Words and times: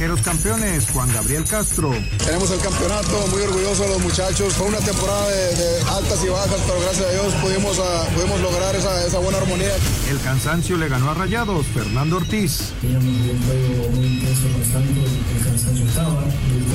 Naranjeros 0.00 0.24
campeones, 0.24 0.88
Juan 0.94 1.12
Gabriel 1.12 1.44
Castro. 1.44 1.92
Tenemos 2.24 2.50
el 2.50 2.58
campeonato, 2.60 3.26
muy 3.32 3.42
orgullosos 3.42 3.80
de 3.80 3.88
los 3.88 4.00
muchachos. 4.00 4.54
Fue 4.54 4.66
una 4.68 4.78
temporada 4.78 5.28
de, 5.28 5.54
de 5.56 5.82
altas 5.90 6.24
y 6.24 6.28
bajas, 6.30 6.58
pero 6.66 6.80
gracias 6.80 7.06
a 7.06 7.10
Dios 7.12 7.34
pudimos, 7.34 7.78
uh, 7.78 8.14
pudimos 8.14 8.40
lograr 8.40 8.74
esa, 8.74 9.06
esa, 9.06 9.18
buena 9.18 9.36
armonía. 9.36 9.68
El 10.08 10.18
cansancio 10.20 10.78
le 10.78 10.88
ganó 10.88 11.10
a 11.10 11.14
Rayados, 11.14 11.66
Fernando 11.66 12.16
Ortiz. 12.16 12.72
Teníamos 12.80 13.04
un 13.04 13.42
juego 13.44 13.90
muy 13.90 14.06
intenso, 14.06 14.48
constante, 14.54 15.00
el 15.36 15.44
cansancio 15.44 15.84
estaba. 15.84 16.24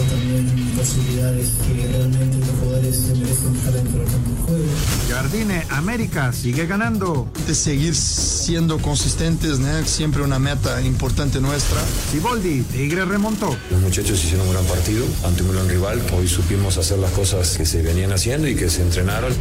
También 0.08 0.65
posibilidades 0.86 1.50
que 1.66 1.88
realmente 1.88 2.38
los 2.38 2.50
jugadores 2.60 2.96
se 2.96 3.16
merecen 3.16 3.56
estar 3.56 3.74
dentro 3.74 4.00
del 4.00 4.08
campo 4.08 4.30
de 4.30 4.42
juego. 4.46 4.66
Jardine, 5.10 5.66
América 5.70 6.32
sigue 6.32 6.68
ganando. 6.68 7.28
De 7.48 7.56
seguir 7.56 7.96
siendo 7.96 8.78
consistentes, 8.80 9.60
¿no? 9.60 9.86
siempre 9.86 10.22
una 10.22 10.38
meta 10.38 10.82
importante 10.82 11.42
nuestra. 11.42 11.80
Siboldi, 12.12 12.62
Tigre 12.64 13.06
remontó. 13.06 13.58
Los 13.72 13.82
muchachos 13.82 14.24
hicieron 14.24 14.48
un 14.48 14.54
gran 14.54 14.66
partido 14.66 15.06
ante 15.24 15.42
un 15.42 15.54
gran 15.54 15.68
rival. 15.68 16.02
Hoy 16.16 16.28
supimos 16.28 16.78
hacer 16.78 17.00
las 17.00 17.12
cosas 17.12 17.58
que 17.58 17.66
se 17.66 17.82
venían 17.82 18.12
haciendo 18.12 18.48
y 18.48 18.56
que 18.56 18.70
se 18.70 18.84
entrenaron. 18.84 19.34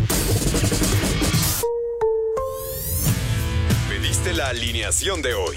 Pediste 3.89 4.33
la 4.33 4.49
alineación 4.49 5.21
de 5.21 5.35
hoy. 5.35 5.57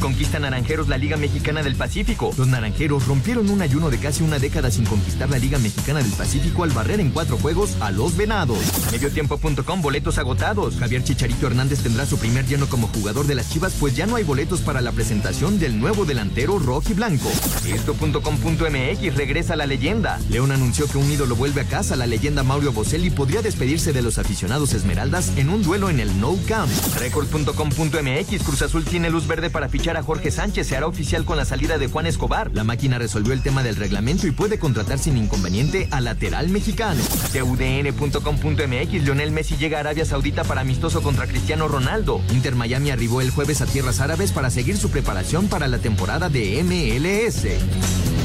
Conquista 0.00 0.38
Naranjeros 0.38 0.88
la 0.88 0.96
Liga 0.96 1.18
Mexicana 1.18 1.62
del 1.62 1.76
Pacífico. 1.76 2.32
Los 2.38 2.48
Naranjeros 2.48 3.06
rompieron 3.06 3.50
un 3.50 3.60
ayuno 3.60 3.90
de 3.90 3.98
casi 3.98 4.22
una 4.22 4.38
década 4.38 4.70
sin 4.70 4.86
conquistar 4.86 5.28
la 5.28 5.38
Liga 5.38 5.58
Mexicana 5.58 6.00
del 6.00 6.12
Pacífico 6.12 6.64
al 6.64 6.70
barrer 6.70 6.98
en 6.98 7.10
cuatro 7.10 7.36
juegos 7.36 7.76
a 7.80 7.90
los 7.90 8.16
Venados. 8.16 8.58
Mediotiempo.com 8.90 9.82
boletos 9.82 10.16
agotados. 10.16 10.76
Javier 10.76 11.04
Chicharito 11.04 11.46
Hernández 11.46 11.82
tendrá 11.82 12.06
su 12.06 12.18
primer 12.18 12.46
lleno 12.46 12.68
como 12.68 12.88
jugador 12.88 13.26
de 13.26 13.34
las 13.34 13.50
Chivas 13.50 13.74
pues 13.78 13.94
ya 13.94 14.06
no 14.06 14.16
hay 14.16 14.24
boletos 14.24 14.62
para 14.62 14.80
la 14.80 14.92
presentación 14.92 15.58
del 15.58 15.78
nuevo 15.78 16.06
delantero 16.06 16.58
rojo 16.58 16.90
y 16.90 16.94
blanco. 16.94 17.28
Esto.com.mx 17.66 19.14
regresa 19.14 19.56
la 19.56 19.66
leyenda. 19.66 20.20
León 20.30 20.52
anunció 20.52 20.88
que 20.88 20.96
un 20.96 21.10
ídolo 21.10 21.36
vuelve 21.36 21.60
a 21.60 21.64
casa. 21.64 21.96
La 21.96 22.06
leyenda 22.06 22.42
Mauro 22.42 22.72
Boselli 22.72 23.10
podría 23.10 23.42
despedirse 23.42 23.92
de 23.92 24.02
los 24.02 24.16
aficionados 24.16 24.72
Esmeraldas 24.72 25.32
en 25.36 25.50
un 25.50 25.62
duelo 25.62 25.90
en 25.90 26.00
el 26.00 26.18
No 26.18 26.36
Camp. 26.48 26.70
Record.com.mx 26.98 28.42
Cruz 28.42 28.62
Azul 28.62 28.84
tiene 28.84 29.10
luz 29.10 29.26
verde 29.26 29.33
para 29.50 29.68
fichar 29.68 29.96
a 29.96 30.02
Jorge 30.02 30.30
Sánchez. 30.30 30.68
Se 30.68 30.76
hará 30.76 30.86
oficial 30.86 31.24
con 31.24 31.36
la 31.36 31.44
salida 31.44 31.78
de 31.78 31.88
Juan 31.88 32.06
Escobar. 32.06 32.50
La 32.54 32.64
máquina 32.64 32.98
resolvió 32.98 33.32
el 33.32 33.42
tema 33.42 33.62
del 33.62 33.76
reglamento 33.76 34.26
y 34.26 34.30
puede 34.30 34.58
contratar 34.58 34.98
sin 34.98 35.16
inconveniente 35.16 35.88
al 35.90 36.04
lateral 36.04 36.48
mexicano. 36.48 37.02
TUDN.com.mx 37.32 38.92
Lionel 39.02 39.32
Messi 39.32 39.56
llega 39.56 39.78
a 39.78 39.80
Arabia 39.80 40.04
Saudita 40.04 40.44
para 40.44 40.60
amistoso 40.60 41.02
contra 41.02 41.26
Cristiano 41.26 41.68
Ronaldo. 41.68 42.20
Inter 42.32 42.54
Miami 42.54 42.90
arribó 42.90 43.20
el 43.20 43.30
jueves 43.30 43.60
a 43.60 43.66
tierras 43.66 44.00
árabes 44.00 44.32
para 44.32 44.50
seguir 44.50 44.76
su 44.76 44.90
preparación 44.90 45.48
para 45.48 45.68
la 45.68 45.78
temporada 45.78 46.28
de 46.28 46.62
MLS. 46.62 48.23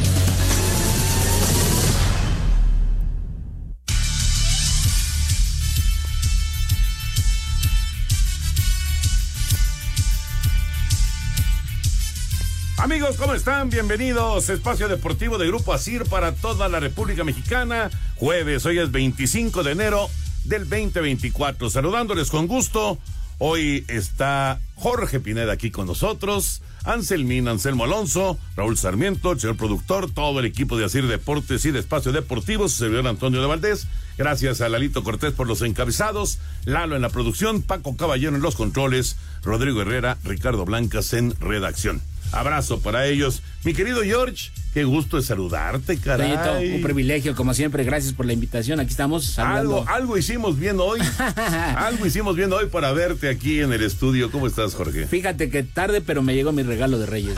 Amigos, 12.80 13.18
¿cómo 13.18 13.34
están? 13.34 13.70
Bienvenidos. 13.70 14.48
Espacio 14.48 14.88
Deportivo 14.88 15.38
de 15.38 15.48
Grupo 15.48 15.74
Asir 15.74 16.06
para 16.06 16.32
toda 16.32 16.70
la 16.70 16.80
República 16.80 17.26
Mexicana. 17.26 17.90
Jueves, 18.16 18.66
hoy 18.66 18.80
es 18.80 18.90
25 18.90 19.64
de 19.64 19.74
enero 19.74 20.10
del 20.46 20.62
2024. 20.62 21.70
Saludándoles 21.70 22.30
con 22.30 22.48
gusto. 22.48 22.98
Hoy 23.38 23.84
está 23.90 24.62
Jorge 24.76 25.20
Pineda 25.20 25.52
aquí 25.52 25.72
con 25.72 25.88
nosotros. 25.88 26.62
Anselmín, 26.86 27.50
Anselmo 27.50 27.84
Alonso, 27.84 28.40
Raúl 28.56 28.78
Sarmiento, 28.78 29.38
señor 29.38 29.58
productor, 29.58 30.10
todo 30.10 30.40
el 30.40 30.46
equipo 30.46 30.78
de 30.78 30.86
Asir 30.86 31.06
Deportes 31.08 31.66
y 31.66 31.72
de 31.72 31.80
Espacio 31.80 32.14
Deportivo, 32.14 32.70
su 32.70 32.78
servidor 32.78 33.08
Antonio 33.08 33.42
de 33.42 33.48
Valdés. 33.48 33.88
Gracias 34.18 34.62
a 34.62 34.70
Lalito 34.70 35.04
Cortés 35.04 35.34
por 35.34 35.48
los 35.48 35.62
encabezados, 35.62 36.40
Lalo 36.64 36.96
en 36.96 37.02
la 37.02 37.10
producción, 37.10 37.62
Paco 37.62 37.98
Caballero 37.98 38.38
en 38.38 38.42
los 38.42 38.56
controles, 38.56 39.18
Rodrigo 39.44 39.82
Herrera, 39.82 40.18
Ricardo 40.24 40.64
Blancas 40.64 41.12
en 41.12 41.38
redacción. 41.42 42.02
Abrazo 42.32 42.80
para 42.82 43.08
ellos. 43.08 43.42
Mi 43.66 43.74
querido 43.74 44.02
George, 44.04 44.52
qué 44.74 44.86
gusto 44.86 45.18
de 45.18 45.24
saludarte, 45.24 45.98
caray. 45.98 46.76
Un 46.76 46.82
privilegio, 46.82 47.36
como 47.36 47.54
siempre. 47.54 47.84
Gracias 47.84 48.14
por 48.14 48.26
la 48.26 48.32
invitación. 48.32 48.80
Aquí 48.80 48.92
estamos. 48.92 49.38
Algo, 49.38 49.84
algo 49.90 50.18
hicimos 50.18 50.58
bien 50.58 50.78
hoy. 50.80 51.02
algo 51.76 52.06
hicimos 52.06 52.38
bien 52.38 52.54
hoy 52.54 52.68
para 52.68 52.94
verte 52.94 53.28
aquí 53.28 53.60
en 53.60 53.74
el 53.74 53.84
estudio. 53.84 54.32
¿Cómo 54.32 54.48
estás, 54.48 54.76
Jorge? 54.76 55.08
Fíjate 55.08 55.50
que 55.50 55.64
tarde, 55.64 56.00
pero 56.00 56.22
me 56.22 56.36
llegó 56.36 56.54
mi 56.54 56.64
regalo 56.64 57.00
de 57.00 57.06
Reyes. 57.06 57.36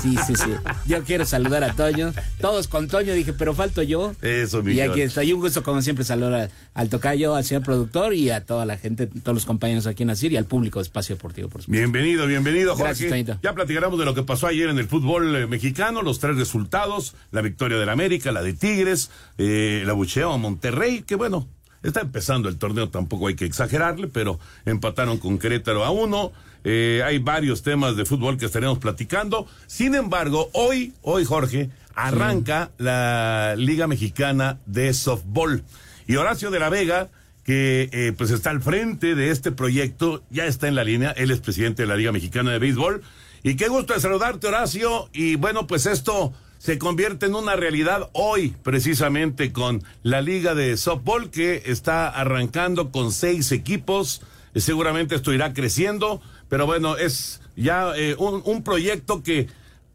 sí, 0.00 0.14
sí, 0.24 0.36
sí. 0.36 0.50
Yo 0.86 1.02
quiero 1.02 1.26
saludar 1.26 1.64
a 1.64 1.74
Toño. 1.74 2.12
Todos 2.40 2.68
con 2.68 2.86
Toño. 2.86 3.12
Dije, 3.12 3.32
pero 3.32 3.52
falto 3.52 3.82
yo. 3.82 4.14
Eso, 4.22 4.62
mi 4.62 4.74
Y 4.74 4.80
aquí 4.80 5.00
está. 5.00 5.24
Y 5.24 5.32
un 5.32 5.40
gusto, 5.40 5.64
como 5.64 5.82
siempre, 5.82 6.04
saludar 6.04 6.50
al 6.74 6.88
tocayo, 6.88 7.34
al 7.34 7.44
señor 7.44 7.64
productor 7.64 8.14
y 8.14 8.30
a 8.30 8.44
toda 8.44 8.64
la 8.64 8.76
gente, 8.76 9.08
todos 9.08 9.34
los 9.34 9.44
compañeros 9.44 9.88
aquí 9.88 10.04
en 10.04 10.10
Asir 10.10 10.32
y 10.32 10.36
al 10.36 10.44
público 10.44 10.78
de 10.78 10.84
Espacio 10.84 11.16
Deportivo, 11.16 11.48
por 11.48 11.62
supuesto. 11.62 11.80
Bienvenido, 11.80 12.28
bienvenido, 12.28 12.76
Jorge. 12.76 12.84
Gracias, 12.84 13.10
Toñito. 13.10 13.38
Ya 13.42 13.54
platicaremos 13.54 13.98
de 13.98 14.04
lo 14.04 14.14
que 14.14 14.22
pasó 14.22 14.46
ayer 14.46 14.68
en 14.68 14.78
el 14.78 14.86
fútbol 14.86 15.34
eh, 15.34 15.46
mexicano, 15.64 16.02
los 16.02 16.18
tres 16.18 16.36
resultados, 16.36 17.14
la 17.30 17.40
victoria 17.40 17.78
del 17.78 17.88
América, 17.88 18.30
la 18.32 18.42
de 18.42 18.52
Tigres, 18.52 19.10
eh, 19.38 19.80
el 19.82 19.88
abucheo 19.88 20.30
a 20.30 20.36
Monterrey, 20.36 21.04
que 21.04 21.14
bueno, 21.14 21.48
está 21.82 22.02
empezando 22.02 22.50
el 22.50 22.58
torneo, 22.58 22.90
tampoco 22.90 23.28
hay 23.28 23.34
que 23.34 23.46
exagerarle, 23.46 24.08
pero 24.08 24.38
empataron 24.66 25.16
con 25.16 25.38
Querétaro 25.38 25.82
a 25.82 25.90
uno. 25.90 26.32
Eh, 26.64 27.02
hay 27.02 27.18
varios 27.18 27.62
temas 27.62 27.96
de 27.96 28.04
fútbol 28.04 28.36
que 28.36 28.44
estaremos 28.44 28.78
platicando. 28.78 29.46
Sin 29.66 29.94
embargo, 29.94 30.50
hoy, 30.52 30.92
hoy, 31.00 31.24
Jorge, 31.24 31.70
arranca 31.94 32.70
la 32.76 33.54
Liga 33.56 33.86
Mexicana 33.86 34.58
de 34.66 34.92
Softball. 34.92 35.64
Y 36.06 36.16
Horacio 36.16 36.50
de 36.50 36.58
la 36.58 36.68
Vega, 36.68 37.08
que 37.42 37.88
eh, 37.90 38.12
pues 38.14 38.30
está 38.32 38.50
al 38.50 38.60
frente 38.60 39.14
de 39.14 39.30
este 39.30 39.50
proyecto, 39.50 40.22
ya 40.28 40.44
está 40.44 40.68
en 40.68 40.74
la 40.74 40.84
línea, 40.84 41.12
él 41.12 41.30
es 41.30 41.40
presidente 41.40 41.84
de 41.84 41.88
la 41.88 41.96
Liga 41.96 42.12
Mexicana 42.12 42.52
de 42.52 42.58
Béisbol. 42.58 43.02
Y 43.46 43.56
qué 43.56 43.68
gusto 43.68 43.92
de 43.92 44.00
saludarte, 44.00 44.46
Horacio. 44.46 45.10
Y 45.12 45.36
bueno, 45.36 45.66
pues 45.66 45.84
esto 45.84 46.32
se 46.56 46.78
convierte 46.78 47.26
en 47.26 47.34
una 47.34 47.56
realidad 47.56 48.08
hoy, 48.14 48.56
precisamente 48.62 49.52
con 49.52 49.84
la 50.02 50.22
Liga 50.22 50.54
de 50.54 50.78
Softball 50.78 51.30
que 51.30 51.62
está 51.66 52.08
arrancando 52.08 52.90
con 52.90 53.12
seis 53.12 53.52
equipos. 53.52 54.22
Eh, 54.54 54.60
Seguramente 54.60 55.14
esto 55.14 55.30
irá 55.30 55.52
creciendo, 55.52 56.22
pero 56.48 56.64
bueno, 56.64 56.96
es 56.96 57.42
ya 57.54 57.92
eh, 57.96 58.16
un, 58.18 58.62
proyecto 58.62 59.22
que 59.22 59.48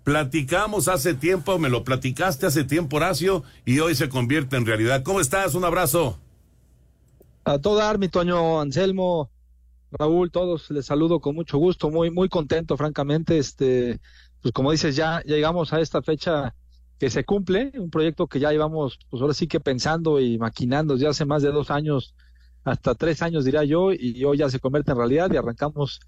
platicamos 0.03 0.87
hace 0.87 1.15
tiempo, 1.15 1.57
me 1.57 1.69
lo 1.69 1.83
platicaste 1.83 2.45
hace 2.45 2.63
tiempo, 2.63 2.97
Horacio, 2.97 3.43
y 3.65 3.79
hoy 3.79 3.95
se 3.95 4.09
convierte 4.09 4.57
en 4.57 4.67
realidad. 4.67 5.01
¿Cómo 5.01 5.21
estás? 5.21 5.55
Un 5.55 5.65
abrazo. 5.65 6.19
A 7.45 7.57
todo 7.57 7.77
dar, 7.77 7.97
mi 7.97 8.09
Toño, 8.09 8.61
Anselmo, 8.61 9.31
Raúl, 9.91 10.31
todos 10.31 10.69
les 10.71 10.85
saludo 10.85 11.19
con 11.19 11.35
mucho 11.35 11.57
gusto, 11.57 11.89
muy, 11.89 12.11
muy 12.11 12.29
contento, 12.29 12.77
francamente. 12.77 13.37
Este, 13.37 13.99
pues 14.41 14.53
como 14.53 14.71
dices, 14.71 14.95
ya 14.95 15.21
llegamos 15.21 15.73
a 15.73 15.79
esta 15.81 16.01
fecha 16.01 16.55
que 16.99 17.09
se 17.09 17.23
cumple, 17.23 17.71
un 17.75 17.89
proyecto 17.89 18.27
que 18.27 18.39
ya 18.39 18.51
llevamos, 18.51 18.99
pues 19.09 19.21
ahora 19.21 19.33
sí 19.33 19.47
que 19.47 19.59
pensando 19.59 20.19
y 20.19 20.37
maquinando 20.37 20.95
desde 20.95 21.07
hace 21.07 21.25
más 21.25 21.41
de 21.41 21.51
dos 21.51 21.71
años 21.71 22.13
hasta 22.63 22.93
tres 22.93 23.21
años, 23.21 23.45
diría 23.45 23.63
yo, 23.63 23.93
y 23.93 24.23
hoy 24.25 24.37
ya 24.37 24.49
se 24.49 24.59
convierte 24.59 24.91
en 24.91 24.97
realidad 24.97 25.31
y 25.31 25.37
arrancamos 25.37 26.01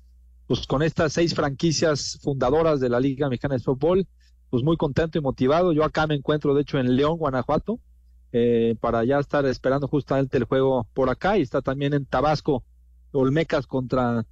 pues 0.48 0.68
con 0.68 0.84
estas 0.84 1.13
seis 1.13 1.34
franquicias 1.34 2.19
fundadoras 2.22 2.81
de 2.81 2.89
la 2.89 3.00
Liga 3.00 3.30
Mexicana 3.30 3.56
de 3.56 3.63
Fútbol, 3.63 4.06
pues 4.50 4.63
muy 4.63 4.75
contento 4.75 5.18
y 5.18 5.22
motivado. 5.22 5.72
Yo 5.72 5.86
acá 5.86 6.07
me 6.07 6.16
encuentro, 6.16 6.54
de 6.54 6.62
hecho, 6.62 6.77
en 6.77 6.95
León, 6.98 7.18
Guanajuato, 7.18 7.80
eh, 8.34 8.75
para 8.81 9.06
ya 9.06 9.19
estar 9.19 9.45
esperando 9.45 9.88
justamente 9.88 10.38
el 10.38 10.44
juego 10.44 10.88
por 10.94 11.10
acá 11.10 11.38
y 11.38 11.42
está 11.42 11.62
también 11.62 11.94
en 11.94 12.06
Tabasco, 12.06 12.66
Olmecas 13.12 13.68
contra, 13.68 14.25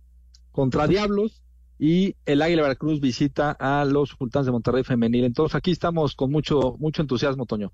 contra 0.52 0.88
Diablos 0.88 1.44
y 1.80 2.16
el 2.26 2.42
Águila 2.42 2.64
Veracruz 2.64 3.00
visita 3.00 3.52
a 3.52 3.86
los 3.86 4.10
Sultanes 4.10 4.46
de 4.48 4.52
Monterrey 4.52 4.84
Femenil. 4.84 5.24
Entonces 5.24 5.56
aquí 5.56 5.72
estamos 5.72 6.16
con 6.16 6.32
mucho, 6.32 6.76
mucho 6.80 7.02
entusiasmo, 7.02 7.46
Toño. 7.46 7.72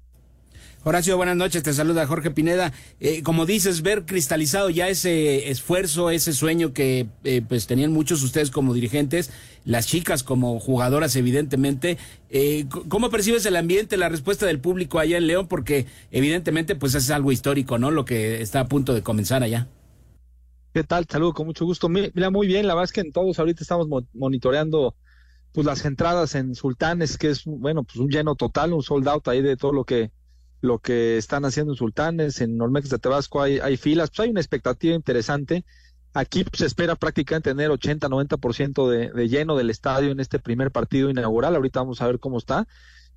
Horacio, 0.87 1.17
buenas 1.17 1.35
noches, 1.35 1.63
te 1.63 1.73
saluda 1.73 2.05
Jorge 2.05 2.29
Pineda. 2.29 2.71
Eh, 2.99 3.23
como 3.23 3.47
dices, 3.47 3.81
ver 3.81 4.05
cristalizado 4.05 4.69
ya 4.69 4.87
ese 4.87 5.49
esfuerzo, 5.49 6.11
ese 6.11 6.31
sueño 6.31 6.73
que 6.73 7.07
eh, 7.23 7.41
pues 7.41 7.65
tenían 7.65 7.91
muchos 7.91 8.21
ustedes 8.21 8.51
como 8.51 8.71
dirigentes, 8.71 9.31
las 9.65 9.87
chicas 9.87 10.21
como 10.21 10.59
jugadoras 10.59 11.15
evidentemente. 11.15 11.97
Eh, 12.29 12.67
¿Cómo 12.87 13.09
percibes 13.09 13.47
el 13.47 13.55
ambiente, 13.55 13.97
la 13.97 14.09
respuesta 14.09 14.45
del 14.45 14.59
público 14.59 14.99
allá 14.99 15.17
en 15.17 15.25
León? 15.25 15.47
Porque 15.47 15.87
evidentemente 16.11 16.75
pues 16.75 16.93
es 16.93 17.09
algo 17.09 17.31
histórico, 17.31 17.79
¿no? 17.79 17.89
Lo 17.89 18.05
que 18.05 18.43
está 18.43 18.59
a 18.59 18.67
punto 18.67 18.93
de 18.93 19.01
comenzar 19.01 19.41
allá. 19.41 19.67
¿Qué 20.75 20.83
tal? 20.83 21.05
Saludo 21.09 21.33
con 21.33 21.45
mucho 21.45 21.63
gusto. 21.63 21.87
Mira, 21.87 22.29
muy 22.29 22.47
bien, 22.47 22.67
la 22.67 22.73
verdad 22.73 22.83
es 22.83 22.91
que 22.91 22.99
en 22.99 23.13
todos 23.13 23.39
ahorita 23.39 23.61
estamos 23.61 23.87
monitoreando 24.11 24.93
pues 25.53 25.65
las 25.65 25.85
entradas 25.85 26.35
en 26.35 26.53
Sultanes, 26.53 27.17
que 27.17 27.29
es, 27.29 27.45
bueno, 27.45 27.85
pues 27.85 27.95
un 27.95 28.09
lleno 28.09 28.35
total, 28.35 28.73
un 28.73 28.83
sold 28.83 29.07
out 29.07 29.25
ahí 29.29 29.41
de 29.41 29.55
todo 29.55 29.71
lo 29.71 29.85
que 29.85 30.11
lo 30.59 30.79
que 30.79 31.15
están 31.15 31.45
haciendo 31.45 31.71
en 31.71 31.77
Sultanes, 31.77 32.41
en 32.41 32.61
Olmecas 32.61 32.89
de 32.89 32.99
Tabasco 32.99 33.41
hay, 33.41 33.59
hay 33.59 33.77
filas, 33.77 34.09
pues 34.09 34.19
hay 34.25 34.31
una 34.31 34.41
expectativa 34.41 34.93
interesante. 34.93 35.63
Aquí 36.13 36.43
pues, 36.43 36.59
se 36.59 36.65
espera 36.65 36.97
prácticamente 36.97 37.51
tener 37.51 37.71
80-90% 37.71 38.89
de, 38.89 39.11
de 39.11 39.29
lleno 39.29 39.55
del 39.55 39.69
estadio 39.69 40.11
en 40.11 40.19
este 40.19 40.39
primer 40.39 40.71
partido 40.71 41.09
inaugural. 41.09 41.55
Ahorita 41.55 41.79
vamos 41.79 42.01
a 42.01 42.07
ver 42.07 42.19
cómo 42.19 42.37
está. 42.37 42.67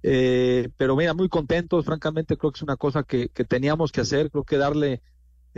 Eh, 0.04 0.68
pero 0.76 0.94
mira, 0.94 1.12
muy 1.12 1.28
contentos, 1.28 1.84
francamente 1.84 2.36
creo 2.36 2.52
que 2.52 2.58
es 2.58 2.62
una 2.62 2.76
cosa 2.76 3.02
que 3.02 3.28
teníamos 3.48 3.90
que 3.90 4.02
hacer, 4.02 4.30
creo 4.30 4.44
que 4.44 4.58
darle 4.58 5.02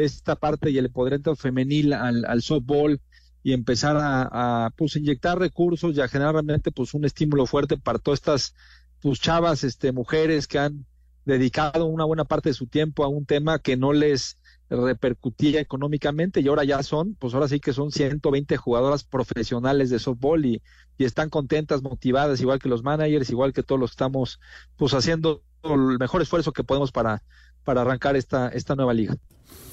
esta 0.04 0.36
parte 0.36 0.70
y 0.70 0.78
el 0.78 0.86
empoderamiento 0.86 1.36
femenil 1.36 1.92
al, 1.92 2.24
al 2.24 2.42
softball 2.42 3.00
y 3.42 3.52
empezar 3.52 3.96
a, 3.96 4.66
a, 4.66 4.70
pues 4.70 4.96
inyectar 4.96 5.38
recursos 5.38 5.96
y 5.96 6.00
a 6.00 6.08
generar 6.08 6.34
realmente 6.34 6.72
pues 6.72 6.94
un 6.94 7.04
estímulo 7.04 7.46
fuerte 7.46 7.76
para 7.76 7.98
todas 7.98 8.20
estas 8.20 8.54
pues 9.00 9.20
chavas, 9.20 9.64
este 9.64 9.92
mujeres 9.92 10.46
que 10.46 10.58
han 10.58 10.86
dedicado 11.24 11.86
una 11.86 12.04
buena 12.04 12.24
parte 12.24 12.50
de 12.50 12.54
su 12.54 12.66
tiempo 12.66 13.04
a 13.04 13.08
un 13.08 13.24
tema 13.24 13.58
que 13.58 13.76
no 13.76 13.92
les 13.92 14.38
repercutía 14.68 15.60
económicamente 15.60 16.40
y 16.40 16.48
ahora 16.48 16.64
ya 16.64 16.82
son, 16.82 17.14
pues 17.14 17.34
ahora 17.34 17.48
sí 17.48 17.58
que 17.60 17.72
son 17.72 17.90
120 17.90 18.56
jugadoras 18.56 19.04
profesionales 19.04 19.90
de 19.90 19.98
softball 19.98 20.44
y, 20.44 20.62
y 20.96 21.04
están 21.04 21.28
contentas, 21.28 21.82
motivadas, 21.82 22.40
igual 22.40 22.60
que 22.60 22.68
los 22.68 22.82
managers, 22.82 23.30
igual 23.30 23.52
que 23.52 23.62
todos 23.62 23.80
los 23.80 23.90
que 23.90 23.94
estamos 23.94 24.40
pues 24.76 24.94
haciendo 24.94 25.42
el 25.64 25.98
mejor 25.98 26.22
esfuerzo 26.22 26.52
que 26.52 26.64
podemos 26.64 26.92
para, 26.92 27.22
para 27.64 27.82
arrancar 27.82 28.16
esta, 28.16 28.48
esta 28.48 28.76
nueva 28.76 28.94
liga. 28.94 29.16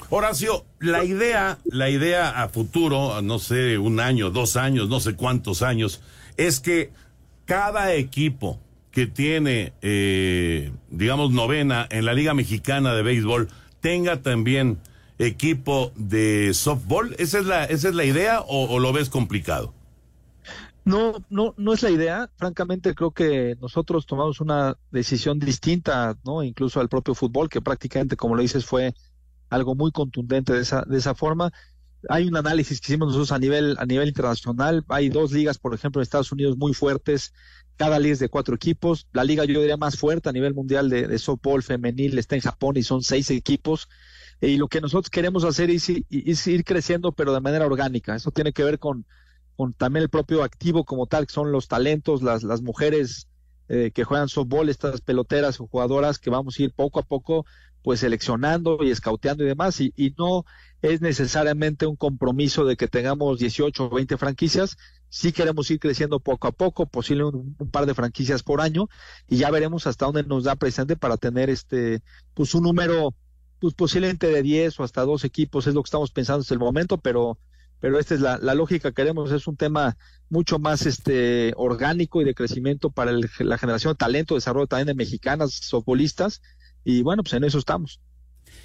Horacio, 0.10 0.66
la 0.80 1.04
idea, 1.04 1.58
la 1.66 1.90
idea 1.90 2.42
a 2.42 2.48
futuro, 2.48 3.22
no 3.22 3.40
sé, 3.40 3.78
un 3.78 4.00
año, 4.00 4.30
dos 4.30 4.56
años, 4.56 4.88
no 4.88 5.02
sé 5.02 5.16
cuántos 5.16 5.62
años, 5.62 6.02
es 6.38 6.62
que 6.62 6.92
cada 7.46 7.94
equipo 7.94 8.60
que 8.92 9.06
tiene, 9.06 9.74
eh, 9.82 10.72
digamos, 10.90 11.32
novena 11.32 11.88
en 11.92 12.06
la 12.06 12.14
Liga 12.14 12.34
Mexicana 12.34 12.94
de 12.94 13.04
Béisbol 13.04 13.50
tenga 13.82 14.22
también 14.22 14.80
equipo 15.20 15.92
de 15.96 16.54
softball? 16.54 17.16
¿Esa 17.18 17.40
es 17.40 17.46
la, 17.46 17.66
esa 17.66 17.90
es 17.90 17.96
la 17.96 18.06
idea 18.06 18.42
o, 18.42 18.66
o, 18.66 18.80
lo 18.80 18.94
ves 18.94 19.10
complicado? 19.10 19.74
No, 20.86 21.24
no, 21.30 21.54
no 21.58 21.74
es 21.74 21.84
la 21.84 21.90
idea. 21.90 22.30
Francamente, 22.38 22.96
creo 22.96 23.12
que 23.12 23.58
nosotros 23.60 24.06
tomamos 24.06 24.40
una 24.40 24.78
decisión 24.92 25.38
distinta, 25.38 26.18
¿no? 26.24 26.44
Incluso 26.44 26.80
al 26.80 26.88
propio 26.88 27.14
fútbol, 27.14 27.50
que 27.50 27.62
prácticamente, 27.62 28.16
como 28.16 28.36
lo 28.36 28.42
dices, 28.42 28.66
fue 28.66 28.96
algo 29.50 29.76
muy 29.76 29.92
contundente 29.92 30.54
de 30.54 30.62
esa, 30.62 30.84
de 30.84 30.98
esa 30.98 31.16
forma. 31.16 31.52
Hay 32.10 32.28
un 32.28 32.38
análisis 32.38 32.80
que 32.80 32.94
hicimos 32.94 33.08
nosotros 33.08 33.32
a 33.32 33.40
nivel, 33.40 33.76
a 33.80 33.86
nivel 33.86 34.08
internacional. 34.08 34.86
Hay 34.88 35.10
dos 35.10 35.32
ligas, 35.32 35.58
por 35.58 35.74
ejemplo, 35.74 36.02
en 36.02 36.04
Estados 36.04 36.32
Unidos 36.32 36.58
muy 36.58 36.74
fuertes 36.74 37.34
cada 37.78 38.00
liga 38.00 38.14
es 38.14 38.20
de 38.20 38.30
cuatro 38.30 38.56
equipos. 38.56 39.08
La 39.14 39.24
liga, 39.24 39.46
yo 39.46 39.62
diría, 39.62 39.78
más 39.78 39.98
fuerte 39.98 40.28
a 40.28 40.34
nivel 40.34 40.54
mundial 40.54 40.90
de, 40.90 41.08
de 41.08 41.20
softball 41.20 41.64
femenil 41.64 42.18
está 42.18 42.36
en 42.36 42.42
Japón 42.42 42.76
y 42.76 42.84
son 42.84 43.04
seis 43.04 43.30
equipos. 43.30 43.88
Y 44.42 44.58
lo 44.58 44.68
que 44.68 44.82
nosotros 44.82 45.10
queremos 45.10 45.44
hacer 45.44 45.70
es, 45.70 45.88
ir 45.90 46.64
creciendo, 46.66 47.12
pero 47.12 47.34
de 47.34 47.40
manera 47.40 47.66
orgánica. 47.66 48.16
Eso 48.16 48.32
tiene 48.32 48.52
que 48.52 48.64
ver 48.64 48.80
con, 48.80 49.06
con 49.56 49.74
también 49.74 50.04
el 50.04 50.10
propio 50.10 50.44
activo 50.44 50.84
como 50.86 51.06
tal, 51.06 51.28
que 51.28 51.34
son 51.34 51.52
los 51.52 51.68
talentos, 51.68 52.22
las, 52.24 52.44
las 52.44 52.62
mujeres 52.62 53.28
eh, 53.70 53.92
que 53.94 54.04
juegan 54.04 54.30
softball, 54.30 54.70
estas 54.70 55.02
peloteras 55.02 55.60
o 55.60 55.68
jugadoras 55.68 56.20
que 56.20 56.30
vamos 56.30 56.58
a 56.58 56.64
ir 56.64 56.74
poco 56.74 57.00
a 57.00 57.04
poco 57.04 57.46
pues 57.88 58.02
seleccionando 58.02 58.80
y 58.84 58.92
escauteando 58.92 59.46
y 59.46 59.48
demás, 59.48 59.80
y, 59.80 59.94
y 59.96 60.14
no 60.18 60.44
es 60.82 61.00
necesariamente 61.00 61.86
un 61.86 61.96
compromiso 61.96 62.66
de 62.66 62.76
que 62.76 62.90
tengamos 62.90 63.40
18 63.40 63.86
o 63.86 63.90
20 63.90 64.18
franquicias, 64.18 64.76
sí 65.08 65.32
queremos 65.32 65.72
ir 65.72 65.80
creciendo 65.80 66.20
poco 66.20 66.50
a 66.50 66.52
poco, 66.52 66.86
posible 66.88 67.24
un, 67.24 67.56
un, 67.58 67.72
par 67.72 67.86
de 67.86 67.94
franquicias 67.94 68.44
por 68.44 68.60
año, 68.60 68.90
y 69.30 69.38
ya 69.38 69.52
veremos 69.52 69.88
hasta 69.88 70.06
dónde 70.06 70.24
nos 70.24 70.44
da 70.44 70.58
presente 70.58 70.98
para 70.98 71.16
tener 71.16 71.50
este, 71.50 72.02
pues 72.34 72.54
un 72.56 72.64
número, 72.64 73.16
pues 73.60 73.74
posiblemente 73.74 74.28
de 74.28 74.42
10 74.42 74.82
o 74.82 74.84
hasta 74.84 75.04
dos 75.04 75.24
equipos, 75.24 75.66
es 75.66 75.74
lo 75.74 75.82
que 75.82 75.88
estamos 75.88 76.12
pensando 76.12 76.42
hasta 76.42 76.54
el 76.54 76.60
momento, 76.60 76.98
pero, 76.98 77.40
pero 77.80 78.00
esta 78.00 78.16
es 78.16 78.22
la, 78.22 78.38
la 78.38 78.56
lógica 78.56 78.90
que 78.90 78.96
queremos, 78.96 79.32
es 79.32 79.48
un 79.48 79.58
tema 79.58 79.98
mucho 80.30 80.60
más 80.60 80.86
este 80.86 81.54
orgánico 81.56 82.22
y 82.22 82.26
de 82.26 82.34
crecimiento 82.34 82.90
para 82.90 83.12
el, 83.12 83.30
la 83.40 83.58
generación 83.58 83.94
de 83.94 83.98
talento, 83.98 84.36
desarrollo 84.36 84.68
también 84.68 84.88
de 84.88 84.96
mexicanas, 84.96 85.54
softbolistas, 85.54 86.42
y 86.84 87.02
bueno, 87.02 87.24
pues 87.24 87.34
en 87.34 87.44
eso 87.44 87.60
estamos. 87.60 88.00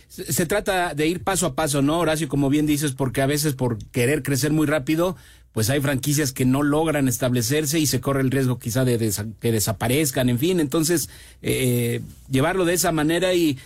Se 0.09 0.45
trata 0.47 0.95
de 0.95 1.07
ir 1.07 1.25
paso 1.25 1.47
a 1.47 1.55
paso, 1.55 1.81
¿no, 1.81 1.99
Horacio? 1.99 2.29
Como 2.29 2.51
bien 2.51 2.67
dices, 2.67 2.93
porque 2.93 3.23
a 3.23 3.27
veces 3.27 3.55
por 3.55 3.79
querer 3.91 4.23
crecer 4.23 4.53
muy 4.53 4.67
rápido, 4.67 5.17
pues 5.53 5.71
hay 5.71 5.81
franquicias 5.81 6.33
que 6.33 6.45
no 6.45 6.63
logran 6.63 7.09
establecerse 7.09 7.79
y 7.79 7.87
se 7.87 8.01
corre 8.01 8.21
el 8.21 8.31
riesgo 8.31 8.59
quizá 8.59 8.85
de 8.85 8.99
des 8.99 9.23
que 9.41 9.53
desaparezcan, 9.53 10.29
en 10.29 10.39
fin, 10.39 10.61
entonces 10.61 11.09
eh, 11.43 12.01
llevarlo 12.31 12.65
de 12.65 12.75
esa 12.75 12.93
manera 12.93 13.35
y 13.35 13.59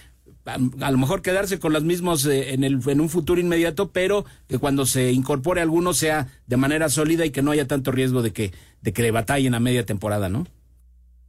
a, 0.46 0.90
lo 0.90 0.98
mejor 0.98 1.22
quedarse 1.22 1.58
con 1.58 1.72
los 1.72 1.84
mismos 1.84 2.24
eh, 2.26 2.54
en, 2.54 2.64
el, 2.64 2.80
en 2.86 3.00
un 3.00 3.08
futuro 3.08 3.40
inmediato, 3.40 3.90
pero 3.90 4.24
que 4.46 4.58
cuando 4.58 4.86
se 4.86 5.12
incorpore 5.12 5.60
alguno 5.60 5.92
sea 5.92 6.28
de 6.46 6.56
manera 6.56 6.88
sólida 6.88 7.26
y 7.26 7.30
que 7.30 7.42
no 7.42 7.50
haya 7.50 7.66
tanto 7.66 7.90
riesgo 7.90 8.22
de 8.22 8.32
que, 8.32 8.52
de 8.80 8.92
que 8.92 9.02
le 9.02 9.10
batallen 9.10 9.54
a 9.54 9.60
media 9.60 9.84
temporada, 9.84 10.28
¿no? 10.28 10.46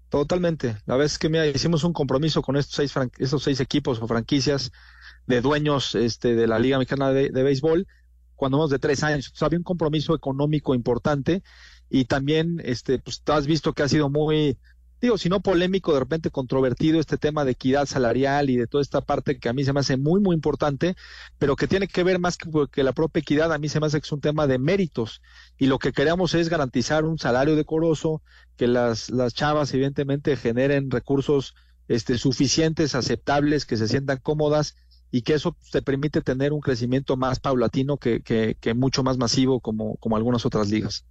Totalmente. 0.10 0.78
La 0.86 0.96
vez 0.96 1.18
que 1.18 1.30
mira, 1.30 1.46
hicimos 1.48 1.84
un 1.84 1.94
compromiso 1.94 2.42
con 2.42 2.56
estos 2.56 2.76
seis, 2.76 2.94
estos 3.18 3.44
seis 3.44 3.60
equipos 3.60 4.02
o 4.02 4.08
franquicias 4.08 4.72
de 5.26 5.42
dueños 5.42 5.96
este, 5.96 6.36
de 6.36 6.48
la 6.48 6.60
Liga 6.60 6.78
Mexicana 6.78 7.12
de, 7.12 7.30
de 7.30 7.44
Béisbol, 7.44 7.88
cuando 8.36 8.58
menos 8.58 8.70
de 8.70 8.80
tres 8.80 9.04
años. 9.04 9.26
Entonces, 9.26 9.44
había 9.44 9.58
un 9.58 9.64
compromiso 9.64 10.16
económico 10.16 10.74
importante 10.76 11.44
y 11.90 12.06
también, 12.06 12.62
este, 12.64 13.00
pues, 13.00 13.22
has 13.26 13.48
visto 13.48 13.74
que 13.74 13.84
ha 13.84 13.90
sido 13.90 14.10
muy, 14.10 14.58
digo, 15.02 15.18
si 15.18 15.30
no 15.30 15.42
polémico, 15.42 15.94
de 15.94 16.00
repente 16.00 16.32
controvertido 16.32 17.00
este 17.00 17.18
tema 17.18 17.46
de 17.46 17.52
equidad 17.52 17.86
salarial 17.86 18.50
y 18.50 18.58
de 18.58 18.68
toda 18.68 18.82
esta 18.82 19.02
parte 19.02 19.38
que 19.40 19.50
a 19.50 19.54
mí 19.54 19.64
se 19.64 19.74
me 19.74 19.80
hace 19.80 19.98
muy, 19.98 20.20
muy 20.22 20.36
importante, 20.36 20.96
pero 21.38 21.56
que 21.56 21.68
tiene 21.68 21.88
que 21.88 22.04
ver 22.04 22.20
más 22.20 22.38
que, 22.38 22.84
la 22.84 22.94
propia 22.94 23.22
equidad, 23.22 23.54
a 23.54 23.58
mí 23.58 23.70
se 23.70 23.80
me 23.80 23.88
hace 23.88 24.00
que 24.00 24.06
es 24.06 24.12
un 24.12 24.22
tema 24.22 24.48
de 24.48 24.58
méritos 24.58 25.22
y 25.58 25.68
lo 25.68 25.80
que 25.80 25.92
queremos 25.92 26.34
es 26.34 26.50
garantizar 26.50 27.06
un 27.06 27.20
salario 27.20 27.56
decoroso, 27.56 28.22
que 28.56 28.68
las, 28.68 29.10
las 29.10 29.34
chavas 29.34 29.74
evidentemente 29.74 30.36
generen 30.36 30.90
recursos 30.90 31.56
este, 31.88 32.18
suficientes, 32.18 32.96
aceptables, 32.96 33.66
que 33.66 33.78
se 33.78 33.88
sientan 33.88 34.18
cómodas 34.18 34.76
y 35.12 35.22
que 35.22 35.36
eso 35.36 35.56
te 35.72 35.82
permite 35.82 36.22
tener 36.22 36.52
un 36.52 36.60
crecimiento 36.60 37.16
más 37.16 37.40
paulatino 37.40 37.98
que, 37.98 38.22
que, 38.22 38.58
que 38.60 38.74
mucho 38.74 39.04
más 39.04 39.18
masivo 39.18 39.60
como, 39.60 39.96
como 39.98 40.18
algunas 40.18 40.46
otras 40.46 40.70
ligas. 40.70 41.06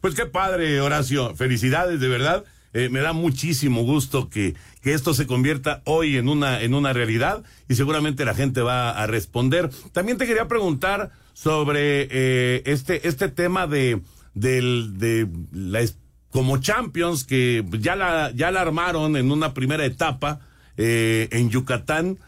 Pues 0.00 0.14
qué 0.14 0.26
padre, 0.26 0.82
Horacio. 0.82 1.34
Felicidades, 1.34 2.00
de 2.00 2.08
verdad. 2.08 2.44
Eh, 2.76 2.88
me 2.88 3.00
da 3.00 3.12
muchísimo 3.12 3.84
gusto 3.84 4.28
que, 4.28 4.56
que 4.82 4.94
esto 4.94 5.14
se 5.14 5.28
convierta 5.28 5.80
hoy 5.84 6.16
en 6.16 6.28
una, 6.28 6.60
en 6.60 6.74
una 6.74 6.92
realidad 6.92 7.44
y 7.68 7.76
seguramente 7.76 8.24
la 8.24 8.34
gente 8.34 8.62
va 8.62 8.90
a 8.90 9.06
responder. 9.06 9.70
También 9.92 10.18
te 10.18 10.26
quería 10.26 10.48
preguntar 10.48 11.12
sobre 11.34 12.08
eh, 12.10 12.62
este, 12.66 13.06
este 13.06 13.28
tema 13.28 13.68
de, 13.68 14.00
de 14.34 15.28
la, 15.52 15.80
como 16.30 16.58
Champions, 16.58 17.22
que 17.22 17.64
ya 17.78 17.94
la, 17.94 18.32
ya 18.34 18.48
armaron 18.48 19.16
en 19.16 19.30
una 19.30 19.54
primera 19.54 19.84
etapa 19.86 20.40
eh, 20.76 21.28
en 21.30 21.50
Yucatán. 21.50 22.18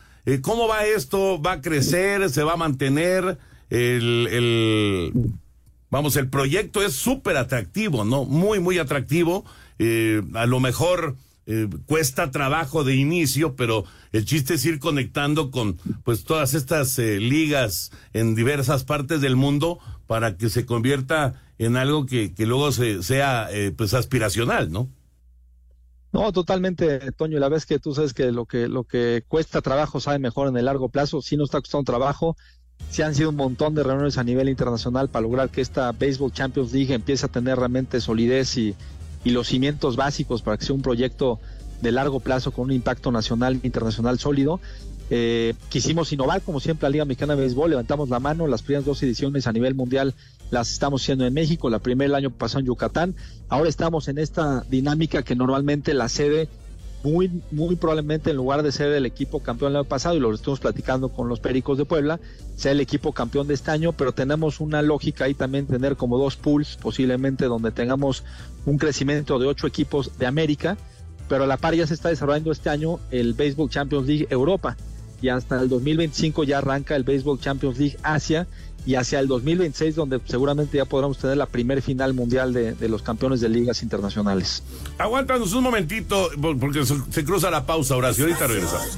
¿Cómo 0.42 0.68
va 0.68 0.86
esto? 0.86 1.40
¿Va 1.42 1.52
a 1.52 1.60
crecer? 1.60 2.30
¿Se 2.30 2.42
va 2.42 2.54
a 2.54 2.56
mantener? 2.56 3.38
El, 3.68 4.28
el 4.30 5.12
vamos, 5.90 6.16
el 6.16 6.28
proyecto 6.28 6.82
es 6.82 6.92
súper 6.92 7.36
atractivo, 7.36 8.04
¿no? 8.04 8.24
Muy, 8.24 8.60
muy 8.60 8.78
atractivo. 8.78 9.44
Eh, 9.78 10.22
a 10.34 10.46
lo 10.46 10.60
mejor 10.60 11.16
eh, 11.48 11.68
cuesta 11.86 12.32
trabajo 12.32 12.82
de 12.82 12.96
inicio, 12.96 13.54
pero 13.54 13.84
el 14.10 14.24
chiste 14.24 14.54
es 14.54 14.64
ir 14.64 14.80
conectando 14.80 15.52
con 15.52 15.78
pues 16.02 16.24
todas 16.24 16.54
estas 16.54 16.98
eh, 16.98 17.20
ligas 17.20 17.92
en 18.12 18.34
diversas 18.34 18.82
partes 18.82 19.20
del 19.20 19.36
mundo 19.36 19.78
para 20.08 20.36
que 20.36 20.48
se 20.48 20.66
convierta 20.66 21.40
en 21.58 21.76
algo 21.76 22.04
que, 22.04 22.34
que 22.34 22.46
luego 22.46 22.72
se, 22.72 23.00
sea 23.04 23.46
eh, 23.52 23.70
pues 23.70 23.94
aspiracional, 23.94 24.72
¿no? 24.72 24.88
No, 26.10 26.32
totalmente, 26.32 27.12
Toño. 27.12 27.38
La 27.38 27.48
vez 27.48 27.64
que 27.64 27.78
tú 27.78 27.94
sabes 27.94 28.12
que 28.12 28.32
lo 28.32 28.46
que 28.46 28.66
lo 28.66 28.82
que 28.82 29.22
cuesta 29.28 29.62
trabajo 29.62 30.00
sabe 30.00 30.18
mejor 30.18 30.48
en 30.48 30.56
el 30.56 30.64
largo 30.64 30.88
plazo, 30.88 31.22
sí 31.22 31.36
no 31.36 31.44
está 31.44 31.60
costando 31.60 31.84
trabajo. 31.84 32.36
Sí 32.90 33.02
han 33.02 33.14
sido 33.14 33.30
un 33.30 33.36
montón 33.36 33.76
de 33.76 33.84
reuniones 33.84 34.18
a 34.18 34.24
nivel 34.24 34.48
internacional 34.48 35.10
para 35.10 35.22
lograr 35.22 35.48
que 35.48 35.60
esta 35.60 35.92
Baseball 35.92 36.32
Champions 36.32 36.72
League 36.72 36.92
empiece 36.92 37.24
a 37.24 37.28
tener 37.28 37.56
realmente 37.56 38.00
solidez 38.00 38.56
y, 38.56 38.74
y 39.26 39.30
los 39.30 39.48
cimientos 39.48 39.96
básicos 39.96 40.40
para 40.40 40.56
que 40.56 40.64
sea 40.64 40.76
un 40.76 40.82
proyecto 40.82 41.40
de 41.82 41.90
largo 41.90 42.20
plazo 42.20 42.52
con 42.52 42.66
un 42.66 42.72
impacto 42.72 43.10
nacional 43.10 43.58
e 43.60 43.66
internacional 43.66 44.20
sólido. 44.20 44.60
Eh, 45.10 45.54
quisimos 45.68 46.12
innovar, 46.12 46.42
como 46.42 46.60
siempre, 46.60 46.84
la 46.84 46.90
Liga 46.90 47.04
Mexicana 47.04 47.34
de 47.34 47.40
Béisbol, 47.40 47.70
levantamos 47.70 48.08
la 48.08 48.20
mano, 48.20 48.46
las 48.46 48.62
primeras 48.62 48.84
dos 48.84 49.02
ediciones 49.02 49.48
a 49.48 49.52
nivel 49.52 49.74
mundial 49.74 50.14
las 50.52 50.70
estamos 50.70 51.02
haciendo 51.02 51.26
en 51.26 51.34
México, 51.34 51.68
la 51.70 51.80
primera 51.80 52.06
el 52.06 52.14
año 52.14 52.30
pasado 52.30 52.60
en 52.60 52.66
Yucatán, 52.66 53.16
ahora 53.48 53.68
estamos 53.68 54.06
en 54.06 54.18
esta 54.18 54.64
dinámica 54.70 55.24
que 55.24 55.34
normalmente 55.34 55.92
la 55.92 56.08
sede, 56.08 56.48
muy, 57.06 57.42
muy 57.52 57.76
probablemente 57.76 58.30
en 58.30 58.36
lugar 58.36 58.62
de 58.62 58.72
ser 58.72 58.92
el 58.92 59.06
equipo 59.06 59.40
campeón 59.40 59.72
el 59.72 59.76
año 59.76 59.84
pasado, 59.84 60.16
y 60.16 60.20
lo 60.20 60.34
estamos 60.34 60.58
platicando 60.58 61.08
con 61.08 61.28
los 61.28 61.38
Pericos 61.38 61.78
de 61.78 61.84
Puebla, 61.84 62.18
sea 62.56 62.72
el 62.72 62.80
equipo 62.80 63.12
campeón 63.12 63.46
de 63.46 63.54
este 63.54 63.70
año, 63.70 63.92
pero 63.92 64.12
tenemos 64.12 64.60
una 64.60 64.82
lógica 64.82 65.24
ahí 65.24 65.34
también 65.34 65.66
tener 65.66 65.96
como 65.96 66.18
dos 66.18 66.36
pools, 66.36 66.76
posiblemente 66.76 67.46
donde 67.46 67.70
tengamos 67.70 68.24
un 68.64 68.76
crecimiento 68.76 69.38
de 69.38 69.46
ocho 69.46 69.68
equipos 69.68 70.18
de 70.18 70.26
América, 70.26 70.76
pero 71.28 71.44
a 71.44 71.46
la 71.46 71.56
par 71.56 71.74
ya 71.74 71.86
se 71.86 71.94
está 71.94 72.08
desarrollando 72.08 72.50
este 72.50 72.70
año 72.70 72.98
el 73.10 73.34
Baseball 73.34 73.70
Champions 73.70 74.06
League 74.06 74.26
Europa 74.30 74.76
y 75.22 75.28
hasta 75.28 75.60
el 75.60 75.68
2025 75.68 76.44
ya 76.44 76.58
arranca 76.58 76.96
el 76.96 77.04
Baseball 77.04 77.40
Champions 77.40 77.78
League 77.78 77.96
Asia 78.02 78.46
y 78.86 78.94
hacia 78.94 79.18
el 79.18 79.26
2026 79.26 79.96
donde 79.96 80.20
seguramente 80.24 80.78
ya 80.78 80.84
podremos 80.84 81.18
tener 81.18 81.36
la 81.36 81.46
primer 81.46 81.82
final 81.82 82.14
mundial 82.14 82.52
de, 82.52 82.72
de 82.72 82.88
los 82.88 83.02
campeones 83.02 83.40
de 83.40 83.48
ligas 83.48 83.82
internacionales. 83.82 84.62
Aguántanos 84.96 85.52
un 85.52 85.64
momentito 85.64 86.30
porque 86.60 86.86
se, 86.86 86.94
se 87.10 87.24
cruza 87.24 87.50
la 87.50 87.66
pausa, 87.66 87.96
Horacio. 87.96 88.24
Ahorita 88.24 88.46
regresamos. 88.46 88.96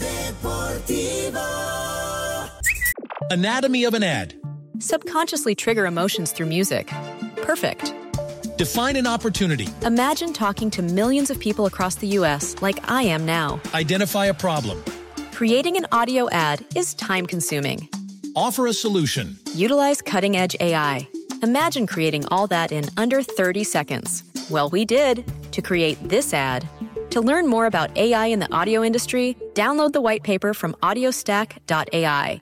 Anatomy 3.30 3.84
of 3.84 3.94
an 3.94 4.02
ad. 4.02 4.34
Subconsciously 4.78 5.54
trigger 5.54 5.86
emotions 5.86 6.32
through 6.32 6.48
music. 6.48 6.88
Perfect. 7.42 7.94
Define 8.56 8.96
an 8.96 9.06
opportunity. 9.06 9.68
Imagine 9.84 10.32
talking 10.32 10.70
to 10.70 10.82
millions 10.82 11.30
of 11.30 11.38
people 11.38 11.66
across 11.66 11.96
the 11.96 12.08
U.S. 12.18 12.56
like 12.60 12.78
I 12.90 13.02
am 13.02 13.24
now. 13.24 13.60
Identify 13.72 14.26
a 14.26 14.34
problem. 14.34 14.82
Creating 15.32 15.76
an 15.76 15.86
audio 15.92 16.28
ad 16.30 16.64
is 16.74 16.94
time 16.94 17.26
consuming. 17.26 17.88
Offer 18.38 18.68
a 18.68 18.72
solution. 18.72 19.36
Utilize 19.56 20.00
cutting 20.00 20.36
edge 20.36 20.54
AI. 20.60 21.08
Imagine 21.42 21.88
creating 21.88 22.24
all 22.30 22.46
that 22.46 22.70
in 22.70 22.84
under 22.96 23.20
30 23.20 23.64
seconds. 23.64 24.22
Well, 24.48 24.70
we 24.70 24.84
did 24.84 25.24
to 25.50 25.60
create 25.60 25.98
this 26.08 26.32
ad. 26.32 26.64
To 27.10 27.20
learn 27.20 27.48
more 27.48 27.66
about 27.66 27.90
AI 27.98 28.26
in 28.26 28.38
the 28.38 28.46
audio 28.54 28.84
industry, 28.84 29.36
download 29.54 29.92
the 29.92 30.00
white 30.00 30.22
paper 30.22 30.54
from 30.54 30.76
audiostack.ai. 30.84 32.40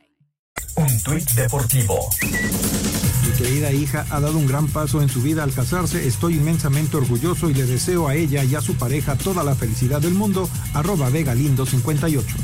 Un 0.77 1.01
tuit 1.03 1.31
deportivo. 1.35 2.11
Mi 2.21 3.33
querida 3.39 3.73
hija 3.73 4.05
ha 4.11 4.21
dado 4.21 4.37
un 4.37 4.47
gran 4.47 4.69
paso 4.69 5.01
en 5.01 5.09
su 5.09 5.23
vida 5.23 5.45
al 5.45 5.55
casarse. 5.55 6.07
Estoy 6.07 6.35
inmensamente 6.35 6.99
orgulloso 6.99 7.49
y 7.49 7.55
le 7.55 7.65
deseo 7.65 8.07
a 8.07 8.15
ella 8.15 8.45
y 8.45 8.55
a 8.55 8.61
su 8.61 8.75
pareja 8.75 9.17
toda 9.17 9.43
la 9.43 9.55
felicidad 9.55 10.03
del 10.03 10.13
mundo. 10.13 10.47
Arroba 10.75 11.09
Vega 11.09 11.35
Lindo 11.35 11.65
58. 11.65 12.37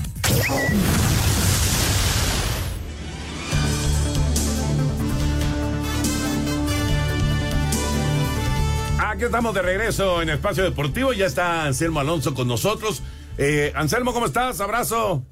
Aquí 9.22 9.26
estamos 9.26 9.54
de 9.54 9.62
regreso 9.62 10.20
en 10.20 10.30
Espacio 10.30 10.64
Deportivo. 10.64 11.12
Ya 11.12 11.26
está 11.26 11.64
Anselmo 11.64 12.00
Alonso 12.00 12.34
con 12.34 12.48
nosotros. 12.48 13.04
Eh, 13.38 13.72
Anselmo, 13.76 14.12
¿cómo 14.12 14.26
estás? 14.26 14.60
Abrazo. 14.60 15.22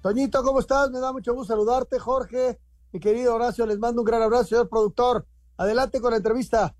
Toñito, 0.00 0.44
¿cómo 0.44 0.60
estás? 0.60 0.92
Me 0.92 1.00
da 1.00 1.12
mucho 1.12 1.34
gusto 1.34 1.52
saludarte, 1.52 1.98
Jorge. 1.98 2.56
Mi 2.92 3.00
querido 3.00 3.34
Horacio, 3.34 3.66
les 3.66 3.80
mando 3.80 4.02
un 4.02 4.04
gran 4.04 4.22
abrazo, 4.22 4.44
señor 4.44 4.68
productor. 4.68 5.26
Adelante 5.56 6.00
con 6.00 6.12
la 6.12 6.18
entrevista. 6.18 6.76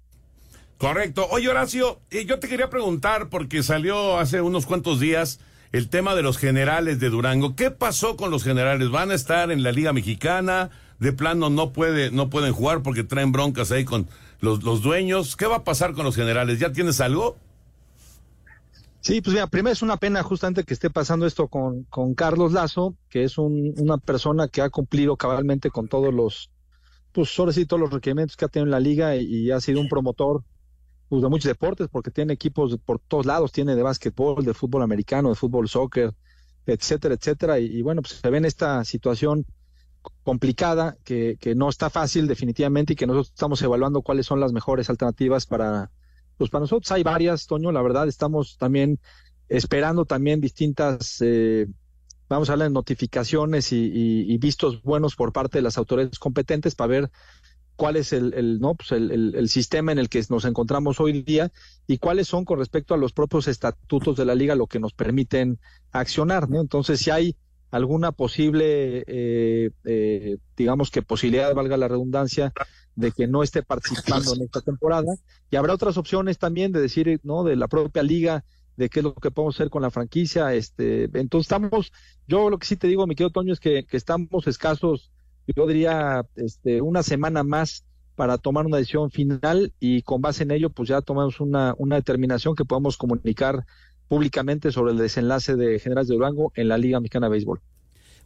Correcto. 0.78 1.26
Oye, 1.32 1.48
Horacio, 1.48 1.98
eh, 2.10 2.24
yo 2.26 2.38
te 2.38 2.46
quería 2.46 2.70
preguntar, 2.70 3.28
porque 3.28 3.64
salió 3.64 4.16
hace 4.16 4.40
unos 4.40 4.66
cuantos 4.66 5.00
días 5.00 5.40
el 5.72 5.88
tema 5.88 6.14
de 6.14 6.22
los 6.22 6.38
generales 6.38 7.00
de 7.00 7.10
Durango. 7.10 7.56
¿Qué 7.56 7.72
pasó 7.72 8.16
con 8.16 8.30
los 8.30 8.44
generales? 8.44 8.88
¿Van 8.92 9.10
a 9.10 9.14
estar 9.14 9.50
en 9.50 9.64
la 9.64 9.72
Liga 9.72 9.92
Mexicana? 9.92 10.70
De 11.00 11.12
plano 11.12 11.50
no 11.50 11.72
puede, 11.72 12.12
no 12.12 12.30
pueden 12.30 12.52
jugar 12.52 12.84
porque 12.84 13.02
traen 13.02 13.32
broncas 13.32 13.72
ahí 13.72 13.84
con 13.84 14.06
los, 14.40 14.62
los 14.62 14.82
dueños. 14.82 15.36
¿Qué 15.36 15.46
va 15.46 15.56
a 15.56 15.64
pasar 15.64 15.94
con 15.94 16.04
los 16.04 16.16
generales? 16.16 16.58
¿Ya 16.58 16.72
tienes 16.72 17.00
algo? 17.00 17.36
Sí, 19.00 19.20
pues 19.20 19.34
mira, 19.34 19.46
primero 19.46 19.72
es 19.72 19.82
una 19.82 19.98
pena 19.98 20.22
justamente 20.24 20.64
que 20.64 20.74
esté 20.74 20.90
pasando 20.90 21.26
esto 21.26 21.46
con, 21.46 21.84
con 21.84 22.14
Carlos 22.14 22.52
Lazo, 22.52 22.96
que 23.08 23.22
es 23.22 23.38
un, 23.38 23.72
una 23.76 23.98
persona 23.98 24.48
que 24.48 24.62
ha 24.62 24.68
cumplido 24.68 25.16
cabalmente 25.16 25.70
con 25.70 25.86
todos 25.86 26.12
los, 26.12 26.50
pues 27.12 27.38
ahora 27.38 27.52
sí, 27.52 27.66
todos 27.66 27.80
los 27.80 27.92
requerimientos 27.92 28.36
que 28.36 28.46
ha 28.46 28.48
tenido 28.48 28.66
en 28.66 28.72
la 28.72 28.80
liga 28.80 29.14
y, 29.14 29.26
y 29.26 29.50
ha 29.52 29.60
sido 29.60 29.80
un 29.80 29.88
promotor 29.88 30.42
pues, 31.08 31.22
de 31.22 31.28
muchos 31.28 31.48
deportes, 31.48 31.86
porque 31.88 32.10
tiene 32.10 32.32
equipos 32.32 32.76
por 32.84 32.98
todos 32.98 33.26
lados, 33.26 33.52
tiene 33.52 33.76
de 33.76 33.82
básquetbol, 33.84 34.44
de 34.44 34.54
fútbol 34.54 34.82
americano, 34.82 35.28
de 35.28 35.36
fútbol 35.36 35.68
soccer, 35.68 36.12
etcétera, 36.66 37.14
etcétera. 37.14 37.60
Y, 37.60 37.66
y 37.66 37.82
bueno, 37.82 38.02
pues 38.02 38.14
se 38.14 38.28
ve 38.28 38.38
en 38.38 38.44
esta 38.44 38.84
situación 38.84 39.46
complicada, 40.22 40.96
que, 41.04 41.36
que 41.40 41.54
no 41.54 41.68
está 41.68 41.90
fácil 41.90 42.26
definitivamente 42.26 42.92
y 42.92 42.96
que 42.96 43.06
nosotros 43.06 43.28
estamos 43.28 43.62
evaluando 43.62 44.02
cuáles 44.02 44.26
son 44.26 44.40
las 44.40 44.52
mejores 44.52 44.90
alternativas 44.90 45.46
para, 45.46 45.90
pues 46.36 46.50
para 46.50 46.62
nosotros 46.62 46.90
hay 46.92 47.02
varias, 47.02 47.46
Toño, 47.46 47.72
la 47.72 47.82
verdad 47.82 48.08
estamos 48.08 48.56
también 48.58 48.98
esperando 49.48 50.04
también 50.04 50.40
distintas, 50.40 51.18
eh, 51.20 51.66
vamos 52.28 52.48
a 52.48 52.54
hablar 52.54 52.70
notificaciones 52.70 53.72
y, 53.72 54.36
vistos 54.38 54.82
buenos 54.82 55.16
por 55.16 55.32
parte 55.32 55.58
de 55.58 55.62
las 55.62 55.78
autoridades 55.78 56.18
competentes 56.18 56.74
para 56.74 56.88
ver 56.88 57.10
cuál 57.76 57.96
es 57.96 58.12
el, 58.12 58.34
el 58.34 58.58
no 58.58 58.74
pues 58.74 58.92
el, 58.92 59.10
el, 59.10 59.34
el, 59.34 59.48
sistema 59.48 59.92
en 59.92 59.98
el 59.98 60.08
que 60.08 60.24
nos 60.30 60.44
encontramos 60.44 60.98
hoy 60.98 61.22
día 61.22 61.52
y 61.86 61.98
cuáles 61.98 62.26
son 62.26 62.44
con 62.44 62.58
respecto 62.58 62.94
a 62.94 62.96
los 62.96 63.12
propios 63.12 63.48
estatutos 63.48 64.16
de 64.16 64.24
la 64.24 64.34
liga 64.34 64.54
lo 64.54 64.66
que 64.66 64.80
nos 64.80 64.94
permiten 64.94 65.58
accionar, 65.92 66.48
¿no? 66.48 66.60
Entonces, 66.60 67.00
si 67.00 67.10
hay 67.10 67.36
alguna 67.70 68.12
posible, 68.12 69.04
eh, 69.06 69.70
eh, 69.84 70.38
digamos 70.56 70.90
que 70.90 71.02
posibilidad, 71.02 71.54
valga 71.54 71.76
la 71.76 71.88
redundancia, 71.88 72.52
de 72.94 73.12
que 73.12 73.26
no 73.26 73.42
esté 73.42 73.62
participando 73.62 74.34
en 74.34 74.42
esta 74.42 74.60
temporada. 74.60 75.14
Y 75.50 75.56
habrá 75.56 75.74
otras 75.74 75.96
opciones 75.96 76.38
también 76.38 76.72
de 76.72 76.80
decir, 76.80 77.20
¿no? 77.24 77.44
De 77.44 77.56
la 77.56 77.68
propia 77.68 78.02
liga, 78.02 78.44
de 78.76 78.88
qué 78.88 79.00
es 79.00 79.04
lo 79.04 79.14
que 79.14 79.30
podemos 79.30 79.56
hacer 79.56 79.70
con 79.70 79.82
la 79.82 79.90
franquicia. 79.90 80.54
Este, 80.54 81.04
entonces 81.14 81.46
estamos, 81.46 81.92
yo 82.26 82.50
lo 82.50 82.58
que 82.58 82.66
sí 82.66 82.76
te 82.76 82.86
digo, 82.86 83.06
mi 83.06 83.14
querido 83.14 83.30
Toño, 83.30 83.52
es 83.52 83.60
que, 83.60 83.84
que 83.84 83.96
estamos 83.96 84.46
escasos, 84.46 85.10
yo 85.54 85.66
diría, 85.66 86.24
este, 86.36 86.80
una 86.80 87.02
semana 87.02 87.42
más 87.42 87.84
para 88.14 88.38
tomar 88.38 88.64
una 88.66 88.78
decisión 88.78 89.10
final 89.10 89.74
y 89.78 90.02
con 90.02 90.22
base 90.22 90.42
en 90.42 90.50
ello, 90.50 90.70
pues 90.70 90.88
ya 90.88 91.02
tomamos 91.02 91.38
una, 91.38 91.74
una 91.76 91.96
determinación 91.96 92.54
que 92.54 92.64
podamos 92.64 92.96
comunicar 92.96 93.66
públicamente 94.08 94.72
sobre 94.72 94.92
el 94.92 94.98
desenlace 94.98 95.56
de 95.56 95.78
Generales 95.78 96.08
de 96.08 96.14
Durango 96.14 96.52
en 96.54 96.68
la 96.68 96.78
Liga 96.78 97.00
Mexicana 97.00 97.26
de 97.26 97.32
Béisbol. 97.32 97.60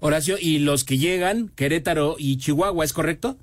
Horacio, 0.00 0.37
¿y 0.40 0.60
los 0.60 0.84
que 0.84 0.99
llegan, 0.99 1.49
Querétaro 1.49 2.16
y 2.18 2.38
Chihuahua, 2.38 2.84
es 2.84 2.92
correcto? 2.92 3.37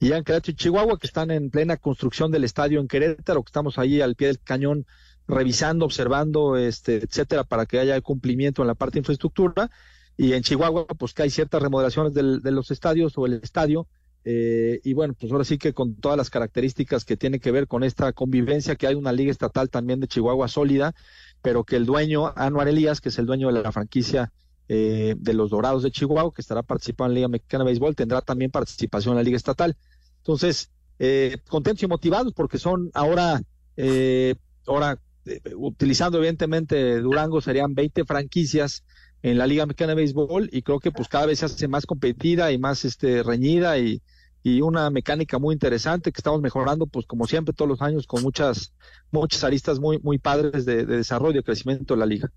En 0.00 0.24
Querétaro 0.24 0.52
y 0.52 0.54
Chihuahua, 0.54 0.98
que 0.98 1.06
están 1.06 1.30
en 1.30 1.50
plena 1.50 1.76
construcción 1.76 2.30
del 2.30 2.44
estadio 2.44 2.80
en 2.80 2.88
Querétaro, 2.88 3.42
que 3.42 3.48
estamos 3.48 3.78
ahí 3.78 4.00
al 4.00 4.14
pie 4.14 4.28
del 4.28 4.40
cañón 4.40 4.86
revisando, 5.28 5.84
observando, 5.84 6.56
este, 6.56 6.96
etcétera, 6.96 7.44
para 7.44 7.66
que 7.66 7.78
haya 7.78 8.00
cumplimiento 8.00 8.62
en 8.62 8.68
la 8.68 8.74
parte 8.74 8.94
de 8.94 9.00
infraestructura. 9.00 9.70
Y 10.16 10.32
en 10.32 10.42
Chihuahua, 10.42 10.86
pues 10.86 11.14
que 11.14 11.22
hay 11.22 11.30
ciertas 11.30 11.62
remodelaciones 11.62 12.14
del, 12.14 12.40
de 12.42 12.50
los 12.50 12.70
estadios 12.70 13.12
o 13.16 13.26
el 13.26 13.34
estadio. 13.34 13.86
Eh, 14.24 14.80
y 14.84 14.92
bueno, 14.92 15.14
pues 15.18 15.32
ahora 15.32 15.44
sí 15.44 15.58
que 15.58 15.72
con 15.72 15.94
todas 15.94 16.18
las 16.18 16.30
características 16.30 17.04
que 17.04 17.16
tiene 17.16 17.40
que 17.40 17.50
ver 17.50 17.66
con 17.66 17.82
esta 17.84 18.12
convivencia, 18.12 18.76
que 18.76 18.86
hay 18.86 18.94
una 18.94 19.12
liga 19.12 19.30
estatal 19.30 19.70
también 19.70 20.00
de 20.00 20.08
Chihuahua 20.08 20.48
sólida, 20.48 20.94
pero 21.40 21.64
que 21.64 21.76
el 21.76 21.86
dueño, 21.86 22.32
Anuar 22.36 22.68
Elías, 22.68 23.00
que 23.00 23.08
es 23.08 23.18
el 23.18 23.26
dueño 23.26 23.50
de 23.52 23.62
la 23.62 23.72
franquicia 23.72 24.32
eh, 24.68 25.14
de 25.18 25.34
los 25.34 25.50
Dorados 25.50 25.82
de 25.82 25.90
Chihuahua, 25.90 26.32
que 26.34 26.42
estará 26.42 26.62
participando 26.62 27.10
en 27.10 27.14
la 27.14 27.18
Liga 27.18 27.28
Mexicana 27.28 27.64
de 27.64 27.70
Béisbol, 27.70 27.96
tendrá 27.96 28.20
también 28.20 28.50
participación 28.50 29.12
en 29.12 29.16
la 29.16 29.22
Liga 29.22 29.36
Estatal. 29.36 29.76
Entonces, 30.18 30.70
eh, 30.98 31.38
contentos 31.48 31.82
y 31.82 31.86
motivados 31.86 32.32
porque 32.34 32.58
son 32.58 32.90
ahora, 32.92 33.40
eh, 33.76 34.34
ahora 34.66 34.98
eh, 35.26 35.40
utilizando 35.56 36.18
evidentemente 36.18 37.00
Durango, 37.00 37.40
serían 37.40 37.74
20 37.74 38.04
franquicias 38.04 38.84
en 39.22 39.38
la 39.38 39.46
Liga 39.46 39.66
Mexicana 39.66 39.90
de 39.90 39.96
Béisbol 39.96 40.48
y 40.52 40.62
creo 40.62 40.80
que 40.80 40.92
pues 40.92 41.08
cada 41.08 41.26
vez 41.26 41.40
se 41.40 41.46
hace 41.46 41.68
más 41.68 41.86
competida 41.86 42.52
y 42.52 42.58
más 42.58 42.84
este 42.84 43.22
reñida 43.22 43.78
y, 43.78 44.02
y 44.42 44.60
una 44.60 44.90
mecánica 44.90 45.38
muy 45.38 45.54
interesante 45.54 46.12
que 46.12 46.18
estamos 46.20 46.40
mejorando, 46.40 46.86
pues 46.86 47.06
como 47.06 47.26
siempre 47.26 47.54
todos 47.54 47.68
los 47.68 47.82
años 47.82 48.06
con 48.06 48.22
muchas 48.22 48.72
muchas 49.10 49.44
aristas 49.44 49.80
muy 49.80 49.98
muy 50.00 50.18
padres 50.18 50.64
de, 50.64 50.86
de 50.86 50.96
desarrollo 50.98 51.40
y 51.40 51.42
crecimiento 51.44 51.94
de 51.94 52.00
la 52.00 52.06
liga. 52.06 52.32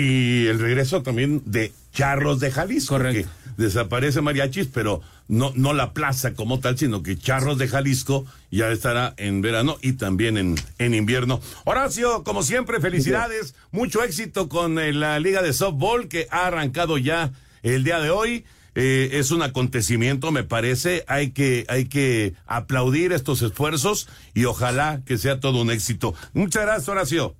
Y 0.00 0.46
el 0.46 0.58
regreso 0.58 1.02
también 1.02 1.42
de 1.44 1.72
Charros 1.92 2.40
de 2.40 2.50
Jalisco. 2.50 2.98
Que 2.98 3.26
desaparece 3.58 4.22
Mariachis, 4.22 4.68
pero 4.72 5.02
no, 5.28 5.52
no 5.54 5.74
la 5.74 5.92
plaza 5.92 6.32
como 6.32 6.58
tal, 6.58 6.78
sino 6.78 7.02
que 7.02 7.18
Charros 7.18 7.58
de 7.58 7.68
Jalisco 7.68 8.24
ya 8.50 8.70
estará 8.70 9.12
en 9.18 9.42
verano 9.42 9.76
y 9.82 9.92
también 9.92 10.38
en, 10.38 10.54
en 10.78 10.94
invierno. 10.94 11.42
Horacio, 11.64 12.24
como 12.24 12.42
siempre, 12.42 12.80
felicidades. 12.80 13.54
Mucho 13.72 14.02
éxito 14.02 14.48
con 14.48 14.78
eh, 14.78 14.94
la 14.94 15.20
Liga 15.20 15.42
de 15.42 15.52
Softball 15.52 16.08
que 16.08 16.26
ha 16.30 16.46
arrancado 16.46 16.96
ya 16.96 17.32
el 17.62 17.84
día 17.84 18.00
de 18.00 18.08
hoy. 18.08 18.46
Eh, 18.76 19.10
es 19.18 19.32
un 19.32 19.42
acontecimiento, 19.42 20.32
me 20.32 20.44
parece. 20.44 21.04
Hay 21.08 21.32
que, 21.32 21.66
hay 21.68 21.84
que 21.84 22.32
aplaudir 22.46 23.12
estos 23.12 23.42
esfuerzos 23.42 24.08
y 24.32 24.46
ojalá 24.46 25.02
que 25.04 25.18
sea 25.18 25.40
todo 25.40 25.60
un 25.60 25.70
éxito. 25.70 26.14
Muchas 26.32 26.62
gracias, 26.62 26.88
Horacio. 26.88 27.36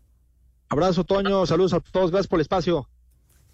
Abrazo, 0.70 1.04
Toño. 1.04 1.44
Saludos 1.46 1.74
a 1.74 1.80
todos. 1.80 2.10
Gracias 2.10 2.28
por 2.28 2.38
el 2.38 2.42
espacio. 2.42 2.88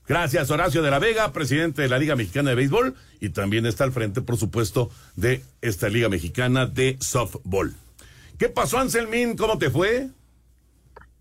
Gracias, 0.06 0.50
Horacio 0.50 0.82
de 0.82 0.90
la 0.90 1.00
Vega, 1.00 1.32
presidente 1.32 1.82
de 1.82 1.88
la 1.88 1.98
Liga 1.98 2.14
Mexicana 2.14 2.50
de 2.50 2.56
Béisbol, 2.56 2.94
y 3.18 3.30
también 3.30 3.66
está 3.66 3.82
al 3.82 3.90
frente, 3.90 4.20
por 4.22 4.36
supuesto, 4.36 4.88
de 5.16 5.42
esta 5.62 5.88
Liga 5.88 6.08
Mexicana 6.08 6.66
de 6.66 6.96
Softball. 7.00 7.74
¿Qué 8.38 8.48
pasó, 8.48 8.78
Anselmín? 8.78 9.36
¿Cómo 9.36 9.58
te 9.58 9.68
fue? 9.68 10.10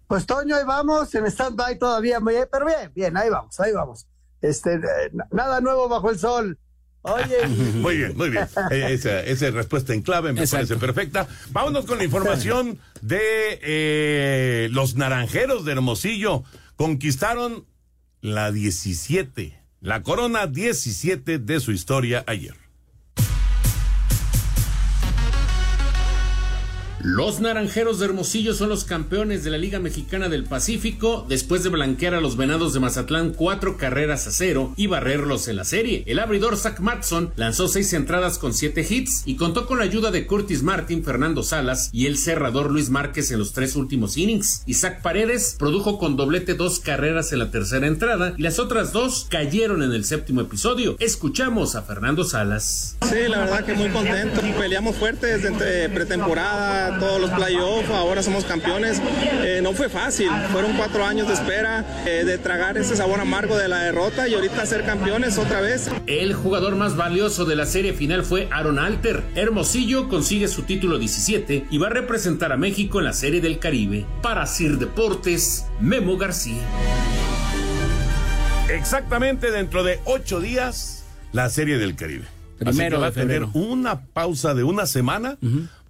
Pues 0.08 0.28
Toño, 0.28 0.56
ahí 0.56 0.66
vamos, 0.66 1.16
en 1.16 1.26
stand-by 1.26 1.80
todavía, 1.80 2.20
pero 2.52 2.68
bien, 2.68 2.92
bien, 2.94 3.18
ahí 3.18 3.30
vamos, 3.30 3.60
ahí 3.60 3.72
vamos. 3.72 4.06
Este, 4.42 4.76
eh, 4.76 5.12
nada 5.32 5.62
nuevo 5.62 5.90
bajo 5.90 6.12
el 6.12 6.20
sol. 6.20 6.60
Oye. 7.06 7.48
muy 7.76 7.98
bien, 7.98 8.18
muy 8.18 8.30
bien. 8.30 8.48
Eh, 8.72 8.88
esa, 8.90 9.22
esa, 9.22 9.52
respuesta 9.52 9.94
en 9.94 10.02
clave 10.02 10.34
me 10.34 10.48
parece 10.48 10.76
perfecta. 10.78 11.28
Vámonos 11.52 11.86
con 11.86 12.00
la 12.00 12.04
información 12.04 12.80
de 13.02 13.20
eh, 13.62 14.70
los 14.72 14.96
naranjeros 14.96 15.66
de 15.66 15.74
Hermosillo. 15.74 16.44
Conquistaron 16.76 17.66
la 18.22 18.52
17, 18.52 19.62
la 19.82 20.02
corona 20.02 20.48
17 20.48 21.38
de 21.38 21.60
su 21.60 21.72
historia 21.72 22.24
ayer. 22.26 22.65
Los 27.08 27.40
Naranjeros 27.40 28.00
de 28.00 28.06
Hermosillo 28.06 28.56
son 28.56 28.70
los 28.70 28.84
campeones 28.84 29.44
de 29.44 29.52
la 29.52 29.60
Liga 29.60 29.80
Mexicana 29.80 30.28
del 30.28 30.44
Pacífico 30.44 31.24
después 31.30 31.64
de 31.64 31.70
blanquear 31.70 32.16
a 32.16 32.20
los 32.20 32.36
Venados 32.36 32.74
de 32.74 32.80
Mazatlán 32.80 33.34
cuatro 33.34 33.78
carreras 33.78 34.26
a 34.26 34.32
cero 34.32 34.74
y 34.76 34.88
barrerlos 34.88 35.48
en 35.48 35.58
la 35.58 35.66
serie. 35.66 36.04
El 36.08 36.18
abridor 36.18 36.58
Zach 36.58 36.80
Matson 36.80 37.32
lanzó 37.36 37.68
seis 37.68 37.94
entradas 37.94 38.40
con 38.40 38.56
siete 38.56 38.84
hits 38.90 39.22
y 39.28 39.36
contó 39.36 39.68
con 39.68 39.78
la 39.78 39.84
ayuda 39.84 40.10
de 40.10 40.26
Curtis 40.26 40.64
Martin, 40.64 41.04
Fernando 41.04 41.44
Salas 41.44 41.92
y 41.94 42.08
el 42.08 42.18
cerrador 42.18 42.72
Luis 42.72 42.90
Márquez 42.90 43.30
en 43.30 43.38
los 43.38 43.54
tres 43.54 43.76
últimos 43.76 44.18
innings. 44.18 44.64
Isaac 44.66 45.04
Paredes 45.04 45.58
produjo 45.60 46.00
con 46.00 46.18
doblete 46.18 46.56
dos 46.56 46.80
carreras 46.80 47.32
en 47.32 47.38
la 47.38 47.52
tercera 47.52 47.86
entrada 47.86 48.34
y 48.36 48.42
las 48.42 48.58
otras 48.58 48.94
dos 48.94 49.28
cayeron 49.30 49.84
en 49.84 49.92
el 49.92 50.06
séptimo 50.06 50.42
episodio. 50.42 50.96
Escuchamos 51.00 51.76
a 51.76 51.84
Fernando 51.84 52.24
Salas. 52.24 52.98
Sí, 53.08 53.30
la 53.30 53.42
verdad 53.42 53.64
que 53.64 53.76
muy 53.76 53.90
contento. 53.90 54.42
Peleamos 54.58 54.96
fuerte 54.96 55.38
desde 55.38 55.88
pretemporada 55.90 56.95
todos 57.00 57.20
los 57.20 57.30
playoffs, 57.32 57.90
ahora 57.90 58.24
somos 58.24 58.46
campeones. 58.46 59.02
Eh, 59.44 59.60
no 59.62 59.74
fue 59.74 59.90
fácil, 59.90 60.30
fueron 60.52 60.74
cuatro 60.74 61.06
años 61.06 61.28
de 61.28 61.34
espera, 61.34 61.86
eh, 62.06 62.24
de 62.26 62.38
tragar 62.38 62.78
ese 62.78 62.96
sabor 62.96 63.20
amargo 63.20 63.58
de 63.58 63.68
la 63.68 63.80
derrota 63.80 64.28
y 64.28 64.34
ahorita 64.34 64.66
ser 64.66 64.86
campeones 64.86 65.38
otra 65.38 65.62
vez. 65.62 65.90
El 66.08 66.34
jugador 66.34 66.76
más 66.76 66.96
valioso 66.96 67.46
de 67.46 67.56
la 67.56 67.66
serie 67.66 67.94
final 67.94 68.24
fue 68.24 68.48
Aaron 68.52 68.80
Alter. 68.80 69.24
Hermosillo 69.36 70.10
consigue 70.10 70.48
su 70.48 70.64
título 70.64 70.98
17 70.98 71.68
y 71.70 71.78
va 71.78 71.88
a 71.88 71.92
representar 71.92 72.52
a 72.52 72.58
México 72.58 73.00
en 73.00 73.06
la 73.06 73.14
serie 73.14 73.42
del 73.42 73.60
Caribe. 73.60 74.06
Para 74.22 74.46
Sir 74.48 74.78
Deportes, 74.78 75.66
Memo 75.80 76.18
García. 76.18 76.62
Exactamente 78.70 79.52
dentro 79.52 79.84
de 79.84 80.00
ocho 80.06 80.40
días, 80.40 81.06
la 81.32 81.50
serie 81.50 81.78
del 81.78 81.96
Caribe. 81.96 82.26
Primero 82.58 83.00
va 83.00 83.08
a 83.08 83.12
tener 83.12 83.44
una 83.54 84.02
pausa 84.06 84.54
de 84.54 84.64
una 84.64 84.86
semana 84.86 85.38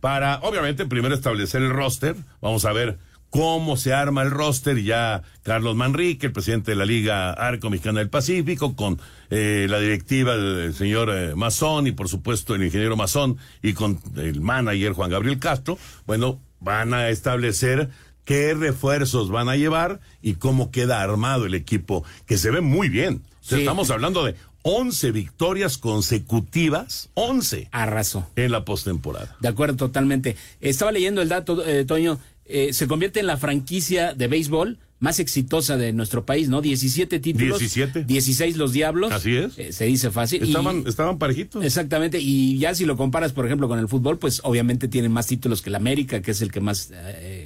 para, 0.05 0.37
obviamente, 0.43 0.85
primero 0.85 1.15
establecer 1.15 1.63
el 1.63 1.71
roster. 1.71 2.15
Vamos 2.39 2.63
a 2.65 2.73
ver 2.73 2.99
cómo 3.31 3.75
se 3.75 3.91
arma 3.91 4.21
el 4.21 4.29
roster. 4.29 4.83
Ya 4.83 5.23
Carlos 5.41 5.75
Manrique, 5.75 6.27
el 6.27 6.31
presidente 6.31 6.69
de 6.69 6.77
la 6.77 6.85
Liga 6.85 7.31
Arco 7.31 7.71
Mexicana 7.71 8.01
del 8.01 8.11
Pacífico, 8.11 8.75
con 8.75 9.01
eh, 9.31 9.65
la 9.67 9.79
directiva 9.79 10.37
del 10.37 10.75
señor 10.75 11.09
eh, 11.11 11.33
Mazón 11.33 11.87
y, 11.87 11.91
por 11.91 12.07
supuesto, 12.07 12.53
el 12.53 12.63
ingeniero 12.63 12.95
Mazón 12.95 13.39
y 13.63 13.73
con 13.73 13.99
el 14.15 14.41
manager 14.41 14.93
Juan 14.93 15.09
Gabriel 15.09 15.39
Castro. 15.39 15.79
Bueno, 16.05 16.39
van 16.59 16.93
a 16.93 17.09
establecer 17.09 17.89
qué 18.25 18.53
refuerzos 18.53 19.31
van 19.31 19.49
a 19.49 19.55
llevar 19.55 20.01
y 20.21 20.35
cómo 20.35 20.69
queda 20.69 21.01
armado 21.01 21.47
el 21.47 21.55
equipo, 21.55 22.03
que 22.27 22.37
se 22.37 22.51
ve 22.51 22.61
muy 22.61 22.89
bien. 22.89 23.23
Estamos 23.49 23.89
hablando 23.89 24.23
de 24.23 24.35
11 24.67 25.11
victorias 25.11 25.77
consecutivas, 25.77 27.11
11. 27.13 27.69
Arraso. 27.71 28.27
En 28.35 28.51
la 28.51 28.65
postemporada. 28.65 29.37
De 29.39 29.47
acuerdo, 29.47 29.75
totalmente. 29.75 30.37
Estaba 30.59 30.91
leyendo 30.91 31.21
el 31.21 31.29
dato, 31.29 31.63
eh, 31.63 31.85
Toño, 31.85 32.17
eh, 32.45 32.73
se 32.73 32.87
convierte 32.87 33.19
en 33.19 33.27
la 33.27 33.37
franquicia 33.37 34.15
de 34.15 34.27
béisbol 34.27 34.79
más 34.97 35.19
exitosa 35.19 35.77
de 35.77 35.93
nuestro 35.93 36.25
país, 36.25 36.49
¿no? 36.49 36.61
17 36.61 37.19
títulos. 37.19 37.59
17. 37.59 38.05
16 38.05 38.57
los 38.57 38.73
Diablos. 38.73 39.11
Así 39.11 39.35
es. 39.35 39.55
Eh, 39.59 39.71
se 39.71 39.85
dice 39.85 40.09
fácil. 40.09 40.41
Estaban, 40.41 40.83
estaban 40.87 41.19
parejitos. 41.19 41.63
Exactamente. 41.63 42.17
Y 42.19 42.57
ya 42.57 42.73
si 42.73 42.85
lo 42.85 42.97
comparas, 42.97 43.33
por 43.33 43.45
ejemplo, 43.45 43.67
con 43.67 43.77
el 43.77 43.87
fútbol, 43.87 44.17
pues 44.17 44.41
obviamente 44.43 44.87
tienen 44.87 45.11
más 45.11 45.27
títulos 45.27 45.61
que 45.61 45.69
el 45.69 45.75
América, 45.75 46.23
que 46.23 46.31
es 46.31 46.41
el 46.41 46.51
que 46.51 46.59
más 46.59 46.91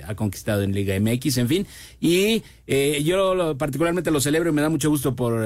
ha 0.08 0.16
conquistado 0.16 0.62
en 0.62 0.74
Liga 0.74 0.98
MX, 0.98 1.38
en 1.40 1.48
fin. 1.50 1.68
Y 2.00 2.44
yo 3.04 3.58
particularmente 3.58 4.10
lo 4.10 4.22
celebro 4.22 4.52
y 4.52 4.54
me 4.54 4.62
da 4.62 4.70
mucho 4.70 4.90
gusto 4.90 5.18
por 5.18 5.46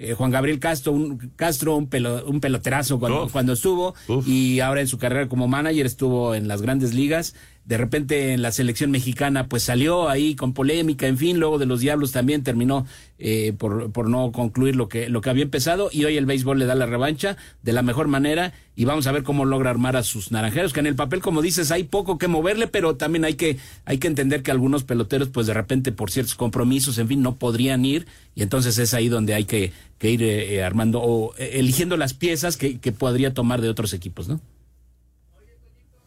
eh, 0.00 0.14
Juan 0.14 0.30
Gabriel 0.30 0.58
Castro, 0.58 0.92
un, 0.92 1.18
Castro, 1.36 1.76
un, 1.76 1.88
un 2.26 2.40
peloterazo 2.40 2.98
cuando, 2.98 3.28
cuando 3.30 3.52
estuvo, 3.52 3.94
y 4.26 4.60
ahora 4.60 4.80
en 4.80 4.88
su 4.88 4.96
carrera 4.96 5.28
como 5.28 5.46
manager 5.46 5.84
estuvo 5.84 6.34
en 6.34 6.48
las 6.48 6.62
grandes 6.62 6.94
ligas 6.94 7.34
de 7.70 7.78
repente 7.78 8.32
en 8.32 8.42
la 8.42 8.50
selección 8.50 8.90
mexicana 8.90 9.46
pues 9.46 9.62
salió 9.62 10.08
ahí 10.08 10.34
con 10.34 10.54
polémica, 10.54 11.06
en 11.06 11.16
fin, 11.16 11.38
luego 11.38 11.56
de 11.56 11.66
los 11.66 11.78
Diablos 11.78 12.10
también 12.10 12.42
terminó 12.42 12.84
eh, 13.20 13.52
por, 13.56 13.92
por 13.92 14.08
no 14.08 14.32
concluir 14.32 14.74
lo 14.74 14.88
que, 14.88 15.08
lo 15.08 15.20
que 15.20 15.30
había 15.30 15.44
empezado 15.44 15.88
y 15.92 16.04
hoy 16.04 16.16
el 16.16 16.26
béisbol 16.26 16.58
le 16.58 16.66
da 16.66 16.74
la 16.74 16.86
revancha 16.86 17.36
de 17.62 17.72
la 17.72 17.82
mejor 17.82 18.08
manera 18.08 18.54
y 18.74 18.86
vamos 18.86 19.06
a 19.06 19.12
ver 19.12 19.22
cómo 19.22 19.44
logra 19.44 19.70
armar 19.70 19.94
a 19.94 20.02
sus 20.02 20.32
naranjeros, 20.32 20.72
que 20.72 20.80
en 20.80 20.88
el 20.88 20.96
papel, 20.96 21.20
como 21.20 21.42
dices, 21.42 21.70
hay 21.70 21.84
poco 21.84 22.18
que 22.18 22.26
moverle, 22.26 22.66
pero 22.66 22.96
también 22.96 23.24
hay 23.24 23.34
que, 23.34 23.58
hay 23.84 23.98
que 23.98 24.08
entender 24.08 24.42
que 24.42 24.50
algunos 24.50 24.82
peloteros 24.82 25.28
pues 25.28 25.46
de 25.46 25.54
repente 25.54 25.92
por 25.92 26.10
ciertos 26.10 26.34
compromisos, 26.34 26.98
en 26.98 27.06
fin, 27.06 27.22
no 27.22 27.36
podrían 27.36 27.84
ir 27.84 28.08
y 28.34 28.42
entonces 28.42 28.78
es 28.78 28.94
ahí 28.94 29.08
donde 29.08 29.34
hay 29.34 29.44
que, 29.44 29.72
que 29.98 30.10
ir 30.10 30.24
eh, 30.24 30.64
armando 30.64 31.00
o 31.00 31.36
eh, 31.36 31.52
eligiendo 31.54 31.96
las 31.96 32.14
piezas 32.14 32.56
que, 32.56 32.80
que 32.80 32.90
podría 32.90 33.32
tomar 33.32 33.60
de 33.60 33.68
otros 33.68 33.92
equipos, 33.92 34.28
¿no? 34.28 34.40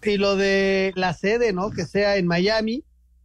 Y 0.05 0.17
lo 0.17 0.35
de 0.35 0.91
la 0.95 1.13
sede, 1.13 1.53
¿no? 1.53 1.71
Que 1.71 1.85
sea 1.85 2.17
en 2.17 2.27
Miami, 2.27 2.83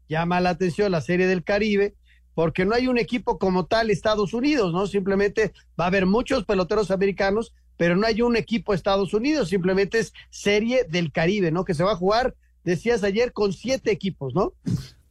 llama 0.09 0.41
la 0.41 0.51
atención 0.51 0.93
la 0.93 1.01
Serie 1.01 1.27
del 1.27 1.45
Caribe, 1.45 1.95
porque 2.35 2.65
no 2.65 2.75
hay 2.75 2.87
un 2.87 2.99
equipo 2.99 3.39
como 3.39 3.67
tal 3.67 3.91
Estados 3.91 4.33
Unidos, 4.33 4.73
¿no? 4.73 4.87
Simplemente 4.87 5.53
va 5.79 5.85
a 5.85 5.89
haber 5.89 6.07
muchos 6.07 6.45
peloteros 6.45 6.91
americanos, 6.91 7.53
pero 7.77 7.97
no 7.97 8.07
hay 8.07 8.23
un 8.23 8.37
equipo 8.37 8.75
Estados 8.75 9.13
Unidos, 9.13 9.49
simplemente 9.49 9.99
es 9.99 10.13
Serie 10.31 10.85
del 10.85 11.13
Caribe, 11.13 11.51
¿no? 11.51 11.65
Que 11.65 11.75
se 11.75 11.85
va 11.85 11.93
a 11.93 11.97
jugar, 11.97 12.35
decías 12.65 13.03
ayer, 13.03 13.33
con 13.33 13.53
siete 13.53 13.91
equipos, 13.91 14.35
¿no? 14.35 14.53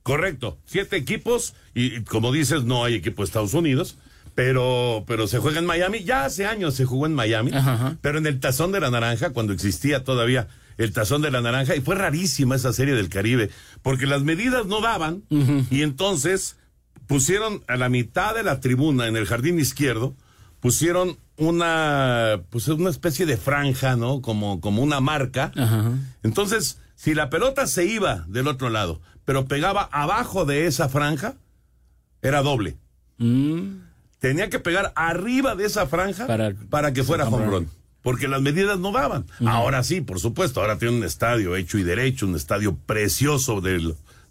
Correcto, 0.03 0.57
siete 0.65 0.95
equipos, 0.95 1.53
y 1.73 2.03
como 2.03 2.31
dices, 2.31 2.63
no 2.63 2.85
hay 2.85 2.95
equipo 2.95 3.23
Estados 3.23 3.53
Unidos 3.53 3.97
pero, 4.37 5.03
pero 5.07 5.25
se 5.25 5.39
juega 5.39 5.57
en 5.57 5.65
Miami. 5.65 6.03
Ya 6.03 6.23
hace 6.23 6.45
años 6.45 6.75
se 6.75 6.85
jugó 6.85 7.07
en 7.07 7.15
Miami, 7.15 7.49
pero 8.01 8.19
en 8.19 8.27
el 8.27 8.39
Tazón 8.39 8.71
de 8.71 8.79
la 8.79 8.91
Naranja, 8.91 9.31
cuando 9.31 9.51
existía 9.51 10.03
todavía 10.03 10.47
el 10.77 10.93
tazón 10.93 11.21
de 11.21 11.31
la 11.31 11.41
naranja 11.41 11.75
y 11.75 11.81
fue 11.81 11.95
rarísima 11.95 12.55
esa 12.55 12.73
serie 12.73 12.95
del 12.95 13.09
Caribe 13.09 13.49
porque 13.81 14.05
las 14.05 14.21
medidas 14.23 14.65
no 14.65 14.81
daban 14.81 15.23
y 15.71 15.81
entonces 15.81 16.57
pusieron 17.07 17.63
a 17.67 17.77
la 17.77 17.89
mitad 17.89 18.35
de 18.35 18.43
la 18.43 18.59
tribuna 18.59 19.07
en 19.07 19.15
el 19.15 19.25
jardín 19.25 19.59
izquierdo 19.59 20.15
pusieron 20.59 21.17
una 21.37 22.41
pues 22.49 22.67
una 22.67 22.89
especie 22.89 23.25
de 23.25 23.37
franja, 23.37 23.95
¿no? 23.95 24.21
Como 24.21 24.59
como 24.59 24.81
una 24.81 24.99
marca. 24.99 25.51
Entonces, 26.23 26.79
si 26.95 27.13
la 27.13 27.29
pelota 27.29 27.67
se 27.67 27.85
iba 27.85 28.25
del 28.27 28.47
otro 28.47 28.69
lado, 28.69 29.01
pero 29.23 29.45
pegaba 29.45 29.87
abajo 29.91 30.45
de 30.45 30.65
esa 30.65 30.89
franja, 30.89 31.35
era 32.21 32.41
doble. 32.41 32.75
Mm. 33.17 33.81
Tenía 34.19 34.49
que 34.49 34.59
pegar 34.59 34.93
arriba 34.95 35.55
de 35.55 35.65
esa 35.65 35.85
franja 35.85 36.25
para, 36.69 36.91
que 36.91 37.03
fuera 37.03 37.27
home 37.27 37.45
run 37.45 37.69
porque 38.07 38.29
las 38.29 38.41
medidas 38.41 38.79
no 38.79 38.93
daban. 38.93 39.25
Ahora 39.45 39.83
sí, 39.83 39.99
por 39.99 40.21
supuesto, 40.21 40.61
ahora 40.61 40.77
tiene 40.77 40.95
un 40.95 41.03
estadio 41.03 41.57
hecho 41.57 41.77
y 41.77 41.83
derecho, 41.83 42.25
un 42.25 42.37
estadio 42.37 42.73
precioso 42.73 43.59
de 43.59 43.81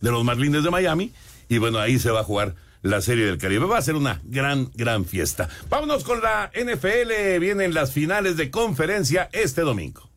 los 0.00 0.24
Marlines 0.24 0.64
de 0.64 0.70
Miami, 0.70 1.12
y 1.50 1.58
bueno, 1.58 1.78
ahí 1.78 1.98
se 1.98 2.10
va 2.10 2.20
a 2.20 2.24
jugar 2.24 2.54
la 2.80 3.02
Serie 3.02 3.26
del 3.26 3.36
Caribe. 3.36 3.66
Va 3.66 3.76
a 3.76 3.82
ser 3.82 3.96
una 3.96 4.22
gran, 4.24 4.70
gran 4.76 5.04
fiesta. 5.04 5.50
Vámonos 5.68 6.04
con 6.04 6.22
la 6.22 6.50
NFL, 6.54 7.38
vienen 7.38 7.74
las 7.74 7.92
finales 7.92 8.38
de 8.38 8.50
conferencia 8.50 9.28
este 9.34 9.60
domingo. 9.60 10.08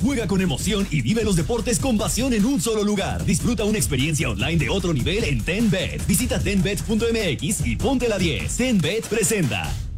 Juega 0.00 0.28
con 0.28 0.40
emoción 0.40 0.86
y 0.92 1.02
vive 1.02 1.24
los 1.24 1.34
deportes 1.34 1.80
con 1.80 1.98
pasión 1.98 2.32
en 2.34 2.44
un 2.44 2.60
solo 2.60 2.84
lugar. 2.84 3.24
Disfruta 3.24 3.64
una 3.64 3.78
experiencia 3.78 4.30
online 4.30 4.58
de 4.58 4.70
otro 4.70 4.94
nivel 4.94 5.24
en 5.24 5.42
TenBet. 5.42 6.06
Visita 6.06 6.38
tenbet.mx 6.38 7.66
y 7.66 7.74
ponte 7.74 8.08
la 8.08 8.16
10. 8.16 8.56
TenBet 8.56 9.08
presenta. 9.08 9.89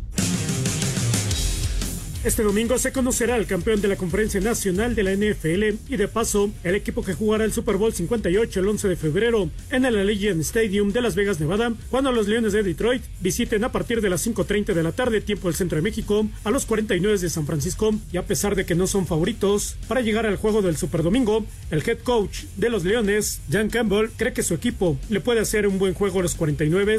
Este 2.25 2.45
domingo 2.45 2.79
se 2.79 2.93
conocerá 2.93 3.37
el 3.37 3.49
campeón 3.49 3.81
de 3.81 3.89
la 3.89 3.97
Conferencia 3.97 4.41
Nacional 4.41 4.95
de 4.95 5.03
la 5.03 5.13
NFL 5.13 5.93
y 5.93 5.97
de 5.97 6.07
paso 6.07 6.53
el 6.63 6.77
equipo 6.77 7.03
que 7.03 7.15
jugará 7.15 7.45
el 7.45 7.53
Super 7.53 7.79
Bowl 7.79 7.93
58 7.93 8.61
el 8.61 8.69
11 8.69 8.87
de 8.87 8.95
febrero 8.95 9.51
en 9.71 9.85
el 9.85 9.99
Allegiant 9.99 10.41
Stadium 10.41 10.93
de 10.93 11.01
Las 11.01 11.17
Vegas, 11.17 11.41
Nevada, 11.41 11.73
cuando 11.91 12.13
los 12.13 12.29
Leones 12.29 12.53
de 12.53 12.63
Detroit 12.63 13.03
visiten 13.19 13.65
a 13.65 13.73
partir 13.73 14.01
de 14.01 14.09
las 14.09 14.25
5.30 14.25 14.73
de 14.73 14.83
la 14.85 14.93
tarde 14.93 15.21
tiempo 15.21 15.49
del 15.49 15.57
centro 15.57 15.75
de 15.75 15.83
México 15.83 16.25
a 16.45 16.53
los 16.53 16.65
49 16.65 17.19
de 17.19 17.29
San 17.29 17.45
Francisco 17.45 17.93
y 18.13 18.19
a 18.19 18.25
pesar 18.25 18.55
de 18.55 18.67
que 18.67 18.77
no 18.77 18.87
son 18.87 19.09
favoritos 19.09 19.75
para 19.89 20.01
llegar 20.01 20.25
al 20.25 20.37
juego 20.37 20.63
del 20.63 20.77
Super 20.77 21.03
Domingo, 21.03 21.45
el 21.73 21.83
head 21.85 21.99
coach 22.05 22.45
de 22.57 22.71
los 22.71 22.85
Leones, 22.85 23.41
Jan 23.51 23.69
Campbell, 23.69 24.11
cree 24.17 24.33
que 24.33 24.45
su 24.45 24.55
equipo 24.55 24.97
le 25.09 25.21
puede 25.21 25.41
hacer 25.41 25.67
un 25.67 25.81
buen 25.81 25.95
juego 25.95 26.21
a 26.21 26.23
los 26.23 26.37
49. 26.37 26.99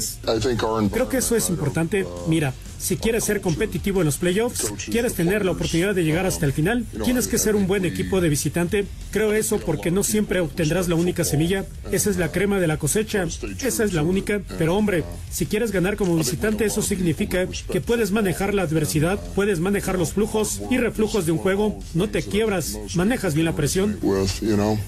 Creo 0.92 1.08
que 1.08 1.18
eso 1.18 1.38
es 1.38 1.50
importante. 1.50 2.06
Mira, 2.28 2.54
si 2.84 2.98
quieres 2.98 3.24
ser 3.24 3.40
competitivo 3.40 4.02
en 4.02 4.06
los 4.06 4.18
playoffs, 4.18 4.74
quieres 4.92 5.14
tener 5.14 5.46
la 5.46 5.52
oportunidad 5.52 5.96
de 5.96 6.04
llegar 6.04 6.26
hasta 6.26 6.46
el 6.46 6.52
final, 6.52 6.86
tienes 7.06 7.30
que 7.30 7.38
ser 7.38 7.56
un 7.56 7.66
buen 7.66 7.86
equipo 7.86 8.20
de 8.20 8.28
visitante. 8.28 8.86
Creo 9.12 9.32
eso 9.32 9.58
porque 9.60 9.90
no 9.90 10.04
siempre 10.04 10.42
obtendrás 10.42 10.90
la 10.90 10.96
única 10.96 11.24
semilla. 11.24 11.66
Esa 11.94 12.10
es 12.10 12.18
la 12.18 12.32
crema 12.34 12.60
de 12.60 12.68
la 12.68 12.78
cosecha. 12.78 13.24
Esa 13.24 13.84
es 13.86 13.94
la 13.94 14.04
única. 14.04 14.42
Pero 14.58 14.76
hombre, 14.76 15.06
si 15.32 15.46
quieres 15.46 15.72
ganar 15.72 15.96
como 15.96 16.18
visitante, 16.18 16.66
eso 16.66 16.82
significa 16.82 17.48
que 17.48 17.80
puedes 17.80 18.12
manejar 18.12 18.54
la 18.54 18.64
adversidad, 18.64 19.18
puedes 19.34 19.62
manejar 19.62 19.98
los 19.98 20.12
flujos 20.12 20.62
y 20.70 20.78
reflujos 20.78 21.26
de 21.26 21.32
un 21.32 21.38
juego. 21.38 21.80
No 21.94 22.10
te 22.10 22.22
quiebras, 22.22 22.78
manejas 22.96 23.34
bien 23.34 23.46
la 23.46 23.56
presión. 23.56 23.98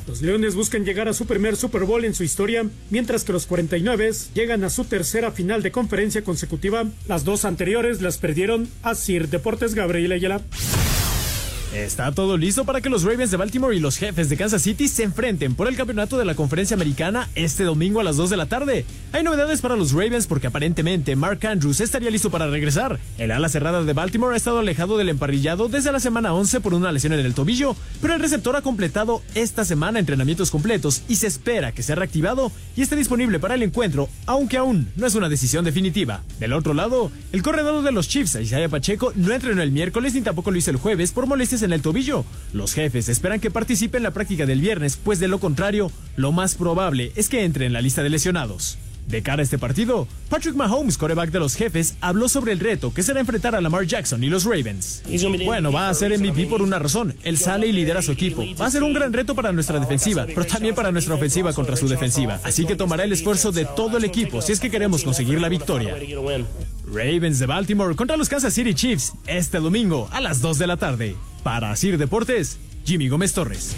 Los 0.06 0.22
Leones 0.22 0.56
buscan 0.56 0.84
llegar 0.84 1.08
a 1.08 1.14
su 1.14 1.26
primer 1.28 1.56
Super 1.56 1.86
Bowl 1.86 2.04
en 2.04 2.14
su 2.14 2.26
historia, 2.26 2.66
mientras 2.90 3.24
que 3.24 3.32
los 3.32 3.46
49 3.46 4.12
llegan 4.34 4.64
a 4.66 4.70
su 4.70 4.84
tercera 4.84 5.32
final 5.32 5.64
de 5.64 5.72
conferencia 5.72 6.24
consecutiva. 6.24 6.86
Las 7.08 7.24
dos 7.24 7.46
anteriores 7.46 7.85
las 7.86 8.18
perdieron 8.18 8.68
a 8.82 8.96
Sir 8.96 9.30
Deportes 9.30 9.76
Gabriel 9.76 10.12
Ayala. 10.12 10.42
Está 11.76 12.14
todo 12.14 12.38
listo 12.38 12.64
para 12.64 12.80
que 12.80 12.90
los 12.90 13.04
Ravens 13.04 13.32
de 13.32 13.38
Baltimore 13.38 13.76
y 13.76 13.82
los 13.82 13.98
jefes 13.98 14.30
de 14.30 14.38
Kansas 14.38 14.62
City 14.62 14.88
se 14.88 15.04
enfrenten 15.04 15.56
por 15.56 15.68
el 15.68 15.76
campeonato 15.76 16.18
de 16.18 16.24
la 16.24 16.34
conferencia 16.34 16.74
americana 16.74 17.28
este 17.36 17.66
domingo 17.66 18.00
a 18.00 18.04
las 18.06 18.16
2 18.16 18.30
de 18.30 18.38
la 18.38 18.46
tarde. 18.46 18.86
Hay 19.12 19.24
novedades 19.24 19.60
para 19.60 19.76
los 19.76 19.92
Ravens 19.92 20.26
porque 20.26 20.48
aparentemente 20.48 21.18
Mark 21.18 21.46
Andrews 21.46 21.82
estaría 21.82 22.10
listo 22.10 22.32
para 22.32 22.48
regresar. 22.48 22.98
El 23.18 23.32
ala 23.32 23.50
cerrada 23.50 23.84
de 23.84 23.92
Baltimore 23.92 24.34
ha 24.34 24.38
estado 24.38 24.60
alejado 24.60 24.98
del 24.98 25.10
emparrillado 25.10 25.68
desde 25.68 25.92
la 25.92 26.00
semana 26.00 26.34
11 26.34 26.62
por 26.62 26.74
una 26.74 26.94
lesión 26.94 27.12
en 27.12 27.26
el 27.26 27.34
tobillo, 27.34 27.76
pero 28.02 28.14
el 28.14 28.22
receptor 28.22 28.56
ha 28.56 28.62
completado 28.62 29.22
esta 29.34 29.66
semana 29.66 30.00
entrenamientos 30.00 30.52
completos 30.52 31.02
y 31.10 31.18
se 31.18 31.28
espera 31.28 31.74
que 31.74 31.84
sea 31.84 31.96
reactivado 31.96 32.54
y 32.78 32.84
esté 32.84 32.96
disponible 32.96 33.38
para 33.40 33.56
el 33.56 33.64
encuentro, 33.64 34.08
aunque 34.28 34.56
aún 34.56 34.88
no 34.96 35.08
es 35.08 35.16
una 35.16 35.28
decisión 35.28 35.66
definitiva. 35.66 36.24
Del 36.40 36.54
otro 36.54 36.74
lado, 36.74 37.12
el 37.34 37.44
corredor 37.44 37.84
de 37.84 37.92
los 37.92 38.08
Chiefs, 38.08 38.36
Isaiah 38.36 38.70
Pacheco, 38.70 39.12
no 39.16 39.34
entrenó 39.34 39.62
el 39.62 39.74
miércoles 39.74 40.14
ni 40.14 40.22
tampoco 40.22 40.52
lo 40.52 40.58
hizo 40.58 40.72
el 40.72 40.78
jueves 40.78 41.12
por 41.12 41.28
molestias 41.28 41.65
en 41.66 41.74
el 41.74 41.82
tobillo. 41.82 42.26
Los 42.54 42.74
jefes 42.74 43.10
esperan 43.10 43.40
que 43.40 43.52
participe 43.52 43.98
en 43.98 44.04
la 44.04 44.12
práctica 44.12 44.46
del 44.46 44.62
viernes, 44.62 44.98
pues 44.98 45.20
de 45.20 45.28
lo 45.28 45.40
contrario, 45.40 45.92
lo 46.16 46.32
más 46.32 46.56
probable 46.56 47.12
es 47.16 47.30
que 47.30 47.44
entre 47.44 47.66
en 47.66 47.74
la 47.74 47.82
lista 47.82 48.04
de 48.04 48.10
lesionados. 48.10 48.78
De 49.08 49.22
cara 49.22 49.42
a 49.42 49.44
este 49.44 49.60
partido, 49.60 50.08
Patrick 50.30 50.56
Mahomes, 50.56 50.98
coreback 50.98 51.30
de 51.30 51.40
los 51.40 51.56
jefes, 51.56 51.96
habló 52.02 52.28
sobre 52.28 52.54
el 52.54 52.60
reto 52.60 52.92
que 52.92 53.04
será 53.04 53.20
enfrentar 53.20 53.54
a 53.54 53.62
Lamar 53.62 53.86
Jackson 53.86 54.24
y 54.24 54.30
los 54.30 54.46
Ravens. 54.46 55.04
Bueno, 55.46 55.72
va 55.72 55.90
a 55.90 55.94
ser 55.94 56.18
MVP 56.18 56.48
por 56.48 56.64
una 56.64 56.80
razón. 56.80 57.14
Él 57.24 57.38
sale 57.38 57.68
y 57.68 57.72
lidera 57.72 58.00
a 58.00 58.02
su 58.02 58.12
equipo. 58.12 58.44
Va 58.60 58.66
a 58.66 58.72
ser 58.72 58.82
un 58.82 58.94
gran 58.94 59.14
reto 59.14 59.36
para 59.36 59.52
nuestra 59.52 59.80
defensiva, 59.80 60.26
pero 60.26 60.46
también 60.46 60.74
para 60.74 60.92
nuestra 60.92 61.14
ofensiva 61.14 61.54
contra 61.54 61.76
su 61.76 61.88
defensiva. 61.88 62.40
Así 62.44 62.66
que 62.66 62.76
tomará 62.76 63.04
el 63.04 63.14
esfuerzo 63.14 63.52
de 63.52 63.66
todo 63.66 63.98
el 63.98 64.06
equipo 64.06 64.42
si 64.42 64.54
es 64.54 64.60
que 64.60 64.72
queremos 64.72 65.04
conseguir 65.04 65.40
la 65.40 65.50
victoria. 65.50 65.96
Ravens 66.88 67.40
de 67.40 67.46
Baltimore 67.46 67.96
contra 67.96 68.18
los 68.18 68.30
Kansas 68.30 68.54
City 68.54 68.74
Chiefs 68.74 69.14
este 69.28 69.60
domingo 69.60 70.08
a 70.12 70.22
las 70.22 70.42
2 70.42 70.58
de 70.58 70.68
la 70.68 70.78
tarde. 70.78 71.16
Para 71.44 71.76
Sir 71.76 71.98
Deportes, 71.98 72.58
Jimmy 72.86 73.10
Gómez 73.10 73.34
Torres. 73.34 73.76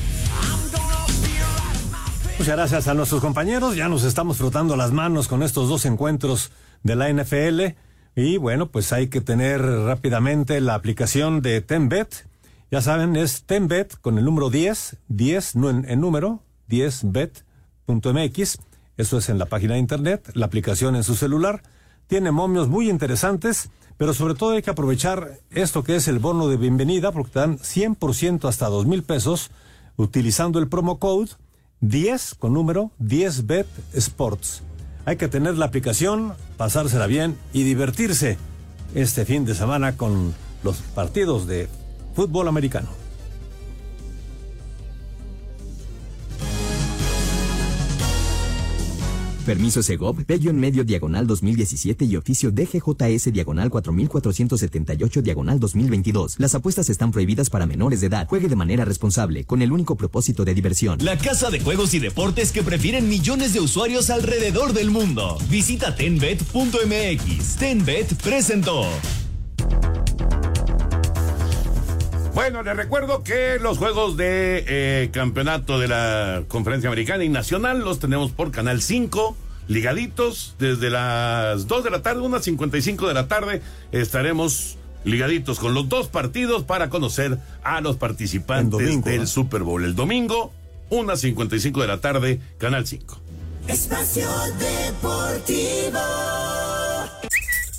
Muchas 2.40 2.56
gracias 2.56 2.88
a 2.88 2.94
nuestros 2.94 3.22
compañeros. 3.22 3.76
Ya 3.76 3.90
nos 3.90 4.04
estamos 4.04 4.38
frotando 4.38 4.76
las 4.76 4.92
manos 4.92 5.28
con 5.28 5.42
estos 5.42 5.70
dos 5.70 5.86
encuentros 5.86 6.52
de 6.84 6.96
la 6.96 7.12
NFL. 7.12 7.76
Y 8.16 8.38
bueno, 8.38 8.70
pues 8.72 8.94
hay 8.94 9.08
que 9.08 9.22
tener 9.22 9.62
rápidamente 9.62 10.62
la 10.62 10.76
aplicación 10.76 11.42
de 11.42 11.62
Tenbet. 11.62 12.28
Ya 12.70 12.82
saben, 12.82 13.16
es 13.16 13.44
Tenbet 13.44 14.00
con 14.02 14.18
el 14.18 14.26
número 14.26 14.50
10, 14.50 14.98
10 15.08 15.56
no 15.56 15.70
en, 15.70 15.90
en 15.90 16.00
número, 16.00 16.44
10bet.mx. 16.70 18.58
Eso 18.98 19.18
es 19.18 19.30
en 19.30 19.40
la 19.40 19.46
página 19.46 19.74
de 19.74 19.80
internet, 19.80 20.30
la 20.34 20.46
aplicación 20.46 20.96
en 20.96 21.04
su 21.04 21.16
celular. 21.16 21.64
Tiene 22.08 22.32
momios 22.32 22.70
muy 22.70 22.90
interesantes, 22.90 23.70
pero 23.98 24.14
sobre 24.14 24.34
todo 24.34 24.52
hay 24.52 24.62
que 24.62 24.70
aprovechar 24.70 25.40
esto 25.52 25.84
que 25.84 25.98
es 25.98 26.08
el 26.08 26.20
bono 26.20 26.48
de 26.48 26.56
bienvenida, 26.56 27.12
porque 27.12 27.32
te 27.32 27.40
dan 27.40 27.60
100% 27.60 28.48
hasta 28.48 28.70
dos 28.70 28.86
mil 28.86 29.04
pesos 29.04 29.52
utilizando 29.98 30.60
el 30.60 30.70
promo 30.70 31.00
code 31.00 31.32
10 31.82 32.36
con 32.36 32.54
número 32.54 32.92
10bet 33.02 33.66
Sports. 33.94 34.64
Hay 35.04 35.18
que 35.18 35.28
tener 35.28 35.58
la 35.58 35.66
aplicación, 35.66 36.34
pasársela 36.56 37.08
bien 37.08 37.38
y 37.52 37.64
divertirse 37.64 38.38
este 38.96 39.26
fin 39.26 39.44
de 39.44 39.54
semana 39.54 39.98
con 39.98 40.34
los 40.64 40.78
partidos 40.78 41.46
de 41.46 41.68
fútbol 42.14 42.48
americano. 42.48 43.07
Permiso 49.48 49.82
Segov, 49.82 50.26
Bello 50.28 50.50
en 50.50 50.60
medio 50.60 50.84
diagonal 50.84 51.26
2017 51.26 52.04
y 52.04 52.18
oficio 52.18 52.52
DGJS 52.52 53.32
diagonal 53.32 53.70
4478 53.70 55.22
diagonal 55.22 55.58
2022. 55.58 56.36
Las 56.38 56.54
apuestas 56.54 56.90
están 56.90 57.14
prohibidas 57.14 57.50
para 57.50 57.66
menores 57.66 58.02
de 58.02 58.08
edad. 58.08 58.28
Juegue 58.28 58.50
de 58.50 58.58
manera 58.58 58.84
responsable, 58.84 59.46
con 59.46 59.62
el 59.62 59.72
único 59.72 59.96
propósito 59.96 60.44
de 60.44 60.54
diversión. 60.54 61.00
La 61.02 61.18
casa 61.18 61.50
de 61.50 61.62
juegos 61.62 61.94
y 61.94 62.00
deportes 62.00 62.52
que 62.52 62.62
prefieren 62.62 63.08
millones 63.08 63.54
de 63.54 63.62
usuarios 63.62 64.10
alrededor 64.10 64.74
del 64.74 64.92
mundo. 64.92 65.38
Visita 65.50 65.96
tenbet.mx. 65.96 67.56
Tenbet 67.56 68.22
presentó. 68.22 68.84
Bueno, 72.38 72.62
les 72.62 72.78
recuerdo 72.78 73.24
que 73.24 73.58
los 73.60 73.80
juegos 73.80 74.16
de 74.16 74.64
eh, 74.68 75.10
campeonato 75.12 75.80
de 75.80 75.88
la 75.88 76.44
conferencia 76.48 76.88
americana 76.88 77.24
y 77.24 77.30
nacional 77.30 77.80
los 77.80 77.98
tenemos 77.98 78.32
por 78.32 78.52
Canal 78.52 78.84
5, 78.84 79.36
ligaditos, 79.68 80.54
desde 80.60 80.92
las 80.92 81.66
2 81.66 81.84
de 81.86 81.90
la 81.90 82.04
tarde, 82.04 82.22
unas 82.22 82.44
55 82.44 83.08
de 83.08 83.14
la 83.16 83.28
tarde, 83.28 83.64
estaremos 83.92 84.78
ligaditos 85.04 85.58
con 85.58 85.74
los 85.74 85.90
dos 85.90 86.10
partidos 86.10 86.64
para 86.64 86.92
conocer 86.92 87.40
a 87.64 87.82
los 87.82 87.98
participantes 87.98 88.82
domingo, 88.82 89.10
del 89.10 89.22
¿no? 89.22 89.26
Super 89.26 89.64
Bowl. 89.64 89.84
El 89.84 89.96
domingo, 89.96 90.54
unas 90.92 91.22
55 91.22 91.82
de 91.82 91.88
la 91.88 92.02
tarde, 92.02 92.40
Canal 92.60 92.86
5. 92.86 93.20
Espacio 93.68 94.30
Deportivo. 94.60 96.00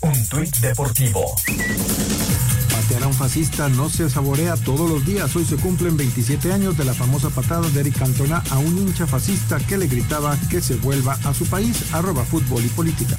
Un 0.00 0.28
tuit 0.28 0.56
deportivo. 0.56 1.36
Patear 2.88 3.04
a 3.04 3.08
un 3.08 3.12
fascista 3.12 3.68
no 3.68 3.90
se 3.90 4.08
saborea 4.08 4.56
todos 4.56 4.88
los 4.88 5.04
días. 5.04 5.36
Hoy 5.36 5.44
se 5.44 5.56
cumplen 5.56 5.98
27 5.98 6.54
años 6.54 6.78
de 6.78 6.86
la 6.86 6.94
famosa 6.94 7.28
patada 7.28 7.68
de 7.68 7.80
Eric 7.80 7.98
Cantona 7.98 8.42
a 8.48 8.56
un 8.56 8.78
hincha 8.78 9.06
fascista 9.06 9.58
que 9.58 9.76
le 9.76 9.88
gritaba 9.88 10.38
que 10.48 10.62
se 10.62 10.76
vuelva 10.76 11.18
a 11.24 11.34
su 11.34 11.44
país. 11.44 11.92
Arroba 11.92 12.24
fútbol 12.24 12.64
y 12.64 12.68
política. 12.68 13.18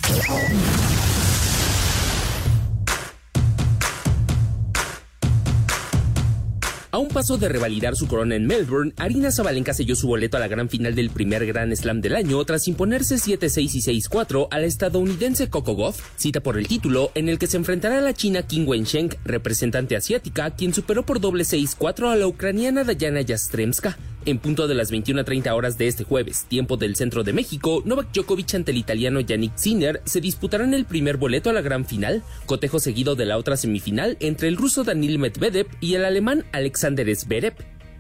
A 6.92 6.98
un 6.98 7.08
paso 7.08 7.38
de 7.38 7.48
revalidar 7.48 7.96
su 7.96 8.08
corona 8.08 8.36
en 8.36 8.48
Melbourne, 8.48 8.94
Arina 8.98 9.32
Zabalenka 9.32 9.76
selló 9.76 9.96
su 9.96 10.08
boleto 10.08 10.38
a 10.38 10.40
la 10.40 10.48
gran 10.48 10.70
final 10.70 10.96
del 10.96 11.12
primer 11.12 11.46
Grand 11.46 11.72
Slam 11.76 12.02
del 12.02 12.16
año 12.16 12.44
tras 12.46 12.68
imponerse 12.68 13.18
7-6 13.18 13.76
y 13.76 14.02
6-4 14.02 14.48
a 14.50 14.58
la 14.58 14.66
estadounidense 14.66 15.52
Coco 15.52 15.76
Gauff, 15.76 16.02
cita 16.16 16.40
por 16.42 16.58
el 16.58 16.68
título, 16.68 17.12
en 17.14 17.30
el 17.30 17.38
que 17.38 17.46
se 17.46 17.58
enfrentará 17.58 18.00
a 18.00 18.02
la 18.02 18.16
china 18.16 18.42
Qin 18.42 18.68
Wensheng, 18.68 19.16
representante 19.24 19.96
asiática, 19.96 20.50
quien 20.50 20.74
superó 20.74 21.06
por 21.06 21.20
doble 21.20 21.44
6-4 21.44 22.12
a 22.12 22.16
la 22.16 22.26
ucraniana 22.26 22.84
Dayana 22.84 23.22
Yastremska. 23.22 23.96
En 24.30 24.38
punto 24.38 24.68
de 24.68 24.76
las 24.76 24.92
21.30 24.92 25.52
horas 25.56 25.80
de 25.80 25.88
este 25.88 26.04
jueves, 26.04 26.46
tiempo 26.48 26.78
del 26.78 26.96
centro 26.96 27.24
de 27.24 27.34
México, 27.34 27.82
Novak 27.84 28.12
Djokovic 28.14 28.54
ante 28.54 28.70
el 28.70 28.78
italiano 28.78 29.22
Yannick 29.22 29.56
Sinner 29.56 30.04
se 30.06 30.22
disputarán 30.22 30.76
el 30.76 30.86
primer 30.86 31.18
boleto 31.18 31.50
a 31.50 31.54
la 31.54 31.62
gran 31.62 31.84
final, 31.84 32.22
cotejo 32.46 32.78
seguido 32.78 33.16
de 33.16 33.26
la 33.26 33.40
otra 33.40 33.58
semifinal 33.58 34.18
entre 34.20 34.48
el 34.48 34.56
ruso 34.56 34.84
Danil 34.84 35.18
Medvedev 35.18 35.66
y 35.80 35.96
el 35.96 36.06
alemán 36.06 36.46
Alexander 36.52 37.08
Zverev. 37.16 37.56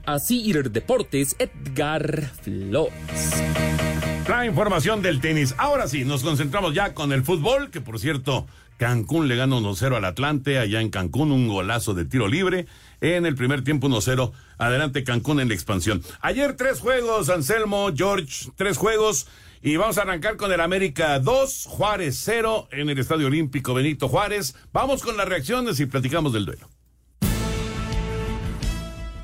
Así 0.05 0.39
Ir 0.47 0.69
Deportes, 0.69 1.35
Edgar 1.39 2.31
Flores. 2.43 2.93
La 4.27 4.45
información 4.45 5.01
del 5.01 5.21
tenis. 5.21 5.55
Ahora 5.57 5.87
sí, 5.87 6.05
nos 6.05 6.21
concentramos 6.21 6.75
ya 6.75 6.93
con 6.93 7.11
el 7.11 7.23
fútbol, 7.23 7.71
que 7.71 7.81
por 7.81 7.97
cierto 7.97 8.45
Cancún 8.77 9.27
le 9.27 9.35
gana 9.35 9.55
1-0 9.55 9.97
al 9.97 10.05
Atlante, 10.05 10.59
allá 10.59 10.79
en 10.79 10.89
Cancún 10.89 11.31
un 11.31 11.47
golazo 11.47 11.95
de 11.95 12.05
tiro 12.05 12.27
libre. 12.27 12.67
En 13.01 13.25
el 13.25 13.35
primer 13.35 13.63
tiempo 13.63 13.87
1-0, 13.87 14.31
adelante 14.57 15.03
Cancún 15.03 15.39
en 15.39 15.47
la 15.47 15.53
expansión. 15.53 16.03
Ayer 16.21 16.55
tres 16.55 16.79
juegos, 16.79 17.29
Anselmo, 17.29 17.89
George, 17.95 18.51
tres 18.55 18.77
juegos. 18.77 19.27
Y 19.61 19.75
vamos 19.75 19.97
a 19.97 20.03
arrancar 20.03 20.37
con 20.37 20.51
el 20.53 20.61
América 20.61 21.19
2, 21.19 21.65
Juárez 21.67 22.19
0 22.23 22.69
en 22.71 22.89
el 22.89 22.97
Estadio 22.97 23.27
Olímpico 23.27 23.73
Benito 23.73 24.07
Juárez. 24.07 24.55
Vamos 24.71 25.03
con 25.03 25.17
las 25.17 25.27
reacciones 25.27 25.79
y 25.79 25.85
platicamos 25.85 26.31
del 26.31 26.45
duelo. 26.45 26.69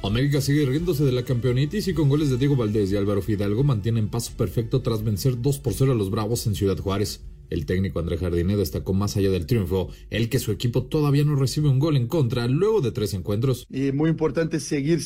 América 0.04 0.40
sigue 0.40 0.66
riéndose 0.66 1.04
de 1.04 1.12
la 1.12 1.24
campeonitis 1.24 1.88
y 1.88 1.94
con 1.94 2.10
goles 2.10 2.30
de 2.30 2.38
Diego 2.38 2.56
Valdés 2.56 2.92
y 2.92 2.96
Álvaro 2.96 3.22
Fidalgo 3.22 3.64
mantienen 3.64 4.10
paso 4.10 4.34
perfecto 4.38 4.82
tras 4.82 5.04
vencer 5.04 5.42
2 5.42 5.60
por 5.60 5.74
0 5.74 5.94
a 5.94 5.96
los 5.96 6.12
Bravos 6.12 6.46
en 6.48 6.56
Ciudad 6.56 6.78
Juárez. 6.78 7.22
El 7.50 7.66
técnico 7.66 8.00
André 8.00 8.18
Jardine 8.18 8.56
destacó 8.56 8.94
más 8.94 9.18
allá 9.18 9.30
del 9.30 9.46
triunfo, 9.46 9.90
el 10.10 10.30
que 10.30 10.40
su 10.40 10.52
equipo 10.52 10.84
todavía 10.84 11.24
no 11.24 11.36
recibe 11.36 11.70
un 11.70 11.80
gol 11.80 11.98
en 11.98 12.08
contra 12.08 12.48
luego 12.48 12.82
de 12.82 12.92
tres 12.92 13.14
encuentros. 13.14 13.68
Y 13.70 13.92
muy 13.92 14.10
importante 14.10 14.60
seguir 14.60 15.02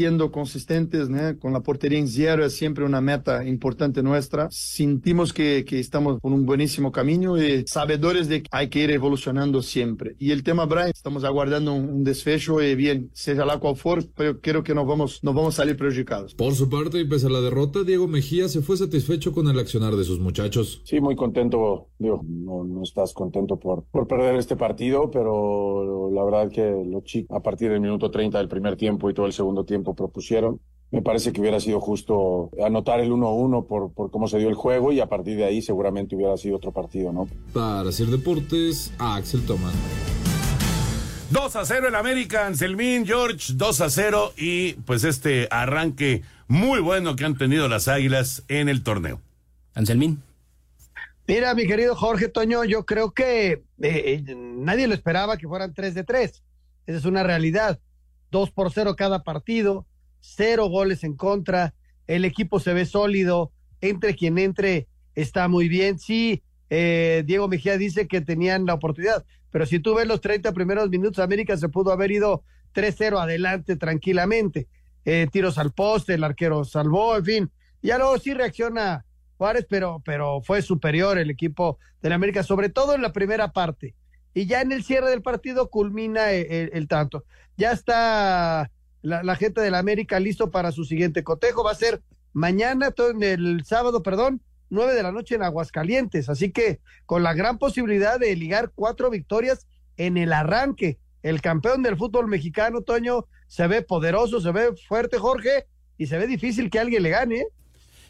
siendo 0.00 0.32
consistentes, 0.32 1.10
con 1.40 1.52
la 1.52 1.60
portería 1.60 1.98
en 1.98 2.08
cero 2.08 2.42
es 2.46 2.54
siempre 2.54 2.86
una 2.86 3.02
meta 3.02 3.44
importante 3.46 4.02
nuestra. 4.02 4.48
Sentimos 4.50 5.34
que, 5.34 5.66
que, 5.66 5.78
estamos 5.78 6.18
por 6.20 6.32
un 6.32 6.46
buenísimo 6.46 6.90
camino 6.90 7.36
y 7.36 7.64
sabedores 7.66 8.26
de 8.26 8.42
que 8.42 8.48
hay 8.50 8.68
que 8.70 8.78
ir 8.82 8.92
evolucionando 8.92 9.60
siempre. 9.60 10.16
Y 10.18 10.30
el 10.30 10.42
tema 10.42 10.64
Brian, 10.64 10.88
estamos 10.88 11.22
aguardando 11.24 11.74
un, 11.74 11.90
un 11.90 12.02
desfecho 12.02 12.62
y 12.62 12.74
bien, 12.76 13.10
sea 13.12 13.44
la 13.44 13.58
cual 13.58 13.76
for, 13.76 14.02
pero 14.16 14.40
creo 14.40 14.62
que 14.62 14.74
nos 14.74 14.86
vamos, 14.86 15.20
nos 15.22 15.34
vamos 15.34 15.54
a 15.54 15.56
salir 15.58 15.76
perjudicados. 15.76 16.34
Por 16.34 16.54
su 16.54 16.70
parte, 16.70 16.98
y 16.98 17.04
pese 17.04 17.26
a 17.26 17.30
la 17.30 17.42
derrota, 17.42 17.84
Diego 17.84 18.08
Mejía 18.08 18.48
se 18.48 18.62
fue 18.62 18.78
satisfecho 18.78 19.32
con 19.32 19.48
el 19.48 19.58
accionar 19.58 19.96
de 19.96 20.04
sus 20.04 20.18
muchachos. 20.18 20.80
Sí, 20.84 20.98
muy 20.98 21.14
contento. 21.14 21.88
Digo, 21.98 22.22
no, 22.26 22.64
no 22.64 22.82
estás 22.84 23.12
contento 23.12 23.58
por, 23.58 23.84
por 23.90 24.08
perder 24.08 24.36
este 24.36 24.56
partido, 24.56 25.10
pero 25.10 26.10
la 26.10 26.24
verdad 26.24 26.50
que 26.50 26.82
los 26.86 27.04
chicos, 27.04 27.36
a 27.36 27.42
partir 27.42 27.70
del 27.70 27.82
minuto 27.82 28.10
30 28.10 28.38
del 28.38 28.48
primer 28.48 28.76
tiempo 28.76 29.10
y 29.10 29.14
todo 29.14 29.26
el 29.26 29.34
segundo 29.34 29.64
tiempo, 29.64 29.89
propusieron. 29.94 30.60
Me 30.90 31.02
parece 31.02 31.32
que 31.32 31.40
hubiera 31.40 31.60
sido 31.60 31.80
justo 31.80 32.50
anotar 32.64 32.98
el 33.00 33.12
1-1 33.12 33.66
por, 33.66 33.92
por 33.92 34.10
cómo 34.10 34.26
se 34.26 34.38
dio 34.38 34.48
el 34.48 34.56
juego 34.56 34.92
y 34.92 35.00
a 35.00 35.06
partir 35.06 35.36
de 35.36 35.44
ahí 35.44 35.62
seguramente 35.62 36.16
hubiera 36.16 36.36
sido 36.36 36.56
otro 36.56 36.72
partido, 36.72 37.12
¿no? 37.12 37.28
Para 37.52 37.88
hacer 37.88 38.08
deportes, 38.08 38.92
Axel 38.98 39.46
Tomás. 39.46 39.74
2 41.30 41.54
a 41.54 41.64
0 41.64 41.88
el 41.88 41.94
América, 41.94 42.46
Anselmín, 42.46 43.06
George, 43.06 43.52
2 43.54 43.80
a 43.82 43.88
0 43.88 44.32
y 44.36 44.72
pues 44.72 45.04
este 45.04 45.46
arranque 45.52 46.22
muy 46.48 46.80
bueno 46.80 47.14
que 47.14 47.24
han 47.24 47.38
tenido 47.38 47.68
las 47.68 47.86
Águilas 47.86 48.42
en 48.48 48.68
el 48.68 48.82
torneo. 48.82 49.20
Anselmín. 49.74 50.20
Mira, 51.28 51.54
mi 51.54 51.68
querido 51.68 51.94
Jorge 51.94 52.26
Toño, 52.26 52.64
yo 52.64 52.84
creo 52.84 53.12
que 53.12 53.62
eh, 53.80 54.24
nadie 54.26 54.88
lo 54.88 54.94
esperaba 54.94 55.36
que 55.36 55.46
fueran 55.46 55.72
3 55.72 55.94
de 55.94 56.02
3. 56.02 56.42
Esa 56.86 56.98
es 56.98 57.04
una 57.04 57.22
realidad. 57.22 57.78
2 58.30 58.50
por 58.50 58.72
0 58.72 58.96
cada 58.96 59.22
partido, 59.22 59.86
cero 60.20 60.68
goles 60.68 61.04
en 61.04 61.14
contra, 61.16 61.74
el 62.06 62.24
equipo 62.24 62.60
se 62.60 62.72
ve 62.72 62.86
sólido, 62.86 63.52
entre 63.80 64.14
quien 64.14 64.38
entre 64.38 64.88
está 65.14 65.48
muy 65.48 65.68
bien. 65.68 65.98
Sí, 65.98 66.42
eh, 66.68 67.22
Diego 67.26 67.48
Mejía 67.48 67.78
dice 67.78 68.06
que 68.06 68.20
tenían 68.20 68.66
la 68.66 68.74
oportunidad, 68.74 69.24
pero 69.50 69.66
si 69.66 69.78
tú 69.80 69.94
ves 69.94 70.06
los 70.06 70.20
30 70.20 70.52
primeros 70.52 70.88
minutos, 70.90 71.18
América 71.18 71.56
se 71.56 71.68
pudo 71.68 71.92
haber 71.92 72.10
ido 72.10 72.44
3-0 72.74 73.20
adelante 73.20 73.76
tranquilamente. 73.76 74.68
Eh, 75.04 75.26
tiros 75.32 75.58
al 75.58 75.72
poste, 75.72 76.14
el 76.14 76.24
arquero 76.24 76.64
salvó, 76.64 77.16
en 77.16 77.24
fin. 77.24 77.50
Ya 77.82 77.96
luego 77.96 78.18
sí 78.18 78.34
reacciona 78.34 79.04
Juárez, 79.38 79.66
pero, 79.68 80.02
pero 80.04 80.42
fue 80.42 80.62
superior 80.62 81.18
el 81.18 81.30
equipo 81.30 81.78
de 82.02 82.10
la 82.10 82.16
América, 82.16 82.42
sobre 82.42 82.68
todo 82.68 82.94
en 82.94 83.02
la 83.02 83.12
primera 83.12 83.52
parte. 83.52 83.94
Y 84.34 84.46
ya 84.46 84.60
en 84.60 84.70
el 84.70 84.84
cierre 84.84 85.10
del 85.10 85.22
partido 85.22 85.70
culmina 85.70 86.30
el, 86.32 86.70
el 86.72 86.88
tanto 86.88 87.24
ya 87.60 87.72
está 87.72 88.70
la, 89.02 89.36
gente 89.36 89.60
de 89.60 89.70
la 89.70 89.78
América 89.78 90.18
listo 90.18 90.50
para 90.50 90.72
su 90.72 90.84
siguiente 90.84 91.22
cotejo. 91.22 91.62
Va 91.62 91.72
a 91.72 91.76
ser 91.76 92.02
mañana, 92.32 92.92
el 93.20 93.62
sábado, 93.64 94.02
perdón, 94.02 94.40
nueve 94.70 94.94
de 94.94 95.02
la 95.02 95.12
noche 95.12 95.34
en 95.34 95.42
Aguascalientes. 95.42 96.28
Así 96.28 96.50
que 96.50 96.80
con 97.04 97.22
la 97.22 97.34
gran 97.34 97.58
posibilidad 97.58 98.18
de 98.18 98.34
ligar 98.34 98.72
cuatro 98.74 99.10
victorias 99.10 99.66
en 99.96 100.16
el 100.16 100.32
arranque. 100.32 100.98
El 101.22 101.42
campeón 101.42 101.82
del 101.82 101.98
fútbol 101.98 102.28
mexicano, 102.28 102.80
Toño, 102.80 103.26
se 103.46 103.66
ve 103.66 103.82
poderoso, 103.82 104.40
se 104.40 104.52
ve 104.52 104.70
fuerte, 104.88 105.18
Jorge, 105.18 105.66
y 105.98 106.06
se 106.06 106.16
ve 106.16 106.26
difícil 106.26 106.70
que 106.70 106.80
alguien 106.80 107.02
le 107.02 107.10
gane. 107.10 107.46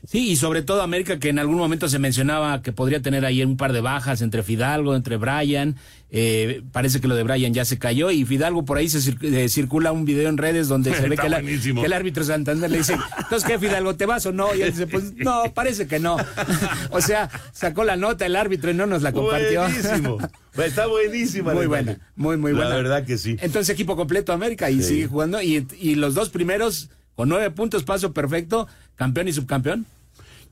Sí, 0.07 0.31
y 0.31 0.37
sobre 0.37 0.63
todo 0.63 0.83
América, 0.83 1.19
que 1.19 1.29
en 1.29 1.39
algún 1.39 1.57
momento 1.57 1.89
se 1.89 1.99
mencionaba 1.99 2.63
que 2.63 2.73
podría 2.73 3.03
tener 3.03 3.25
ahí 3.25 3.43
un 3.43 3.57
par 3.57 3.73
de 3.73 3.81
bajas 3.81 4.23
entre 4.23 4.43
Fidalgo, 4.43 4.97
entre 4.97 5.17
Brian. 5.17 5.77
Eh, 6.11 6.63
parece 6.73 7.01
que 7.01 7.07
lo 7.07 7.15
de 7.15 7.23
Brian 7.23 7.55
ya 7.55 7.65
se 7.65 7.79
cayó 7.79 8.11
y 8.11 8.25
Fidalgo 8.25 8.65
por 8.65 8.79
ahí 8.79 8.89
se 8.89 9.15
eh, 9.23 9.49
circula 9.49 9.93
un 9.93 10.05
video 10.05 10.29
en 10.29 10.39
redes 10.39 10.67
donde 10.67 10.93
se 10.97 11.09
ve 11.09 11.17
que, 11.17 11.27
el 11.27 11.93
árbitro 11.93 12.25
Santander 12.25 12.71
le 12.71 12.79
dice, 12.79 12.97
entonces 13.19 13.49
qué 13.49 13.59
Fidalgo, 13.59 13.95
¿te 13.95 14.07
vas 14.07 14.27
o 14.27 14.33
no? 14.33 14.55
Y 14.55 14.63
él 14.63 14.71
dice, 14.71 14.87
pues 14.87 15.15
no, 15.17 15.45
parece 15.55 15.87
que 15.87 16.01
no. 16.01 16.17
o 16.91 17.01
sea, 17.01 17.31
sacó 17.53 17.85
la 17.85 17.97
nota 17.97 18.27
el 18.27 18.37
árbitro 18.37 18.71
y 18.71 18.75
no 18.75 18.87
nos 18.87 19.03
la 19.03 19.13
compartió. 19.13 19.63
Buenísimo. 19.63 20.19
Está 20.57 20.87
buenísima. 20.87 21.55
Muy 21.55 21.67
buena, 21.67 21.99
muy, 22.17 22.37
muy 22.37 22.53
buena. 22.53 22.71
La 22.71 22.77
verdad 22.77 23.05
que 23.05 23.19
sí. 23.19 23.37
Entonces 23.41 23.73
equipo 23.73 23.97
completo 23.97 24.33
América 24.33 24.71
y 24.71 24.83
sigue 24.83 25.07
jugando 25.07 25.41
y, 25.41 25.67
y 25.79 25.95
los 25.95 26.15
dos 26.15 26.31
primeros 26.31 26.91
con 27.15 27.29
nueve 27.29 27.51
puntos, 27.51 27.85
paso 27.85 28.13
perfecto, 28.13 28.67
campeón 28.97 29.29
y 29.29 29.33
subcampeón. 29.33 29.87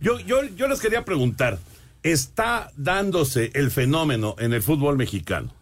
Yo, 0.01 0.21
yo, 0.21 0.45
yo 0.45 0.69
les 0.69 0.81
quería 0.81 1.05
preguntar, 1.05 1.59
¿está 2.03 2.71
dándose 2.77 3.51
el 3.55 3.71
fenómeno 3.71 4.37
en 4.39 4.53
el 4.53 4.63
fútbol 4.63 4.97
mexicano 4.97 5.53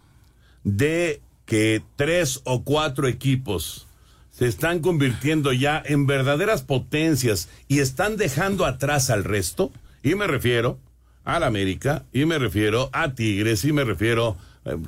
de 0.65 1.21
que 1.47 1.83
tres 1.97 2.41
o 2.45 2.65
cuatro 2.65 3.09
equipos 3.09 3.87
se 4.31 4.47
están 4.47 4.81
convirtiendo 4.81 5.53
ya 5.53 5.83
en 5.85 6.07
verdaderas 6.07 6.63
potencias 6.63 7.49
y 7.69 7.79
están 7.79 8.17
dejando 8.17 8.67
atrás 8.67 9.09
al 9.09 9.25
resto? 9.25 9.73
Y 10.03 10.15
me 10.15 10.27
refiero 10.27 10.79
al 11.25 11.43
América, 11.43 12.05
y 12.13 12.25
me 12.25 12.39
refiero 12.39 12.89
a 12.93 13.15
Tigres, 13.15 13.65
y 13.65 13.73
me 13.73 13.83
refiero 13.83 14.37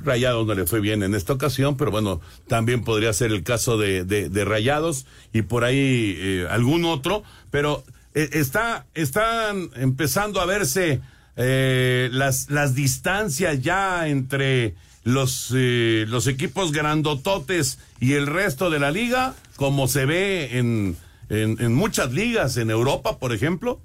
Rayados 0.03 0.45
no 0.45 0.53
le 0.53 0.65
fue 0.65 0.79
bien 0.79 1.03
en 1.03 1.15
esta 1.15 1.33
ocasión, 1.33 1.77
pero 1.77 1.91
bueno, 1.91 2.21
también 2.47 2.83
podría 2.83 3.13
ser 3.13 3.31
el 3.31 3.43
caso 3.43 3.77
de, 3.77 4.03
de, 4.03 4.45
Rayados 4.45 5.05
y 5.33 5.43
por 5.43 5.63
ahí 5.63 6.15
eh, 6.17 6.47
algún 6.49 6.85
otro, 6.85 7.23
pero 7.49 7.83
eh, 8.13 8.29
está, 8.33 8.85
están 8.93 9.69
empezando 9.75 10.41
a 10.41 10.45
verse 10.45 11.01
las, 11.35 12.49
las 12.49 12.75
distancias 12.75 13.61
ya 13.61 14.09
entre 14.09 14.75
los, 15.05 15.51
los 15.51 16.27
equipos 16.27 16.73
grandototes 16.73 17.79
y 18.01 18.13
el 18.13 18.27
resto 18.27 18.69
de 18.69 18.79
la 18.79 18.91
liga, 18.91 19.35
como 19.55 19.87
se 19.87 20.05
ve 20.05 20.57
en, 20.57 20.97
en, 21.29 21.55
en 21.61 21.73
muchas 21.73 22.11
ligas, 22.11 22.57
en 22.57 22.69
Europa, 22.69 23.19
por 23.19 23.33
ejemplo. 23.33 23.79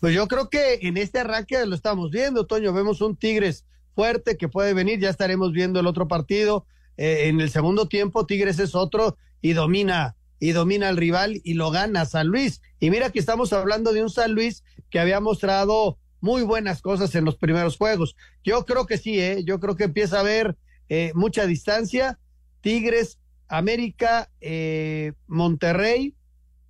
Pues 0.00 0.14
yo 0.14 0.28
creo 0.28 0.48
que 0.48 0.78
en 0.82 0.96
este 0.96 1.18
arranque 1.18 1.64
lo 1.66 1.74
estamos 1.74 2.10
viendo, 2.10 2.46
Toño, 2.46 2.72
vemos 2.72 3.00
un 3.00 3.16
Tigres 3.16 3.64
fuerte 3.98 4.36
que 4.36 4.46
puede 4.46 4.74
venir. 4.74 5.00
Ya 5.00 5.10
estaremos 5.10 5.50
viendo 5.50 5.80
el 5.80 5.88
otro 5.88 6.06
partido. 6.06 6.66
Eh, 6.96 7.26
en 7.26 7.40
el 7.40 7.50
segundo 7.50 7.88
tiempo, 7.88 8.26
Tigres 8.26 8.60
es 8.60 8.76
otro 8.76 9.18
y 9.42 9.54
domina, 9.54 10.14
y 10.38 10.52
domina 10.52 10.88
al 10.88 10.96
rival 10.96 11.40
y 11.42 11.54
lo 11.54 11.72
gana 11.72 12.04
San 12.04 12.28
Luis. 12.28 12.60
Y 12.78 12.90
mira 12.90 13.10
que 13.10 13.18
estamos 13.18 13.52
hablando 13.52 13.92
de 13.92 14.04
un 14.04 14.08
San 14.08 14.34
Luis 14.34 14.62
que 14.88 15.00
había 15.00 15.18
mostrado 15.18 15.98
muy 16.20 16.42
buenas 16.42 16.80
cosas 16.80 17.12
en 17.16 17.24
los 17.24 17.34
primeros 17.34 17.76
juegos. 17.76 18.14
Yo 18.44 18.64
creo 18.64 18.86
que 18.86 18.98
sí, 18.98 19.18
¿eh? 19.18 19.42
yo 19.44 19.58
creo 19.58 19.74
que 19.74 19.84
empieza 19.84 20.18
a 20.18 20.20
haber 20.20 20.56
eh, 20.88 21.10
mucha 21.16 21.46
distancia. 21.46 22.20
Tigres, 22.60 23.18
América, 23.48 24.30
eh, 24.40 25.12
Monterrey, 25.26 26.14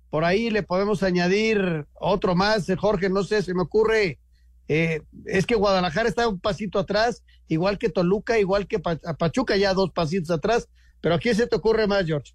por 0.09 0.25
ahí 0.25 0.49
le 0.49 0.63
podemos 0.63 1.03
añadir 1.03 1.85
otro 1.93 2.33
más, 2.33 2.65
Jorge, 2.75 3.07
no 3.07 3.23
sé, 3.23 3.43
se 3.43 3.53
me 3.53 3.61
ocurre 3.61 4.17
eh, 4.69 5.01
es 5.25 5.47
que 5.47 5.55
Guadalajara 5.55 6.07
está 6.07 6.27
un 6.27 6.39
pasito 6.39 6.77
atrás, 6.77 7.23
igual 7.47 7.79
que 7.79 7.89
Toluca, 7.89 8.37
igual 8.37 8.67
que 8.67 8.79
Pachuca, 8.79 9.57
ya 9.57 9.73
dos 9.73 9.91
pasitos 9.91 10.29
atrás. 10.29 10.69
Pero 11.01 11.15
¿a 11.15 11.19
se 11.19 11.47
te 11.47 11.55
ocurre 11.55 11.87
más, 11.87 12.05
George? 12.05 12.33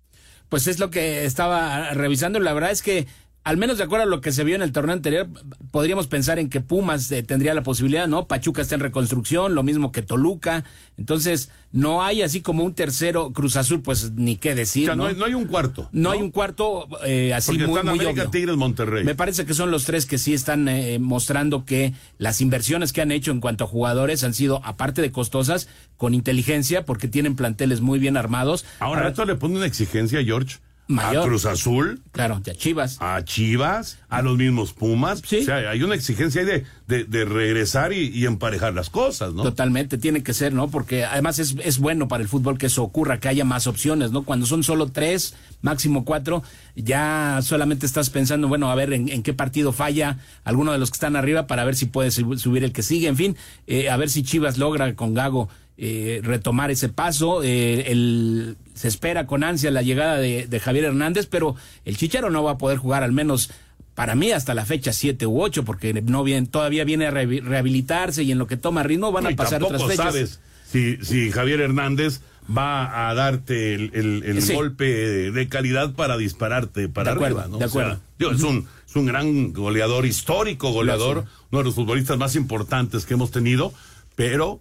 Pues 0.49 0.67
es 0.67 0.81
lo 0.81 0.91
que 0.91 1.25
estaba 1.25 1.93
revisando. 1.93 2.41
La 2.41 2.53
verdad 2.53 2.73
es 2.73 2.83
que 2.83 3.07
al 3.45 3.59
menos 3.59 3.77
de 3.77 3.85
acuerdo 3.85 4.05
a 4.05 4.09
lo 4.09 4.23
que 4.23 4.33
se 4.33 4.43
vio 4.43 4.57
en 4.57 4.63
el 4.63 4.73
torneo 4.73 4.95
anterior, 4.95 5.29
podríamos 5.71 6.07
pensar 6.07 6.39
en 6.39 6.49
que 6.49 6.63
Pumas 6.63 7.13
eh, 7.13 7.23
tendría 7.23 7.53
la 7.53 7.63
posibilidad, 7.63 8.09
¿no? 8.09 8.27
Pachuca 8.27 8.63
está 8.63 8.75
en 8.75 8.81
reconstrucción, 8.81 9.55
lo 9.55 9.63
mismo 9.63 9.93
que 9.93 10.01
Toluca. 10.01 10.65
Entonces, 10.97 11.51
no 11.71 12.03
hay 12.03 12.23
así 12.23 12.41
como 12.41 12.65
un 12.65 12.73
tercero 12.73 13.35
Cruz 13.35 13.57
Azul, 13.57 13.83
pues 13.83 14.13
ni 14.13 14.37
qué 14.37 14.55
decir. 14.55 14.89
¿no? 14.97 15.13
No, 15.13 15.27
hay, 15.27 15.35
un 15.35 15.45
cuarto. 15.45 15.91
No, 15.93 16.13
hay 16.13 16.23
un 16.23 16.31
cuarto 16.31 16.89
eh, 17.05 17.35
así 17.35 17.53
muy, 17.59 17.79
están 17.79 17.89
América, 17.91 18.31
Tigres, 18.31 18.57
Monterrey. 18.57 19.05
Me 19.05 19.15
parece 19.15 19.45
que 19.45 19.53
son 19.53 19.71
los 19.71 19.85
tres 19.85 20.07
que 20.07 20.17
sí 20.17 20.33
están 20.33 20.67
eh, 20.67 20.99
mostrando 20.99 21.67
que 21.67 21.93
las 22.17 22.41
inversiones 22.41 22.95
que 22.95 23.03
han 23.03 23.13
hecho 23.13 23.31
en 23.31 23.41
cuanto 23.41 23.65
a 23.65 23.67
jugadores 23.67 24.25
han 24.25 24.33
sido, 24.33 24.63
aparte 24.65 25.03
de 25.03 25.13
costosas, 25.13 25.69
con 25.99 26.15
inteligencia, 26.15 26.87
porque 26.87 27.09
tienen 27.09 27.37
planteles 27.37 27.83
muy 27.83 27.99
bien 27.99 28.17
armados. 28.17 28.65
Ahora, 28.79 29.09
esto 29.09 29.27
le 29.27 29.35
pone 29.35 29.57
una 29.57 29.67
exigencia, 29.67 30.25
George 30.25 30.57
Mayor. 30.87 31.23
a 31.25 31.27
Cruz 31.27 31.47
Azul, 31.47 32.03
Claro, 32.13 32.41
ya 32.45 32.55
Chivas. 32.55 32.99
a 33.01 33.25
Chivas, 33.25 33.99
a 34.11 34.21
los 34.21 34.37
mismos 34.37 34.73
Pumas. 34.75 35.23
O 35.23 35.27
sea, 35.45 35.71
hay 35.71 35.83
una 35.83 35.95
exigencia 35.95 36.43
ahí 36.43 36.47
de, 36.47 36.65
de, 36.87 37.05
de 37.05 37.25
regresar 37.25 37.93
y, 37.95 38.09
y 38.09 38.27
emparejar 38.27 38.75
las 38.75 38.91
cosas, 38.91 39.33
¿no? 39.33 39.43
Totalmente, 39.43 39.97
tiene 39.97 40.23
que 40.23 40.35
ser, 40.35 40.53
¿no? 40.53 40.69
Porque 40.69 41.05
además 41.07 41.39
es, 41.39 41.57
es 41.65 41.79
bueno 41.79 42.07
para 42.07 42.23
el 42.23 42.29
fútbol 42.29 42.59
que 42.59 42.67
eso 42.67 42.83
ocurra, 42.83 43.19
que 43.19 43.29
haya 43.29 43.45
más 43.47 43.67
opciones, 43.67 44.11
¿no? 44.13 44.25
Cuando 44.25 44.45
son 44.45 44.63
solo 44.63 44.89
tres, 44.89 45.35
máximo 45.63 46.05
cuatro, 46.05 46.43
ya 46.77 47.41
solamente 47.43 47.87
estás 47.87 48.11
pensando, 48.11 48.49
bueno, 48.49 48.71
a 48.71 48.75
ver 48.75 48.93
en, 48.93 49.09
en 49.09 49.23
qué 49.23 49.33
partido 49.33 49.73
falla 49.73 50.19
alguno 50.45 50.73
de 50.73 50.79
los 50.79 50.91
que 50.91 50.97
están 50.97 51.17
arriba 51.17 51.47
para 51.47 51.65
ver 51.65 51.77
si 51.77 51.87
puede 51.87 52.11
sub- 52.11 52.39
subir 52.39 52.63
el 52.65 52.73
que 52.73 52.83
sigue, 52.83 53.09
en 53.09 53.17
fin, 53.17 53.37
eh, 53.67 53.89
a 53.89 53.97
ver 53.97 54.11
si 54.11 54.23
Chivas 54.23 54.59
logra 54.59 54.95
con 54.95 55.15
Gago 55.15 55.49
eh, 55.77 56.21
retomar 56.23 56.71
ese 56.71 56.89
paso. 56.89 57.43
eh, 57.43 57.91
el, 57.93 58.57
se 58.75 58.89
espera 58.89 59.27
con 59.27 59.45
ansia 59.45 59.71
la 59.71 59.83
llegada 59.83 60.17
de, 60.19 60.47
de 60.47 60.61
Javier 60.61 60.85
Hernández, 60.87 61.27
pero 61.27 61.55
el 61.85 61.97
Chicharo 61.97 62.31
no 62.31 62.43
va 62.43 62.53
a 62.53 62.59
poder 62.59 62.79
jugar 62.79 63.03
al 63.03 63.13
menos 63.13 63.51
para 63.95 64.15
mí 64.17 64.33
hasta 64.33 64.55
la 64.55 64.65
fecha 64.67 64.93
7 64.93 65.27
u 65.27 65.41
8, 65.41 65.65
porque 65.65 65.93
no 66.03 66.25
bien, 66.25 66.49
todavía 66.49 66.83
viene 66.85 67.07
a 67.07 67.13
rehabi- 67.13 67.41
rehabilitarse 67.43 68.25
y 68.25 68.33
en 68.33 68.39
lo 68.39 68.47
que 68.49 68.57
toma 68.57 68.83
ritmo 68.83 69.13
van 69.13 69.25
No, 69.25 69.31
a 69.31 69.37
pasar 69.37 69.63
otras 69.63 69.81
tampoco 69.81 69.91
fechas. 69.91 70.13
sabes 70.13 70.41
si, 70.71 70.97
si 71.05 71.31
Javier 71.31 71.61
Hernández 71.61 72.21
va 72.51 73.09
a 73.09 73.15
darte 73.15 73.75
el, 73.75 73.91
el- 73.95 74.23
el 74.25 74.43
Sí. 74.43 74.53
golpe 74.55 74.85
de 75.31 75.49
calidad 75.49 75.95
para 75.95 76.17
dispararte 76.17 76.89
para 76.89 77.11
De 77.13 77.15
acuerdo, 77.17 77.39
arriba, 77.39 77.53
¿no? 77.53 77.59
de 77.59 77.65
O 77.67 77.69
sea, 77.69 77.83
acuerdo. 77.83 78.01
digo, 78.19 78.33
es, 78.33 78.43
un, 78.43 78.67
es 78.89 78.97
un 78.97 79.07
gran 79.07 79.53
goleador, 79.53 80.05
histórico 80.05 80.73
goleador, 80.73 81.25
uno 81.53 81.59
de 81.61 81.65
los 81.65 81.75
futbolistas 81.77 82.19
más 82.19 82.35
importantes 82.35 83.07
que 83.07 83.15
hemos 83.15 83.31
tenido, 83.31 83.73
pero 84.17 84.61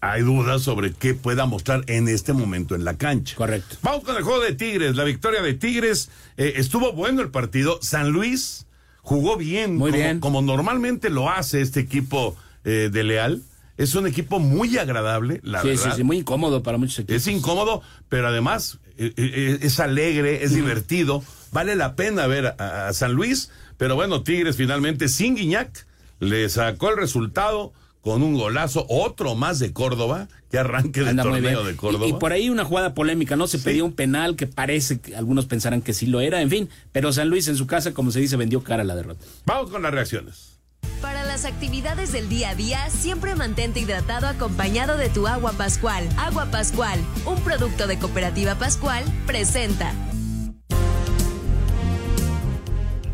hay 0.00 0.22
dudas 0.22 0.62
sobre 0.62 0.92
qué 0.92 1.14
pueda 1.14 1.46
mostrar 1.46 1.84
en 1.88 2.08
este 2.08 2.32
momento 2.32 2.74
en 2.74 2.84
la 2.84 2.96
cancha. 2.96 3.34
Correcto. 3.36 3.76
Vamos 3.82 4.04
con 4.04 4.16
el 4.16 4.22
juego 4.22 4.40
de 4.42 4.52
Tigres, 4.52 4.94
la 4.96 5.04
victoria 5.04 5.42
de 5.42 5.54
Tigres. 5.54 6.10
eh, 6.36 6.54
estuvo 6.56 6.92
bueno 6.92 7.22
el 7.22 7.30
partido. 7.30 7.78
San 7.82 8.10
Luis 8.10 8.66
jugó 9.02 9.36
bien, 9.36 9.76
Muy 9.76 9.90
como, 9.90 10.02
bien. 10.02 10.20
como 10.20 10.42
normalmente 10.42 11.10
lo 11.10 11.30
hace 11.30 11.60
este 11.60 11.80
equipo 11.80 12.36
eh, 12.64 12.90
de 12.92 13.04
Leal. 13.04 13.42
Es 13.78 13.94
un 13.94 14.06
equipo 14.06 14.38
muy 14.38 14.78
agradable, 14.78 15.40
la 15.42 15.60
sí, 15.62 15.68
verdad. 15.68 15.90
sí, 15.90 15.96
sí, 15.96 16.02
muy 16.04 16.18
incómodo 16.18 16.62
para 16.62 16.78
muchos 16.78 16.98
equipos. 17.00 17.16
Es 17.16 17.26
incómodo, 17.28 17.82
pero 18.08 18.28
además 18.28 18.78
eh, 18.96 19.58
es 19.60 19.80
alegre, 19.80 20.42
es 20.44 20.54
divertido. 20.54 21.22
Vale 21.52 21.76
la 21.76 21.94
pena 21.94 22.26
ver 22.26 22.54
a, 22.58 22.88
a 22.88 22.92
San 22.94 23.12
Luis, 23.12 23.50
pero 23.76 23.94
bueno, 23.94 24.22
Tigres 24.22 24.56
finalmente 24.56 25.08
sin 25.08 25.36
Guiñac 25.36 25.86
le 26.20 26.48
sacó 26.48 26.88
el 26.90 26.96
resultado 26.96 27.72
con 28.06 28.22
un 28.22 28.34
golazo, 28.34 28.86
otro 28.88 29.34
más 29.34 29.58
de 29.58 29.72
Córdoba, 29.72 30.28
que 30.48 30.58
arranque 30.58 31.00
del 31.00 31.08
Anda 31.08 31.24
torneo 31.24 31.40
bien. 31.40 31.66
de 31.66 31.74
Córdoba. 31.74 32.06
Y, 32.06 32.10
y 32.10 32.12
por 32.12 32.32
ahí 32.32 32.50
una 32.50 32.64
jugada 32.64 32.94
polémica, 32.94 33.34
¿no? 33.34 33.48
Se 33.48 33.58
pedía 33.58 33.82
un 33.82 33.94
penal 33.94 34.36
que 34.36 34.46
parece 34.46 35.00
que 35.00 35.16
algunos 35.16 35.46
pensarán 35.46 35.82
que 35.82 35.92
sí 35.92 36.06
lo 36.06 36.20
era, 36.20 36.40
en 36.40 36.48
fin. 36.48 36.68
Pero 36.92 37.12
San 37.12 37.28
Luis 37.28 37.48
en 37.48 37.56
su 37.56 37.66
casa, 37.66 37.94
como 37.94 38.12
se 38.12 38.20
dice, 38.20 38.36
vendió 38.36 38.62
cara 38.62 38.82
a 38.82 38.86
la 38.86 38.94
derrota. 38.94 39.26
Vamos 39.44 39.72
con 39.72 39.82
las 39.82 39.90
reacciones. 39.90 40.60
Para 41.02 41.24
las 41.24 41.44
actividades 41.44 42.12
del 42.12 42.28
día 42.28 42.50
a 42.50 42.54
día, 42.54 42.90
siempre 42.90 43.34
mantente 43.34 43.80
hidratado 43.80 44.28
acompañado 44.28 44.96
de 44.96 45.08
tu 45.08 45.26
agua 45.26 45.50
Pascual. 45.54 46.08
Agua 46.16 46.46
Pascual, 46.52 47.00
un 47.24 47.40
producto 47.40 47.88
de 47.88 47.98
Cooperativa 47.98 48.54
Pascual, 48.54 49.02
presenta. 49.26 49.92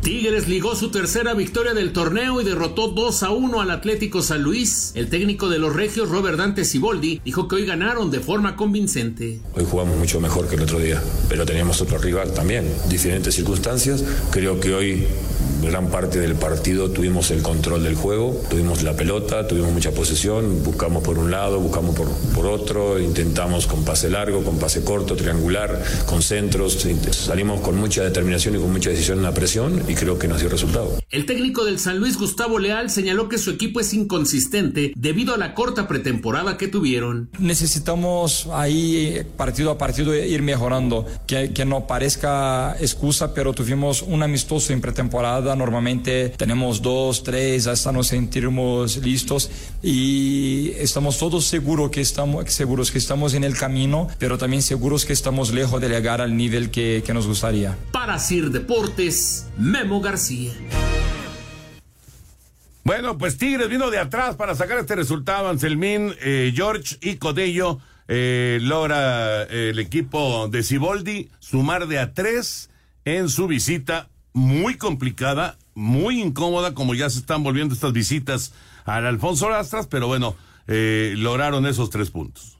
Tigres 0.03 0.49
ligó 0.49 0.75
su 0.75 0.91
tercera 0.91 1.33
victoria 1.33 1.73
del 1.73 1.93
torneo 1.93 2.41
y 2.41 2.43
derrotó 2.43 2.89
2 2.89 3.23
a 3.23 3.29
1 3.29 3.61
al 3.61 3.71
Atlético 3.71 4.21
San 4.21 4.43
Luis. 4.43 4.91
El 4.95 5.07
técnico 5.07 5.47
de 5.47 5.59
los 5.59 5.73
Regios, 5.73 6.09
Robert 6.09 6.37
Dante 6.37 6.65
Siboldi, 6.65 7.21
dijo 7.23 7.47
que 7.47 7.55
hoy 7.55 7.65
ganaron 7.65 8.11
de 8.11 8.19
forma 8.19 8.57
convincente. 8.57 9.39
Hoy 9.55 9.63
jugamos 9.63 9.97
mucho 9.97 10.19
mejor 10.19 10.49
que 10.49 10.55
el 10.55 10.63
otro 10.63 10.79
día, 10.79 11.01
pero 11.29 11.45
teníamos 11.45 11.79
otro 11.79 11.99
rival 11.99 12.33
también, 12.33 12.69
diferentes 12.89 13.33
circunstancias. 13.33 14.03
Creo 14.29 14.59
que 14.59 14.75
hoy 14.75 15.07
gran 15.63 15.89
parte 15.89 16.19
del 16.19 16.35
partido 16.35 16.91
tuvimos 16.91 17.31
el 17.31 17.41
control 17.41 17.83
del 17.83 17.95
juego, 17.95 18.39
tuvimos 18.49 18.83
la 18.83 18.95
pelota, 18.95 19.47
tuvimos 19.47 19.71
mucha 19.71 19.91
posesión, 19.91 20.63
buscamos 20.63 21.03
por 21.03 21.17
un 21.17 21.31
lado, 21.31 21.59
buscamos 21.59 21.95
por, 21.95 22.09
por 22.33 22.45
otro, 22.45 22.99
intentamos 22.99 23.67
con 23.67 23.83
pase 23.83 24.09
largo, 24.09 24.43
con 24.43 24.57
pase 24.59 24.83
corto, 24.83 25.15
triangular, 25.15 25.83
con 26.05 26.21
centros, 26.21 26.85
salimos 27.11 27.61
con 27.61 27.77
mucha 27.77 28.03
determinación 28.03 28.55
y 28.55 28.59
con 28.59 28.71
mucha 28.71 28.89
decisión 28.89 29.19
en 29.19 29.23
la 29.23 29.33
presión 29.33 29.83
y 29.87 29.95
creo 29.95 30.19
que 30.19 30.27
nos 30.27 30.39
dio 30.39 30.49
resultado. 30.49 30.97
El 31.09 31.25
técnico 31.25 31.65
del 31.65 31.79
San 31.79 31.99
Luis, 31.99 32.17
Gustavo 32.17 32.59
Leal, 32.59 32.89
señaló 32.89 33.29
que 33.29 33.37
su 33.37 33.51
equipo 33.51 33.79
es 33.79 33.93
inconsistente 33.93 34.93
debido 34.95 35.33
a 35.33 35.37
la 35.37 35.53
corta 35.53 35.87
pretemporada 35.87 36.57
que 36.57 36.67
tuvieron. 36.67 37.29
Necesitamos 37.39 38.47
ahí 38.51 39.25
partido 39.37 39.71
a 39.71 39.77
partido 39.77 40.13
ir 40.15 40.41
mejorando, 40.41 41.05
que, 41.27 41.53
que 41.53 41.65
no 41.65 41.87
parezca 41.87 42.75
excusa, 42.79 43.33
pero 43.33 43.53
tuvimos 43.53 44.01
un 44.01 44.23
amistoso 44.23 44.73
en 44.73 44.81
pretemporada, 44.81 45.52
normalmente 45.55 46.29
tenemos 46.29 46.81
dos, 46.81 47.23
tres, 47.23 47.67
hasta 47.67 47.91
nos 47.91 48.07
sentirnos 48.07 48.97
listos 48.97 49.49
y 49.81 50.71
estamos 50.77 51.17
todos 51.17 51.45
seguros 51.45 51.91
que 51.91 52.01
estamos, 52.01 52.51
seguros 52.51 52.91
que 52.91 52.97
estamos 52.97 53.33
en 53.33 53.43
el 53.43 53.57
camino, 53.57 54.07
pero 54.19 54.37
también 54.37 54.61
seguros 54.61 55.05
que 55.05 55.13
estamos 55.13 55.51
lejos 55.51 55.81
de 55.81 55.89
llegar 55.89 56.21
al 56.21 56.35
nivel 56.35 56.71
que, 56.71 57.03
que 57.05 57.13
nos 57.13 57.27
gustaría. 57.27 57.77
Para 57.91 58.19
Sir 58.19 58.51
Deportes, 58.51 59.47
Memo 59.57 60.01
García. 60.01 60.51
Bueno, 62.83 63.17
pues 63.17 63.37
Tigres 63.37 63.69
vino 63.69 63.89
de 63.89 63.97
atrás 63.97 64.35
para 64.35 64.55
sacar 64.55 64.77
este 64.77 64.95
resultado. 64.95 65.47
Anselmín, 65.47 66.13
eh, 66.21 66.51
George 66.53 66.97
y 67.01 67.15
Codello 67.15 67.79
eh, 68.09 68.59
logra 68.61 69.43
eh, 69.43 69.69
el 69.69 69.79
equipo 69.79 70.49
de 70.49 70.63
Ciboldi 70.63 71.29
sumar 71.39 71.87
de 71.87 71.99
a 71.99 72.13
tres 72.13 72.69
en 73.05 73.29
su 73.29 73.47
visita 73.47 74.09
muy 74.33 74.77
complicada, 74.77 75.57
muy 75.75 76.21
incómoda, 76.21 76.73
como 76.73 76.95
ya 76.95 77.09
se 77.09 77.19
están 77.19 77.43
volviendo 77.43 77.73
estas 77.73 77.93
visitas 77.93 78.53
al 78.85 79.05
Alfonso 79.05 79.49
Lastras, 79.49 79.87
pero 79.87 80.07
bueno, 80.07 80.35
eh, 80.67 81.13
lograron 81.17 81.65
esos 81.65 81.89
tres 81.89 82.11
puntos. 82.11 82.57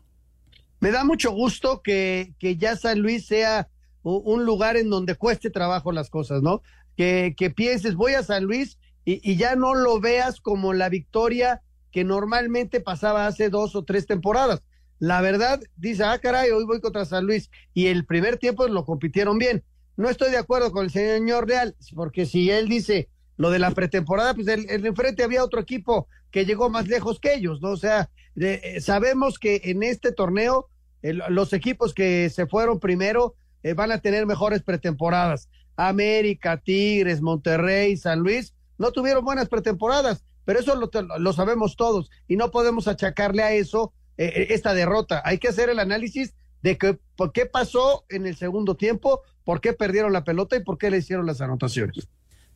Me 0.79 0.91
da 0.91 1.03
mucho 1.03 1.31
gusto 1.31 1.81
que, 1.81 2.33
que 2.39 2.57
ya 2.57 2.75
San 2.75 2.99
Luis 2.99 3.25
sea 3.25 3.69
un 4.03 4.45
lugar 4.45 4.75
en 4.75 4.89
donde 4.89 5.15
cueste 5.15 5.49
trabajo 5.49 5.93
las 5.93 6.09
cosas, 6.09 6.41
¿no? 6.41 6.61
Que, 6.97 7.33
que 7.37 7.49
pienses, 7.49 7.95
voy 7.95 8.13
a 8.13 8.23
San 8.23 8.43
Luis 8.43 8.77
y, 9.05 9.21
y 9.29 9.37
ya 9.37 9.55
no 9.55 9.75
lo 9.75 10.01
veas 10.01 10.41
como 10.41 10.73
la 10.73 10.89
victoria 10.89 11.61
que 11.91 12.03
normalmente 12.03 12.81
pasaba 12.81 13.27
hace 13.27 13.49
dos 13.49 13.75
o 13.75 13.83
tres 13.83 14.05
temporadas. 14.07 14.63
La 14.99 15.21
verdad, 15.21 15.61
dice, 15.75 16.03
ah, 16.03 16.17
caray, 16.19 16.51
hoy 16.51 16.65
voy 16.65 16.81
contra 16.81 17.05
San 17.05 17.25
Luis. 17.25 17.49
Y 17.73 17.87
el 17.87 18.05
primer 18.05 18.37
tiempo 18.37 18.67
lo 18.67 18.85
compitieron 18.85 19.37
bien. 19.37 19.63
No 19.97 20.09
estoy 20.09 20.31
de 20.31 20.37
acuerdo 20.37 20.71
con 20.71 20.85
el 20.85 20.91
señor 20.91 21.47
Real, 21.47 21.75
porque 21.95 22.25
si 22.25 22.49
él 22.49 22.67
dice 22.67 23.09
lo 23.37 23.49
de 23.51 23.59
la 23.59 23.71
pretemporada, 23.71 24.33
pues 24.33 24.47
el, 24.47 24.69
el 24.69 24.85
enfrente 24.85 25.23
había 25.23 25.43
otro 25.43 25.59
equipo 25.59 26.07
que 26.31 26.45
llegó 26.45 26.69
más 26.69 26.87
lejos 26.87 27.19
que 27.19 27.33
ellos, 27.33 27.61
¿no? 27.61 27.69
O 27.71 27.77
sea, 27.77 28.09
de- 28.35 28.61
eh, 28.63 28.81
sabemos 28.81 29.37
que 29.39 29.61
en 29.65 29.83
este 29.83 30.11
torneo 30.11 30.67
el- 31.01 31.21
los 31.29 31.53
equipos 31.53 31.93
que 31.93 32.29
se 32.29 32.47
fueron 32.47 32.79
primero 32.79 33.35
eh, 33.61 33.73
van 33.73 33.91
a 33.91 33.99
tener 33.99 34.25
mejores 34.25 34.61
pretemporadas. 34.63 35.49
América, 35.75 36.57
Tigres, 36.57 37.21
Monterrey, 37.21 37.97
San 37.97 38.19
Luis, 38.19 38.53
no 38.77 38.91
tuvieron 38.91 39.23
buenas 39.23 39.49
pretemporadas, 39.49 40.23
pero 40.45 40.59
eso 40.59 40.75
lo, 40.75 40.89
lo 41.19 41.33
sabemos 41.33 41.75
todos 41.75 42.09
y 42.27 42.35
no 42.35 42.51
podemos 42.51 42.87
achacarle 42.87 43.43
a 43.43 43.53
eso 43.53 43.93
eh, 44.17 44.31
eh, 44.35 44.47
esta 44.51 44.73
derrota. 44.73 45.21
Hay 45.25 45.37
que 45.39 45.47
hacer 45.47 45.69
el 45.69 45.79
análisis 45.79 46.33
de 46.63 46.77
que, 46.77 46.97
por 47.15 47.31
qué 47.31 47.45
pasó 47.45 48.05
en 48.09 48.25
el 48.25 48.35
segundo 48.35 48.75
tiempo, 48.75 49.21
por 49.43 49.61
qué 49.61 49.73
perdieron 49.73 50.13
la 50.13 50.23
pelota 50.23 50.55
y 50.55 50.63
por 50.63 50.77
qué 50.77 50.89
le 50.89 50.97
hicieron 50.97 51.25
las 51.25 51.41
anotaciones. 51.41 52.07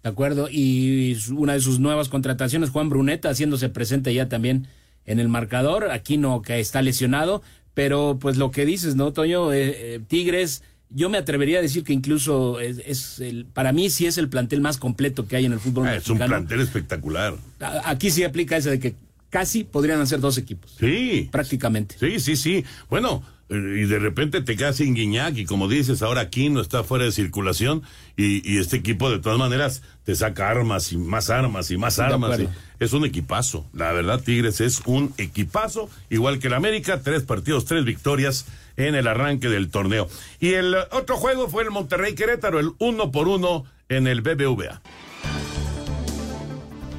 De 0.01 0.09
acuerdo. 0.09 0.47
Y 0.49 1.17
una 1.35 1.53
de 1.53 1.59
sus 1.59 1.79
nuevas 1.79 2.07
contrataciones, 2.07 2.69
Juan 2.69 2.89
Bruneta, 2.89 3.29
haciéndose 3.29 3.69
presente 3.69 4.13
ya 4.13 4.29
también 4.29 4.67
en 5.05 5.19
el 5.19 5.27
marcador. 5.27 5.91
Aquino 5.91 6.41
que 6.41 6.59
está 6.59 6.81
lesionado. 6.81 7.43
Pero 7.73 8.17
pues 8.19 8.37
lo 8.37 8.49
que 8.49 8.65
dices, 8.65 8.95
¿no, 8.95 9.13
Toño? 9.13 9.53
Eh, 9.53 9.95
eh, 9.95 9.99
Tigres, 10.07 10.63
yo 10.89 11.09
me 11.09 11.17
atrevería 11.17 11.59
a 11.59 11.61
decir 11.61 11.83
que 11.83 11.93
incluso 11.93 12.59
es, 12.59 12.81
es 12.85 13.19
el, 13.19 13.45
para 13.45 13.71
mí 13.71 13.89
sí 13.89 14.07
es 14.07 14.17
el 14.17 14.29
plantel 14.29 14.61
más 14.61 14.77
completo 14.77 15.27
que 15.27 15.35
hay 15.35 15.45
en 15.45 15.53
el 15.53 15.59
fútbol 15.59 15.87
Ah, 15.87 15.95
es 15.97 16.09
un 16.09 16.17
plantel 16.17 16.61
espectacular. 16.61 17.35
Aquí 17.83 18.09
sí 18.09 18.23
aplica 18.23 18.57
ese 18.57 18.71
de 18.71 18.79
que 18.79 18.95
casi 19.29 19.63
podrían 19.63 19.99
hacer 20.01 20.19
dos 20.19 20.37
equipos. 20.37 20.75
Sí. 20.79 21.29
Prácticamente. 21.31 21.97
Sí, 21.99 22.19
sí, 22.19 22.35
sí. 22.35 22.65
Bueno, 22.89 23.21
y 23.49 23.85
de 23.85 23.99
repente 23.99 24.41
te 24.41 24.55
quedas 24.57 24.75
sin 24.75 24.93
Guiñac 24.93 25.37
y 25.37 25.45
como 25.45 25.67
dices, 25.69 26.01
ahora 26.01 26.21
aquí 26.21 26.49
no 26.49 26.59
está 26.59 26.83
fuera 26.83 27.05
de 27.05 27.11
circulación 27.13 27.81
y, 28.17 28.41
y 28.49 28.57
este 28.57 28.75
equipo 28.77 29.09
de 29.09 29.19
todas 29.19 29.39
maneras 29.39 29.83
te 30.03 30.15
saca 30.15 30.49
armas 30.49 30.91
y 30.91 30.97
más 30.97 31.29
armas 31.29 31.71
y 31.71 31.77
más 31.77 31.97
armas. 31.99 32.29
y- 32.43 32.49
es 32.79 32.93
un 32.93 33.05
equipazo. 33.05 33.65
La 33.73 33.91
verdad, 33.93 34.21
Tigres 34.21 34.61
es 34.61 34.81
un 34.85 35.13
equipazo, 35.17 35.89
igual 36.09 36.39
que 36.39 36.47
el 36.47 36.53
América, 36.53 37.01
tres 37.01 37.23
partidos, 37.23 37.65
tres 37.65 37.85
victorias 37.85 38.45
en 38.75 38.93
el 38.95 39.07
arranque 39.07 39.47
del 39.49 39.69
torneo. 39.69 40.07
Y 40.39 40.49
el 40.53 40.75
otro 40.91 41.15
juego 41.17 41.47
fue 41.49 41.63
el 41.63 41.71
Monterrey 41.71 42.13
Querétaro, 42.15 42.59
el 42.59 42.71
uno 42.77 43.11
por 43.11 43.27
uno 43.27 43.65
en 43.89 44.05
el 44.07 44.21
BBVA. 44.21 44.81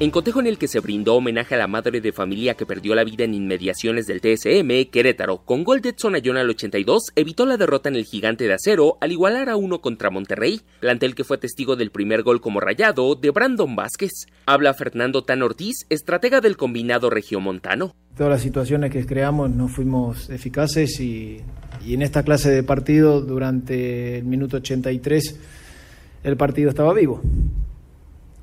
En 0.01 0.11
cotejo 0.11 0.39
en 0.39 0.47
el 0.47 0.57
que 0.57 0.69
se 0.69 0.79
brindó 0.79 1.15
homenaje 1.15 1.55
a 1.55 1.57
la 1.57 1.67
madre 1.67 1.99
de 1.99 2.13
familia 2.13 2.53
que 2.53 2.65
perdió 2.65 2.95
la 2.95 3.03
vida 3.03 3.25
en 3.25 3.33
inmediaciones 3.33 4.07
del 4.07 4.21
TSM, 4.21 4.89
Querétaro, 4.89 5.39
con 5.39 5.65
gol 5.65 5.81
de 5.81 5.89
Edson 5.89 6.15
Ayón 6.15 6.37
al 6.37 6.49
82, 6.49 7.07
evitó 7.17 7.45
la 7.45 7.57
derrota 7.57 7.89
en 7.89 7.97
el 7.97 8.05
gigante 8.05 8.45
de 8.45 8.53
acero 8.53 8.97
al 9.01 9.11
igualar 9.11 9.49
a 9.49 9.57
uno 9.57 9.81
contra 9.81 10.09
Monterrey, 10.09 10.61
plantel 10.79 11.15
que 11.15 11.25
fue 11.25 11.37
testigo 11.37 11.75
del 11.75 11.91
primer 11.91 12.23
gol 12.23 12.39
como 12.39 12.61
rayado 12.61 13.13
de 13.15 13.29
Brandon 13.29 13.75
Vázquez. 13.75 14.27
Habla 14.45 14.73
Fernando 14.73 15.25
Tan 15.25 15.41
Ortiz, 15.41 15.85
estratega 15.89 16.39
del 16.39 16.55
combinado 16.55 17.09
regiomontano. 17.09 17.93
Todas 18.15 18.31
las 18.31 18.41
situaciones 18.41 18.91
que 18.91 19.05
creamos 19.05 19.49
no 19.49 19.67
fuimos 19.67 20.29
eficaces 20.29 20.97
y 21.01 21.43
en 21.85 22.01
esta 22.03 22.23
clase 22.23 22.49
de 22.51 22.63
partido 22.63 23.19
durante 23.19 24.19
el 24.19 24.23
minuto 24.23 24.57
83 24.57 25.39
el 26.23 26.37
partido 26.37 26.69
estaba 26.69 26.93
vivo 26.93 27.21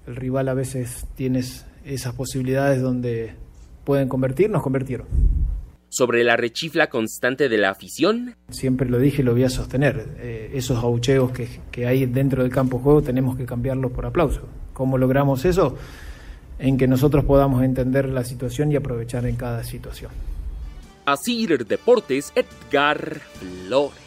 el 0.07 0.17
rival 0.17 0.49
a 0.49 0.55
veces 0.55 1.07
tienes 1.15 1.67
esas 1.85 2.15
posibilidades 2.15 2.81
donde 2.83 3.35
pueden 3.85 4.09
convertir, 4.09 4.51
nos 4.51 4.63
convirtieron. 4.63 5.07
Sobre 5.89 6.25
la 6.25 6.37
rechifla 6.37 6.89
constante 6.89 7.49
de 7.49 7.59
la 7.59 7.71
afición. 7.71 8.35
Siempre 8.51 8.89
lo 8.89 8.99
dije 8.99 9.23
y 9.23 9.25
lo 9.25 9.33
voy 9.33 9.45
a 9.45 9.49
sostener. 9.49 10.17
Eh, 10.19 10.51
esos 10.55 10.79
abucheos 10.79 11.31
que, 11.31 11.49
que 11.71 11.87
hay 11.87 12.07
dentro 12.07 12.43
del 12.43 12.53
campo 12.53 12.79
de 12.79 12.83
juego 12.83 13.03
tenemos 13.03 13.37
que 13.37 13.47
cambiarlos 13.47 13.93
por 13.93 14.05
aplauso. 14.05 14.43
¿Cómo 14.73 14.99
logramos 14.99 15.45
eso? 15.45 15.77
En 16.59 16.77
que 16.77 16.87
nosotros 16.87 17.25
podamos 17.25 17.63
entender 17.63 18.09
la 18.09 18.25
situación 18.25 18.73
y 18.73 18.77
aprovechar 18.77 19.27
en 19.27 19.37
cada 19.37 19.63
situación. 19.65 20.11
Así 21.07 21.47
Deportes, 21.47 22.33
Edgar 22.35 23.21
Flores. 23.39 24.06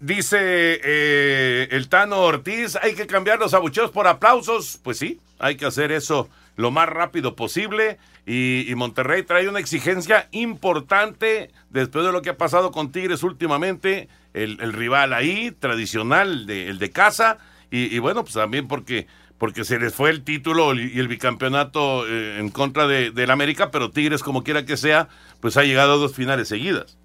Dice 0.00 0.38
eh, 0.40 1.68
el 1.70 1.88
Tano 1.88 2.20
Ortiz, 2.20 2.76
hay 2.76 2.94
que 2.94 3.06
cambiar 3.06 3.38
los 3.38 3.54
abucheos 3.54 3.90
por 3.90 4.06
aplausos. 4.06 4.78
Pues 4.82 4.98
sí, 4.98 5.20
hay 5.38 5.56
que 5.56 5.66
hacer 5.66 5.90
eso 5.90 6.28
lo 6.56 6.70
más 6.70 6.88
rápido 6.88 7.34
posible. 7.34 7.98
Y, 8.26 8.72
Monterrey 8.76 9.22
trae 9.22 9.48
una 9.48 9.60
exigencia 9.60 10.28
importante 10.32 11.50
después 11.70 12.04
de 12.04 12.12
lo 12.12 12.22
que 12.22 12.30
ha 12.30 12.36
pasado 12.36 12.72
con 12.72 12.92
Tigres 12.92 13.22
últimamente. 13.22 14.08
El, 14.34 14.72
rival 14.72 15.12
ahí, 15.14 15.50
tradicional, 15.52 16.50
el 16.50 16.78
de 16.78 16.90
casa. 16.90 17.38
Y, 17.70 17.98
bueno, 17.98 18.22
pues 18.22 18.34
también 18.34 18.68
porque, 18.68 19.06
porque 19.38 19.64
se 19.64 19.78
les 19.78 19.94
fue 19.94 20.10
el 20.10 20.24
título 20.24 20.74
y 20.74 20.98
el 20.98 21.08
bicampeonato 21.08 22.06
eh, 22.06 22.38
en 22.38 22.50
contra 22.50 22.86
de, 22.86 23.10
del 23.12 23.30
América, 23.30 23.70
pero 23.70 23.90
Tigres, 23.90 24.22
como 24.22 24.44
quiera 24.44 24.66
que 24.66 24.76
sea, 24.76 25.08
pues 25.40 25.56
ha 25.56 25.62
llegado 25.62 25.94
a 25.94 25.96
dos 25.96 26.14
finales 26.14 26.48
seguidas. 26.48 26.98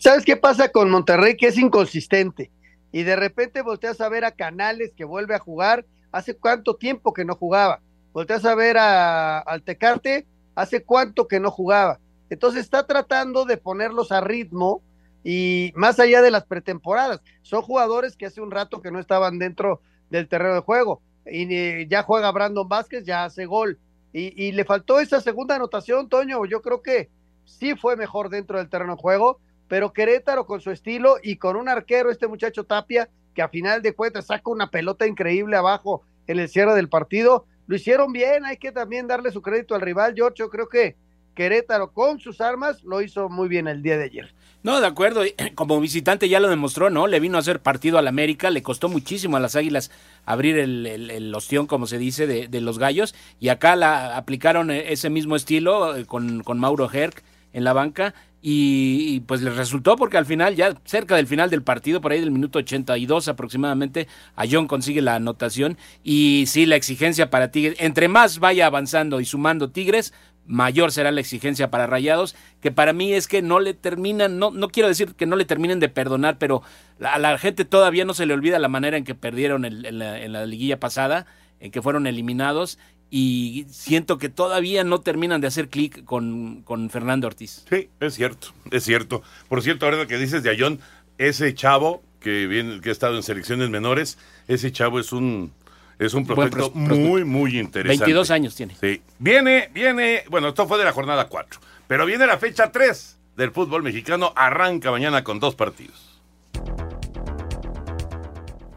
¿Sabes 0.00 0.24
qué 0.24 0.34
pasa 0.34 0.70
con 0.70 0.88
Monterrey? 0.88 1.36
Que 1.36 1.48
es 1.48 1.58
inconsistente. 1.58 2.50
Y 2.90 3.02
de 3.02 3.16
repente 3.16 3.60
volteas 3.60 4.00
a 4.00 4.08
ver 4.08 4.24
a 4.24 4.30
Canales 4.30 4.94
que 4.96 5.04
vuelve 5.04 5.34
a 5.34 5.38
jugar. 5.38 5.84
¿Hace 6.10 6.34
cuánto 6.34 6.74
tiempo 6.74 7.12
que 7.12 7.26
no 7.26 7.34
jugaba? 7.34 7.80
Volteas 8.14 8.46
a 8.46 8.54
ver 8.54 8.78
a, 8.78 9.40
al 9.40 9.62
Tecarte. 9.62 10.26
¿Hace 10.54 10.82
cuánto 10.84 11.28
que 11.28 11.38
no 11.38 11.50
jugaba? 11.50 12.00
Entonces 12.30 12.62
está 12.62 12.86
tratando 12.86 13.44
de 13.44 13.58
ponerlos 13.58 14.10
a 14.10 14.22
ritmo 14.22 14.80
y 15.22 15.70
más 15.76 16.00
allá 16.00 16.22
de 16.22 16.30
las 16.30 16.46
pretemporadas. 16.46 17.20
Son 17.42 17.60
jugadores 17.60 18.16
que 18.16 18.24
hace 18.24 18.40
un 18.40 18.50
rato 18.50 18.80
que 18.80 18.90
no 18.90 19.00
estaban 19.00 19.38
dentro 19.38 19.82
del 20.08 20.28
terreno 20.28 20.54
de 20.54 20.60
juego. 20.60 21.02
Y 21.26 21.54
eh, 21.54 21.86
ya 21.90 22.04
juega 22.04 22.32
Brandon 22.32 22.66
Vázquez, 22.66 23.04
ya 23.04 23.24
hace 23.24 23.44
gol. 23.44 23.78
Y, 24.14 24.46
y 24.46 24.52
le 24.52 24.64
faltó 24.64 24.98
esa 24.98 25.20
segunda 25.20 25.56
anotación, 25.56 26.08
Toño. 26.08 26.46
Yo 26.46 26.62
creo 26.62 26.80
que 26.80 27.10
sí 27.44 27.76
fue 27.76 27.96
mejor 27.96 28.30
dentro 28.30 28.56
del 28.56 28.70
terreno 28.70 28.96
de 28.96 29.02
juego 29.02 29.40
pero 29.70 29.92
Querétaro 29.92 30.46
con 30.46 30.60
su 30.60 30.72
estilo 30.72 31.18
y 31.22 31.36
con 31.36 31.54
un 31.54 31.68
arquero, 31.68 32.10
este 32.10 32.26
muchacho 32.26 32.64
Tapia, 32.64 33.08
que 33.36 33.40
a 33.40 33.48
final 33.48 33.82
de 33.82 33.94
cuentas 33.94 34.26
saca 34.26 34.50
una 34.50 34.68
pelota 34.68 35.06
increíble 35.06 35.56
abajo 35.56 36.02
en 36.26 36.40
el 36.40 36.48
cierre 36.48 36.74
del 36.74 36.88
partido, 36.88 37.46
lo 37.68 37.76
hicieron 37.76 38.12
bien, 38.12 38.44
hay 38.44 38.56
que 38.56 38.72
también 38.72 39.06
darle 39.06 39.30
su 39.30 39.42
crédito 39.42 39.76
al 39.76 39.80
rival, 39.80 40.14
George, 40.16 40.38
yo 40.38 40.50
creo 40.50 40.68
que 40.68 40.96
Querétaro 41.36 41.92
con 41.92 42.18
sus 42.18 42.40
armas 42.40 42.82
lo 42.82 43.00
hizo 43.00 43.28
muy 43.28 43.48
bien 43.48 43.68
el 43.68 43.80
día 43.80 43.96
de 43.96 44.06
ayer. 44.06 44.34
No, 44.64 44.80
de 44.80 44.88
acuerdo, 44.88 45.22
como 45.54 45.78
visitante 45.78 46.28
ya 46.28 46.40
lo 46.40 46.48
demostró, 46.48 46.90
¿no? 46.90 47.06
Le 47.06 47.20
vino 47.20 47.36
a 47.36 47.40
hacer 47.40 47.60
partido 47.60 47.96
al 47.96 48.08
América, 48.08 48.50
le 48.50 48.64
costó 48.64 48.88
muchísimo 48.88 49.36
a 49.36 49.40
las 49.40 49.54
Águilas 49.54 49.92
abrir 50.26 50.58
el, 50.58 50.84
el, 50.84 51.32
ostión, 51.32 51.68
como 51.68 51.86
se 51.86 51.96
dice, 51.96 52.26
de, 52.26 52.60
los 52.60 52.80
gallos, 52.80 53.14
y 53.38 53.50
acá 53.50 53.76
la 53.76 54.16
aplicaron 54.16 54.72
e, 54.72 54.92
ese 54.92 55.10
mismo 55.10 55.36
estilo 55.36 55.96
eh, 55.96 56.06
con, 56.06 56.42
con 56.42 56.58
Mauro 56.58 56.90
Herc 56.92 57.22
en 57.52 57.62
la 57.62 57.72
banca, 57.72 58.14
y, 58.42 59.20
pues 59.20 59.42
les 59.42 59.54
resultó 59.56 59.96
porque 59.96 60.16
al 60.16 60.24
final, 60.24 60.56
ya 60.56 60.74
cerca 60.84 61.16
del 61.16 61.26
final 61.26 61.50
del 61.50 61.62
partido, 61.62 62.00
por 62.00 62.12
ahí 62.12 62.20
del 62.20 62.30
minuto 62.30 62.58
82 62.58 63.28
aproximadamente, 63.28 64.08
a 64.34 64.44
John 64.50 64.66
consigue 64.66 65.02
la 65.02 65.16
anotación 65.16 65.76
y 66.02 66.44
sí, 66.46 66.64
la 66.64 66.76
exigencia 66.76 67.28
para 67.28 67.50
Tigres, 67.50 67.76
entre 67.80 68.08
más 68.08 68.38
vaya 68.38 68.66
avanzando 68.66 69.20
y 69.20 69.26
sumando 69.26 69.70
Tigres, 69.70 70.14
mayor 70.46 70.90
será 70.90 71.12
la 71.12 71.20
exigencia 71.20 71.70
para 71.70 71.86
Rayados, 71.86 72.34
que 72.60 72.72
para 72.72 72.92
mí 72.92 73.12
es 73.12 73.28
que 73.28 73.42
no 73.42 73.60
le 73.60 73.74
terminan, 73.74 74.38
no, 74.38 74.50
no 74.50 74.68
quiero 74.68 74.88
decir 74.88 75.14
que 75.14 75.26
no 75.26 75.36
le 75.36 75.44
terminen 75.44 75.78
de 75.78 75.88
perdonar, 75.88 76.38
pero 76.38 76.62
a 77.00 77.18
la 77.18 77.36
gente 77.38 77.64
todavía 77.64 78.04
no 78.04 78.14
se 78.14 78.26
le 78.26 78.34
olvida 78.34 78.58
la 78.58 78.68
manera 78.68 78.96
en 78.96 79.04
que 79.04 79.14
perdieron 79.14 79.64
en, 79.64 79.98
la, 79.98 80.20
en 80.20 80.32
la 80.32 80.46
liguilla 80.46 80.80
pasada, 80.80 81.26
en 81.60 81.70
que 81.70 81.82
fueron 81.82 82.06
eliminados 82.06 82.78
y 83.10 83.66
siento 83.70 84.18
que 84.18 84.28
todavía 84.28 84.84
no 84.84 85.00
terminan 85.00 85.40
de 85.40 85.48
hacer 85.48 85.68
clic 85.68 86.04
con, 86.04 86.62
con, 86.62 86.90
Fernando 86.90 87.26
Ortiz. 87.26 87.64
Sí, 87.68 87.88
es 87.98 88.14
cierto, 88.14 88.48
es 88.70 88.84
cierto. 88.84 89.22
Por 89.48 89.62
cierto, 89.62 89.86
ahora 89.86 90.06
que 90.06 90.16
dices 90.16 90.42
de 90.42 90.50
Ayón, 90.50 90.80
ese 91.18 91.52
chavo 91.54 92.02
que, 92.20 92.46
viene, 92.46 92.80
que 92.80 92.90
ha 92.90 92.92
estado 92.92 93.16
en 93.16 93.22
selecciones 93.22 93.68
menores, 93.68 94.16
ese 94.46 94.70
chavo 94.70 95.00
es 95.00 95.12
un, 95.12 95.52
es 95.98 96.14
un 96.14 96.24
prospecto, 96.24 96.70
muy, 96.72 97.24
muy 97.24 97.58
interesante. 97.58 98.04
22 98.04 98.30
años 98.30 98.54
tiene. 98.54 98.76
Sí. 98.80 99.02
Viene, 99.18 99.70
viene, 99.74 100.22
bueno, 100.30 100.48
esto 100.48 100.68
fue 100.68 100.78
de 100.78 100.84
la 100.84 100.92
jornada 100.92 101.28
4, 101.28 101.60
pero 101.88 102.06
viene 102.06 102.26
la 102.26 102.38
fecha 102.38 102.70
3 102.70 103.18
del 103.36 103.50
fútbol 103.50 103.82
mexicano, 103.82 104.32
arranca 104.36 104.90
mañana 104.90 105.24
con 105.24 105.40
dos 105.40 105.56
partidos. 105.56 106.20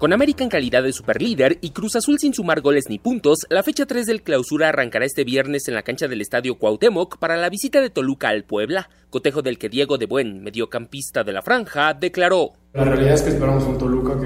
Con 0.03 0.11
América 0.11 0.43
en 0.43 0.49
calidad 0.49 0.83
de 0.83 0.91
superlíder 0.91 1.59
y 1.61 1.69
Cruz 1.69 1.95
Azul 1.95 2.19
sin 2.19 2.33
sumar 2.33 2.59
goles 2.59 2.89
ni 2.89 2.99
puntos, 2.99 3.47
la 3.49 3.63
fecha 3.63 3.85
3 3.85 4.05
del 4.05 4.21
clausura 4.21 4.67
arrancará 4.67 5.05
este 5.05 5.23
viernes 5.23 5.69
en 5.69 5.75
la 5.75 5.83
cancha 5.83 6.09
del 6.09 6.19
Estadio 6.19 6.55
Cuauhtémoc 6.55 7.19
para 7.19 7.37
la 7.37 7.47
visita 7.47 7.79
de 7.79 7.89
Toluca 7.89 8.27
al 8.27 8.43
Puebla, 8.43 8.89
cotejo 9.09 9.41
del 9.41 9.57
que 9.57 9.69
Diego 9.69 9.97
de 9.97 10.05
Buen, 10.05 10.43
mediocampista 10.43 11.23
de 11.23 11.31
la 11.31 11.41
franja, 11.41 11.93
declaró. 11.93 12.51
La 12.73 12.83
realidad 12.83 13.13
es 13.13 13.21
que 13.21 13.29
esperamos 13.29 13.63
un 13.63 13.77
Toluca 13.77 14.19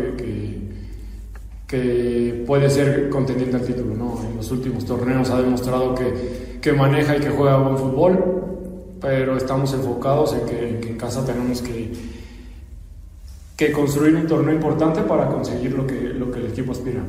que, 1.68 2.44
puede 2.48 2.72
ser 2.72 3.10
contendiente 3.10 3.58
al 3.58 3.64
título. 3.64 3.94
¿no? 3.94 4.20
En 4.28 4.38
los 4.38 4.50
últimos 4.50 4.84
torneos 4.84 5.30
ha 5.30 5.40
demostrado 5.40 5.94
que 5.94 6.74
maneja 6.74 7.18
y 7.18 7.20
que 7.20 7.30
juega 7.30 7.56
buen 7.60 7.78
fútbol, 7.78 8.98
pero 9.00 9.38
estamos 9.38 9.72
enfocados 9.74 10.34
en 10.34 10.44
que 10.48 10.90
en 10.90 10.98
casa 10.98 11.24
tenemos 11.24 11.62
que 11.62 12.17
que 13.58 13.72
construir 13.72 14.16
un 14.16 14.28
torneo 14.28 14.54
importante 14.54 15.02
para 15.02 15.28
conseguir 15.28 15.74
lo 15.74 15.88
que, 15.88 16.00
lo 16.14 16.32
que 16.32 16.40
el 16.40 16.46
equipo 16.52 16.72
aspira 16.72 17.02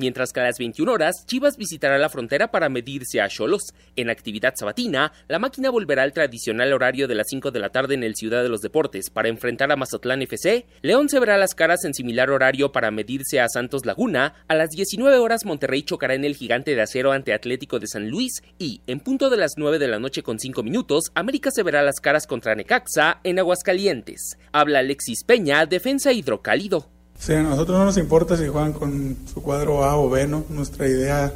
mientras 0.00 0.32
que 0.32 0.40
a 0.40 0.44
las 0.44 0.58
21 0.58 0.90
horas 0.90 1.24
Chivas 1.26 1.56
visitará 1.56 1.98
la 1.98 2.08
frontera 2.08 2.50
para 2.50 2.68
medirse 2.68 3.20
a 3.20 3.28
Cholos. 3.28 3.72
En 3.94 4.10
actividad 4.10 4.54
sabatina, 4.56 5.12
la 5.28 5.38
máquina 5.38 5.70
volverá 5.70 6.02
al 6.02 6.12
tradicional 6.12 6.72
horario 6.72 7.06
de 7.06 7.14
las 7.14 7.28
5 7.28 7.52
de 7.52 7.60
la 7.60 7.70
tarde 7.70 7.94
en 7.94 8.02
el 8.02 8.16
Ciudad 8.16 8.42
de 8.42 8.48
los 8.48 8.62
Deportes 8.62 9.10
para 9.10 9.28
enfrentar 9.28 9.70
a 9.70 9.76
Mazatlán 9.76 10.22
FC. 10.22 10.66
León 10.82 11.08
se 11.08 11.20
verá 11.20 11.38
las 11.38 11.54
caras 11.54 11.84
en 11.84 11.94
similar 11.94 12.30
horario 12.30 12.72
para 12.72 12.90
medirse 12.90 13.38
a 13.40 13.48
Santos 13.48 13.86
Laguna. 13.86 14.34
A 14.48 14.54
las 14.54 14.70
19 14.70 15.18
horas 15.18 15.44
Monterrey 15.44 15.82
chocará 15.82 16.14
en 16.14 16.24
el 16.24 16.34
Gigante 16.34 16.74
de 16.74 16.82
Acero 16.82 17.12
ante 17.12 17.34
Atlético 17.34 17.78
de 17.78 17.86
San 17.86 18.08
Luis 18.08 18.42
y, 18.58 18.80
en 18.86 19.00
punto 19.00 19.30
de 19.30 19.36
las 19.36 19.52
9 19.56 19.78
de 19.78 19.88
la 19.88 19.98
noche 19.98 20.22
con 20.22 20.38
5 20.38 20.62
minutos, 20.62 21.12
América 21.14 21.50
se 21.50 21.62
verá 21.62 21.82
las 21.82 22.00
caras 22.00 22.26
contra 22.26 22.54
Necaxa 22.54 23.20
en 23.22 23.38
Aguascalientes. 23.38 24.38
Habla 24.52 24.80
Alexis 24.80 25.24
Peña, 25.24 25.66
defensa 25.66 26.12
hidrocálido. 26.12 26.99
Sí, 27.20 27.34
a 27.34 27.42
nosotros 27.42 27.78
no 27.78 27.84
nos 27.84 27.98
importa 27.98 28.34
si 28.38 28.48
juegan 28.48 28.72
con 28.72 29.14
su 29.30 29.42
cuadro 29.42 29.84
A 29.84 29.94
o 29.98 30.08
B, 30.08 30.26
¿no? 30.26 30.42
Nuestra 30.48 30.88
idea 30.88 31.34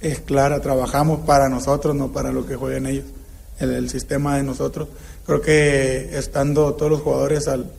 es 0.00 0.20
clara, 0.20 0.60
trabajamos 0.60 1.20
para 1.20 1.48
nosotros, 1.48 1.96
no 1.96 2.12
para 2.12 2.30
lo 2.30 2.44
que 2.44 2.56
jueguen 2.56 2.84
ellos, 2.84 3.06
el, 3.58 3.88
sistema 3.88 4.36
de 4.36 4.42
nosotros. 4.42 4.86
Creo 5.24 5.40
que 5.40 6.10
estando 6.18 6.74
todos 6.74 6.92
los 6.92 7.00
jugadores 7.00 7.48
al, 7.48 7.72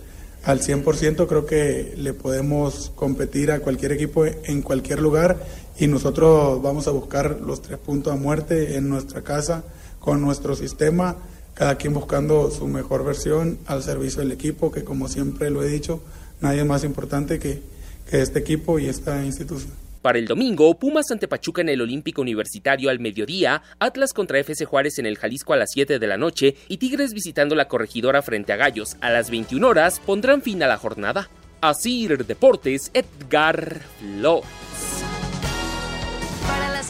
al 0.44 0.60
100%, 0.60 1.28
creo 1.28 1.46
que 1.46 1.94
le 1.98 2.14
podemos 2.14 2.92
competir 2.96 3.52
a 3.52 3.60
cualquier 3.60 3.92
equipo 3.92 4.26
en 4.26 4.64
cualquier 4.64 5.00
lugar 5.00 5.38
y 5.78 5.86
nosotros 5.86 6.60
vamos 6.64 6.88
a 6.88 6.92
buscar 6.92 7.42
los 7.42 7.62
tres 7.62 7.78
puntos 7.78 8.12
a 8.12 8.16
muerte 8.16 8.76
en 8.76 8.90
nuestra 8.90 9.22
casa, 9.22 9.64
con 10.00 10.20
nuestro 10.20 10.56
sistema, 10.56 11.16
cada 11.54 11.76
quien 11.76 11.94
buscando 11.94 12.50
su 12.50 12.68
mejor 12.68 13.06
versión 13.06 13.60
al 13.68 13.84
servicio 13.84 14.22
del 14.22 14.32
equipo, 14.32 14.72
que 14.72 14.84
como 14.84 15.08
siempre 15.08 15.52
lo 15.52 15.62
he 15.62 15.68
dicho, 15.68 16.02
nadie 16.42 16.64
más 16.64 16.84
importante 16.84 17.40
que, 17.40 17.62
que 18.10 18.22
este 18.22 18.40
equipo 18.40 18.80
y 18.80 18.88
esta 18.88 19.24
institución. 19.24 19.72
Para 20.02 20.18
el 20.18 20.28
domingo, 20.28 20.80
Pumas 20.80 21.12
ante 21.12 21.28
Pachuca 21.28 21.62
en 21.62 21.68
el 21.68 21.82
Olímpico 21.82 22.22
Universitario 22.22 22.90
al 22.90 23.00
mediodía, 23.00 23.64
Atlas 23.80 24.14
contra 24.14 24.40
FC 24.40 24.64
Juárez 24.64 24.98
en 24.98 25.06
el 25.06 25.18
Jalisco 25.18 25.52
a 25.54 25.58
las 25.58 25.72
7 25.72 26.00
de 26.00 26.08
la 26.08 26.18
noche 26.18 26.56
y 26.70 26.78
Tigres 26.78 27.14
visitando 27.14 27.54
la 27.54 27.68
corregidora 27.68 28.22
frente 28.22 28.54
a 28.54 28.56
Gallos 28.56 28.96
a 29.02 29.10
las 29.10 29.30
21 29.30 29.68
horas 29.68 30.00
pondrán 30.00 30.42
fin 30.42 30.64
a 30.64 30.68
la 30.68 30.78
jornada. 30.78 31.30
Así 31.60 32.08
Deportes, 32.08 32.92
Edgar 32.94 33.82
Flores 34.00 34.46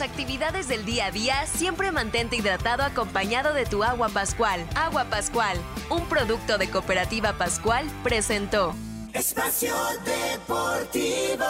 actividades 0.08 0.68
del 0.68 0.84
día 0.84 1.06
a 1.06 1.10
día, 1.10 1.46
siempre 1.46 1.90
mantente 1.90 2.36
hidratado 2.36 2.84
acompañado 2.84 3.52
de 3.52 3.66
tu 3.66 3.82
agua 3.82 4.08
Pascual. 4.08 4.64
Agua 4.74 5.04
Pascual, 5.10 5.58
un 5.90 6.06
producto 6.06 6.58
de 6.58 6.70
Cooperativa 6.70 7.32
Pascual, 7.32 7.84
presentó. 8.04 8.74
Espacio 9.14 9.74
Deportivo. 10.04 11.44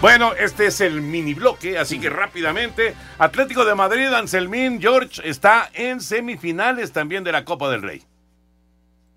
Bueno, 0.00 0.34
este 0.34 0.66
es 0.66 0.80
el 0.82 1.00
mini 1.00 1.34
bloque, 1.34 1.78
así 1.78 1.98
que 1.98 2.10
rápidamente, 2.10 2.94
Atlético 3.18 3.64
de 3.64 3.74
Madrid, 3.74 4.06
Anselmín, 4.08 4.80
George 4.80 5.26
está 5.28 5.70
en 5.72 6.00
semifinales 6.00 6.92
también 6.92 7.24
de 7.24 7.32
la 7.32 7.44
Copa 7.44 7.70
del 7.70 7.82
Rey. 7.82 8.02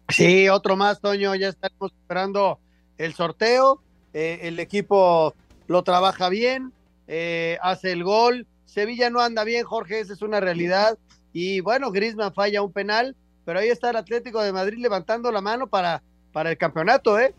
Sí, 0.07 0.47
otro 0.49 0.77
más, 0.77 1.01
Toño, 1.01 1.35
ya 1.35 1.49
estamos 1.49 1.91
esperando 1.91 2.59
el 2.97 3.13
sorteo, 3.13 3.83
eh, 4.13 4.39
el 4.43 4.59
equipo 4.59 5.35
lo 5.67 5.83
trabaja 5.83 6.29
bien, 6.29 6.71
eh, 7.07 7.57
hace 7.61 7.91
el 7.91 8.03
gol, 8.03 8.47
Sevilla 8.65 9.09
no 9.09 9.19
anda 9.19 9.43
bien, 9.43 9.65
Jorge, 9.65 9.99
esa 9.99 10.13
es 10.13 10.21
una 10.21 10.39
realidad, 10.39 10.97
y 11.34 11.59
bueno, 11.61 11.91
Griezmann 11.91 12.34
falla 12.34 12.61
un 12.61 12.71
penal, 12.71 13.15
pero 13.45 13.59
ahí 13.59 13.69
está 13.69 13.89
el 13.89 13.95
Atlético 13.95 14.41
de 14.41 14.51
Madrid 14.51 14.80
levantando 14.80 15.32
la 15.32 15.41
mano 15.41 15.67
para, 15.67 16.01
para 16.32 16.51
el 16.51 16.57
campeonato, 16.57 17.19
¿eh? 17.19 17.34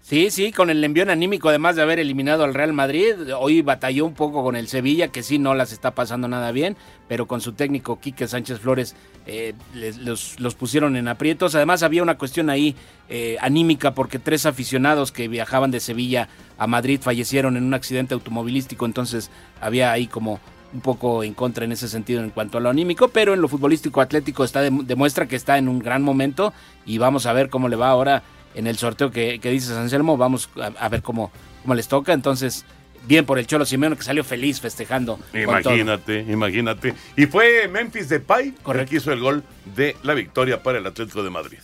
Sí, 0.00 0.30
sí, 0.30 0.52
con 0.52 0.70
el 0.70 0.82
envión 0.82 1.10
anímico, 1.10 1.50
además 1.50 1.76
de 1.76 1.82
haber 1.82 1.98
eliminado 1.98 2.44
al 2.44 2.54
Real 2.54 2.72
Madrid, 2.72 3.14
hoy 3.36 3.60
batalló 3.60 4.06
un 4.06 4.14
poco 4.14 4.42
con 4.42 4.56
el 4.56 4.68
Sevilla, 4.68 5.08
que 5.08 5.22
sí 5.22 5.38
no 5.38 5.54
las 5.54 5.72
está 5.72 5.90
pasando 5.94 6.28
nada 6.28 6.50
bien, 6.50 6.76
pero 7.08 7.26
con 7.26 7.40
su 7.42 7.52
técnico 7.52 8.00
Quique 8.00 8.26
Sánchez 8.26 8.60
Flores 8.60 8.94
eh, 9.26 9.54
los, 9.74 10.40
los 10.40 10.54
pusieron 10.54 10.96
en 10.96 11.08
aprietos. 11.08 11.54
Además 11.56 11.82
había 11.82 12.02
una 12.02 12.16
cuestión 12.16 12.48
ahí 12.48 12.74
eh, 13.10 13.36
anímica 13.40 13.92
porque 13.92 14.18
tres 14.18 14.46
aficionados 14.46 15.12
que 15.12 15.28
viajaban 15.28 15.70
de 15.70 15.80
Sevilla 15.80 16.28
a 16.56 16.66
Madrid 16.66 17.00
fallecieron 17.02 17.58
en 17.58 17.64
un 17.64 17.74
accidente 17.74 18.14
automovilístico, 18.14 18.86
entonces 18.86 19.30
había 19.60 19.92
ahí 19.92 20.06
como 20.06 20.40
un 20.72 20.80
poco 20.80 21.22
en 21.24 21.34
contra 21.34 21.64
en 21.64 21.72
ese 21.72 21.88
sentido 21.88 22.22
en 22.22 22.30
cuanto 22.30 22.58
a 22.58 22.60
lo 22.60 22.68
anímico, 22.68 23.08
pero 23.08 23.32
en 23.34 23.40
lo 23.40 23.48
futbolístico 23.48 24.00
Atlético 24.00 24.44
está 24.44 24.62
dem- 24.62 24.84
demuestra 24.84 25.26
que 25.26 25.36
está 25.36 25.56
en 25.58 25.68
un 25.68 25.78
gran 25.78 26.02
momento 26.02 26.52
y 26.84 26.98
vamos 26.98 27.26
a 27.26 27.32
ver 27.32 27.48
cómo 27.48 27.68
le 27.68 27.76
va 27.76 27.88
ahora 27.88 28.22
en 28.54 28.66
el 28.66 28.76
sorteo 28.76 29.10
que, 29.10 29.38
que 29.40 29.50
dices 29.50 29.70
Anselmo, 29.70 30.16
vamos 30.16 30.50
a, 30.60 30.66
a 30.84 30.88
ver 30.88 31.02
cómo, 31.02 31.30
cómo 31.62 31.74
les 31.74 31.88
toca, 31.88 32.12
entonces 32.12 32.64
bien 33.06 33.24
por 33.24 33.38
el 33.38 33.46
Cholo 33.46 33.64
Simeone 33.64 33.96
que 33.96 34.02
salió 34.02 34.22
feliz 34.24 34.60
festejando. 34.60 35.18
Imagínate, 35.32 36.20
imagínate. 36.28 36.94
Y 37.16 37.26
fue 37.26 37.66
Memphis 37.68 38.08
Depay 38.10 38.54
el 38.74 38.84
que 38.86 38.96
hizo 38.96 39.12
el 39.12 39.20
gol 39.20 39.44
de 39.76 39.96
la 40.02 40.12
victoria 40.14 40.62
para 40.62 40.78
el 40.78 40.86
Atlético 40.86 41.22
de 41.22 41.30
Madrid. 41.30 41.58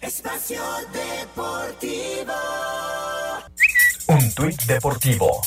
Espacio 0.00 0.62
Deportivo. 0.92 2.32
Un 4.08 4.34
tuit 4.34 4.62
deportivo. 4.62 5.42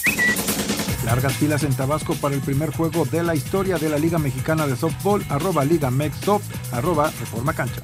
Largas 1.06 1.34
filas 1.34 1.64
en 1.64 1.74
Tabasco 1.74 2.14
para 2.16 2.36
el 2.36 2.42
primer 2.42 2.72
juego 2.72 3.06
de 3.06 3.24
la 3.24 3.36
historia 3.36 3.78
de 3.78 3.90
la 3.90 3.98
Liga 3.98 4.20
Mexicana 4.20 4.68
de 4.68 4.76
Softball, 4.76 5.26
arroba 5.30 5.66
Liga 5.66 5.90
arroba 6.72 7.12
Reforma 7.20 7.54
Cancha. 7.54 7.82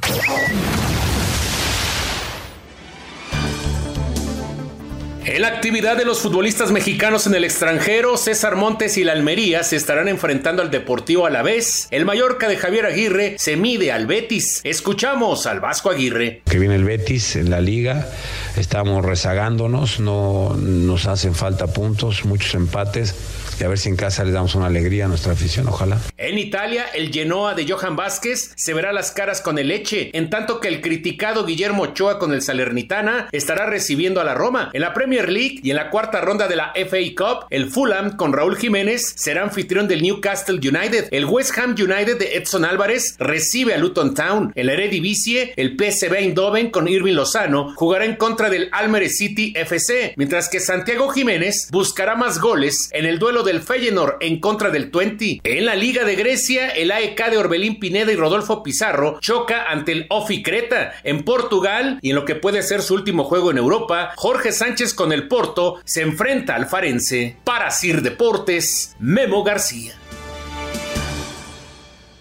En 5.28 5.42
la 5.42 5.50
actividad 5.50 5.98
de 5.98 6.06
los 6.06 6.22
futbolistas 6.22 6.72
mexicanos 6.72 7.28
en 7.28 7.36
el 7.36 7.44
extranjero, 7.44 8.16
César 8.16 8.56
Montes 8.56 8.98
y 8.98 9.04
la 9.04 9.12
Almería 9.12 9.62
se 9.64 9.76
estarán 9.76 10.08
enfrentando 10.08 10.62
al 10.62 10.72
Deportivo 10.72 11.26
a 11.26 11.30
la 11.30 11.44
vez. 11.44 11.90
El 11.92 12.06
Mallorca 12.06 12.48
de 12.48 12.56
Javier 12.56 12.86
Aguirre 12.86 13.36
se 13.38 13.58
mide 13.58 13.92
al 13.92 14.08
Betis. 14.08 14.62
Escuchamos 14.64 15.46
al 15.46 15.60
Vasco 15.60 15.90
Aguirre. 15.90 16.44
que 16.50 16.60
viene 16.60 16.76
el 16.76 16.86
Betis 16.86 17.36
en 17.36 17.50
la 17.50 17.60
liga, 17.60 18.08
estamos 18.56 19.04
rezagándonos, 19.04 20.00
no 20.00 20.56
nos 20.56 21.08
hacen 21.08 21.36
falta 21.36 21.68
puntos, 21.68 22.24
muchos 22.24 22.56
empates 22.56 23.14
y 23.60 23.64
a 23.64 23.68
ver 23.68 23.78
si 23.78 23.90
en 23.90 23.96
casa 23.96 24.24
le 24.24 24.32
damos 24.32 24.56
una 24.56 24.68
alegría 24.68 25.06
a 25.06 25.08
nuestra 25.08 25.34
afición, 25.34 25.68
ojalá. 25.68 26.00
En 26.18 26.38
Italia, 26.38 26.86
el 26.94 27.12
Genoa 27.12 27.54
de 27.54 27.68
Johan 27.68 27.96
Vázquez 27.96 28.52
se 28.56 28.74
verá 28.74 28.94
las 28.94 29.12
caras 29.12 29.42
con 29.42 29.58
el 29.58 29.70
Leche, 29.70 30.12
en 30.14 30.30
tanto 30.30 30.60
que 30.60 30.68
el 30.68 30.82
criticado 30.82 31.46
Guillermo 31.46 31.84
Ochoa 31.84 32.20
con 32.20 32.34
el 32.34 32.42
Salernitana 32.42 33.30
estará 33.32 33.66
recibiendo 33.66 34.22
a 34.22 34.24
la 34.24 34.34
Roma. 34.34 34.70
En 34.74 34.82
la 34.82 34.94
Premier 34.94 35.30
League 35.32 35.60
y 35.64 35.72
en 35.72 35.76
la 35.76 35.90
cuarta 35.90 36.22
ronda 36.22 36.48
de 36.48 36.56
la 36.56 36.74
FA 36.74 36.98
Cup, 37.16 37.46
el 37.50 37.70
Fulham 37.70 38.16
con 38.16 38.34
Raúl 38.34 38.58
Jiménez 38.58 39.14
será 39.16 39.44
anfitrión 39.44 39.88
del 39.88 40.02
Newcastle 40.02 40.58
United. 40.58 41.08
El 41.12 41.26
West 41.26 41.58
Ham 41.58 41.72
United 41.72 42.18
de 42.18 42.36
Edson 42.36 42.66
Álvarez 42.66 43.16
recibe 43.20 43.74
a 43.74 43.78
Luton 43.78 44.14
Town. 44.14 44.52
En 44.56 44.68
la 44.68 44.74
Eredivisie, 44.74 45.54
el 45.56 45.78
PSV 45.78 46.14
Eindhoven 46.16 46.70
con 46.70 46.88
Irving 46.88 47.14
Lozano 47.14 47.74
jugará 47.76 48.06
en 48.06 48.16
contra 48.16 48.50
del 48.50 48.70
Almere 48.72 49.10
City 49.10 49.54
FC, 49.56 50.14
mientras 50.18 50.50
que 50.50 50.60
Santiago 50.60 51.10
Jiménez 51.10 51.70
buscará 51.72 52.16
más 52.16 52.40
goles 52.40 52.90
en 52.92 53.06
el 53.06 53.20
duelo 53.20 53.44
del 53.48 53.62
Feyenoord 53.62 54.18
en 54.20 54.40
contra 54.40 54.70
del 54.70 54.92
Twente. 54.92 55.40
En 55.44 55.66
la 55.66 55.74
Liga 55.74 56.04
de 56.04 56.16
Grecia, 56.16 56.70
el 56.70 56.92
AEK 56.92 57.32
de 57.32 57.38
Orbelín 57.38 57.80
Pineda 57.80 58.12
y 58.12 58.16
Rodolfo 58.16 58.62
Pizarro 58.62 59.20
choca 59.22 59.64
ante 59.72 59.94
el 59.94 60.06
Ofi 60.10 60.44
Creta. 60.44 60.92
En 61.04 61.24
Portugal, 61.24 61.98
y 62.02 62.10
en 62.10 62.16
lo 62.16 62.26
que 62.26 62.36
puede 62.36 62.62
ser 62.62 62.82
su 62.82 62.94
último 62.94 63.24
juego 63.24 63.50
en 63.50 63.58
Europa, 63.58 64.12
Jorge 64.18 64.52
Sánchez 64.52 64.94
con 64.94 65.12
el 65.12 65.28
Porto 65.28 65.78
se 65.86 66.02
enfrenta 66.02 66.56
al 66.56 66.68
Farense. 66.68 67.38
Para 67.44 67.72
Sir 67.72 68.02
Deportes, 68.02 68.96
Memo 69.00 69.44
García. 69.44 69.94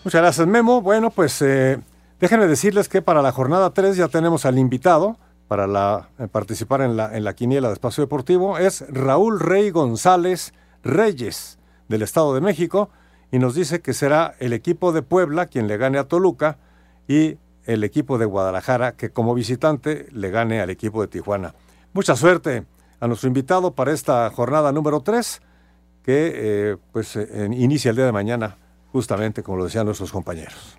Muchas 0.05 0.23
gracias, 0.23 0.47
Memo. 0.47 0.81
Bueno, 0.81 1.11
pues 1.11 1.43
eh, 1.43 1.79
déjenme 2.21 2.47
decirles 2.47 2.89
que 2.89 3.03
para 3.03 3.21
la 3.21 3.33
jornada 3.33 3.71
3 3.71 3.97
ya 3.97 4.07
tenemos 4.07 4.47
al 4.47 4.59
invitado 4.59 5.19
para 5.49 6.09
eh, 6.19 6.29
participar 6.29 6.83
en 6.83 6.97
la, 6.97 7.17
en 7.17 7.25
la 7.25 7.35
quiniela 7.35 7.69
de 7.69 7.75
Espacio 7.75 8.05
Deportivo. 8.05 8.59
Es 8.59 8.85
Raúl 8.89 9.41
Rey 9.41 9.71
González 9.71 10.55
Reyes, 10.87 11.59
del 11.89 12.03
Estado 12.03 12.35
de 12.35 12.41
México, 12.41 12.91
y 13.31 13.39
nos 13.39 13.55
dice 13.55 13.81
que 13.81 13.93
será 13.93 14.35
el 14.39 14.53
equipo 14.53 14.93
de 14.93 15.03
Puebla 15.03 15.47
quien 15.47 15.69
le 15.69 15.77
gane 15.77 15.99
a 15.99 16.05
Toluca 16.05 16.59
y 17.09 17.37
el 17.65 17.85
equipo 17.85 18.19
de 18.19 18.25
Guadalajara 18.25 18.93
que 18.93 19.11
como 19.11 19.35
visitante 19.35 20.07
le 20.13 20.31
gane 20.31 20.61
al 20.61 20.71
equipo 20.71 21.03
de 21.03 21.09
Tijuana. 21.09 21.55
Mucha 21.93 22.15
suerte 22.17 22.65
a 23.01 23.09
nuestro 23.09 23.27
invitado 23.29 23.73
para 23.75 23.93
esta 23.93 24.31
jornada 24.31 24.73
número 24.73 25.01
3 25.01 25.43
que 26.05 26.33
eh, 26.35 26.77
pues 26.93 27.17
eh, 27.17 27.49
inicia 27.53 27.91
el 27.91 27.97
día 27.97 28.07
de 28.07 28.13
mañana 28.13 28.57
justamente 28.93 29.43
como 29.43 29.59
lo 29.59 29.65
decían 29.65 29.87
nuestros 29.87 30.13
compañeros. 30.13 30.79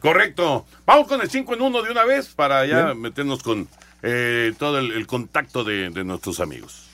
Correcto. 0.00 0.64
Vamos 0.86 1.08
con 1.08 1.20
el 1.20 1.28
5 1.28 1.54
en 1.54 1.62
1 1.62 1.82
de 1.82 1.90
una 1.90 2.04
vez 2.04 2.28
para 2.28 2.64
ya 2.64 2.86
Bien. 2.86 3.00
meternos 3.00 3.42
con 3.42 3.66
eh, 4.02 4.54
todo 4.58 4.78
el, 4.78 4.92
el 4.92 5.06
contacto 5.08 5.64
de, 5.64 5.90
de 5.90 6.04
nuestros 6.04 6.38
amigos. 6.38 6.87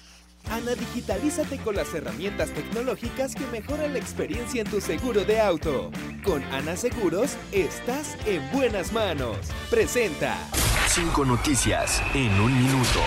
Ana, 0.51 0.75
digitalízate 0.75 1.59
con 1.59 1.77
las 1.77 1.93
herramientas 1.95 2.51
tecnológicas 2.51 3.35
que 3.35 3.47
mejoran 3.47 3.93
la 3.93 3.99
experiencia 3.99 4.63
en 4.63 4.71
tu 4.71 4.81
seguro 4.81 5.25
de 5.25 5.41
auto. 5.41 5.91
Con 6.23 6.43
Ana 6.45 6.77
Seguros, 6.77 7.37
estás 7.53 8.17
en 8.27 8.43
buenas 8.53 8.93
manos. 8.93 9.37
Presenta. 9.71 10.37
Cinco 10.89 11.25
noticias 11.25 12.03
en 12.15 12.41
un 12.41 12.57
minuto. 12.57 13.01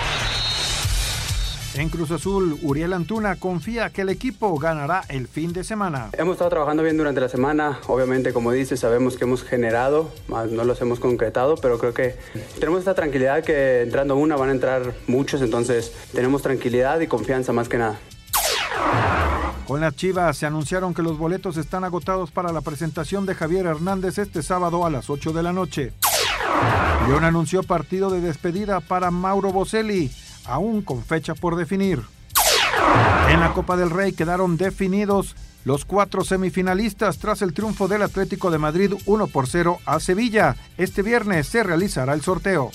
En 1.77 1.89
Cruz 1.89 2.09
Azul, 2.09 2.57
Uriel 2.63 2.91
Antuna 2.91 3.35
confía 3.35 3.91
que 3.91 4.01
el 4.01 4.09
equipo 4.09 4.57
ganará 4.57 5.03
el 5.09 5.27
fin 5.27 5.53
de 5.53 5.63
semana. 5.63 6.09
Hemos 6.13 6.33
estado 6.33 6.49
trabajando 6.49 6.81
bien 6.81 6.97
durante 6.97 7.21
la 7.21 7.29
semana, 7.29 7.79
obviamente 7.85 8.33
como 8.33 8.51
dices, 8.51 8.79
sabemos 8.79 9.15
que 9.15 9.25
hemos 9.25 9.43
generado, 9.43 10.11
más 10.27 10.49
no 10.49 10.63
los 10.63 10.81
hemos 10.81 10.99
concretado, 10.99 11.53
pero 11.55 11.77
creo 11.77 11.93
que 11.93 12.15
tenemos 12.55 12.79
esta 12.79 12.95
tranquilidad 12.95 13.43
que 13.43 13.83
entrando 13.83 14.15
una 14.15 14.35
van 14.35 14.49
a 14.49 14.53
entrar 14.53 14.95
muchos, 15.05 15.43
entonces 15.43 15.93
tenemos 16.13 16.41
tranquilidad 16.41 16.99
y 16.99 17.05
confianza 17.05 17.53
más 17.53 17.69
que 17.69 17.77
nada. 17.77 17.99
Con 19.67 19.79
las 19.79 19.95
Chivas 19.95 20.35
se 20.35 20.47
anunciaron 20.47 20.95
que 20.95 21.03
los 21.03 21.19
boletos 21.19 21.57
están 21.57 21.83
agotados 21.83 22.31
para 22.31 22.51
la 22.51 22.61
presentación 22.61 23.27
de 23.27 23.35
Javier 23.35 23.67
Hernández 23.67 24.17
este 24.17 24.41
sábado 24.41 24.83
a 24.83 24.89
las 24.89 25.11
8 25.11 25.31
de 25.31 25.43
la 25.43 25.53
noche. 25.53 25.93
León 27.07 27.23
anunció 27.23 27.61
partido 27.61 28.09
de 28.09 28.19
despedida 28.19 28.79
para 28.79 29.11
Mauro 29.11 29.51
Boselli, 29.51 30.09
aún 30.47 30.81
con 30.81 31.03
fecha 31.03 31.35
por 31.35 31.55
definir. 31.55 32.01
En 33.29 33.39
la 33.39 33.53
Copa 33.53 33.75
del 33.75 33.89
Rey 33.89 34.13
quedaron 34.13 34.57
definidos 34.57 35.35
los 35.65 35.83
cuatro 35.83 36.23
semifinalistas 36.23 37.17
tras 37.17 37.41
el 37.41 37.53
triunfo 37.53 37.87
del 37.87 38.01
Atlético 38.01 38.51
de 38.51 38.57
Madrid 38.57 38.93
1 39.05 39.27
por 39.27 39.47
0 39.47 39.79
a 39.85 39.99
Sevilla. 39.99 40.55
Este 40.77 41.01
viernes 41.01 41.47
se 41.47 41.61
realizará 41.61 42.13
el 42.13 42.21
sorteo. 42.21 42.71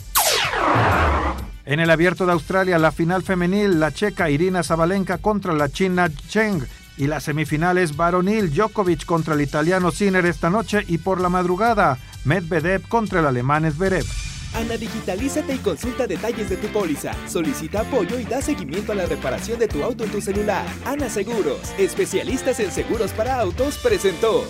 En 1.64 1.81
el 1.81 1.91
Abierto 1.91 2.27
de 2.27 2.33
Australia, 2.33 2.79
la 2.79 2.93
final 2.93 3.23
femenil, 3.23 3.81
la 3.81 3.93
checa 3.93 4.29
Irina 4.29 4.62
Zabalenka 4.62 5.18
contra 5.18 5.55
la 5.55 5.68
china 5.68 6.11
Cheng 6.29 6.62
y 6.99 7.07
las 7.07 7.23
semifinales 7.25 7.97
varonil 7.97 8.53
Djokovic 8.53 9.07
contra 9.07 9.35
el 9.35 9.41
italiano 9.41 9.91
Sinner 9.91 10.27
esta 10.27 10.51
noche 10.51 10.85
y 10.87 10.99
por 10.99 11.20
la 11.20 11.29
madrugada 11.29 11.99
Medvedev 12.25 12.87
contra 12.89 13.20
el 13.20 13.27
alemán 13.27 13.70
Zverev. 13.73 14.32
Ana, 14.55 14.76
digitalízate 14.76 15.55
y 15.55 15.59
consulta 15.59 16.07
detalles 16.07 16.50
de 16.50 16.57
tu 16.57 16.68
póliza. 16.68 17.12
Solicita 17.26 17.80
apoyo 17.80 18.18
y 18.18 18.24
da 18.24 18.42
seguimiento 18.42 18.92
a 18.92 18.94
la 18.94 19.07
reparación 19.07 19.59
de 19.59 19.66
tu 19.66 19.82
auto 19.82 20.05
en 20.05 20.11
tu 20.11 20.20
celular. 20.20 20.66
Ana 20.84 21.09
Seguros, 21.09 21.72
especialistas 21.78 22.61
en 22.61 22.70
seguros 22.70 23.12
para 23.12 23.40
autos, 23.40 23.78
presentó. 23.78 24.44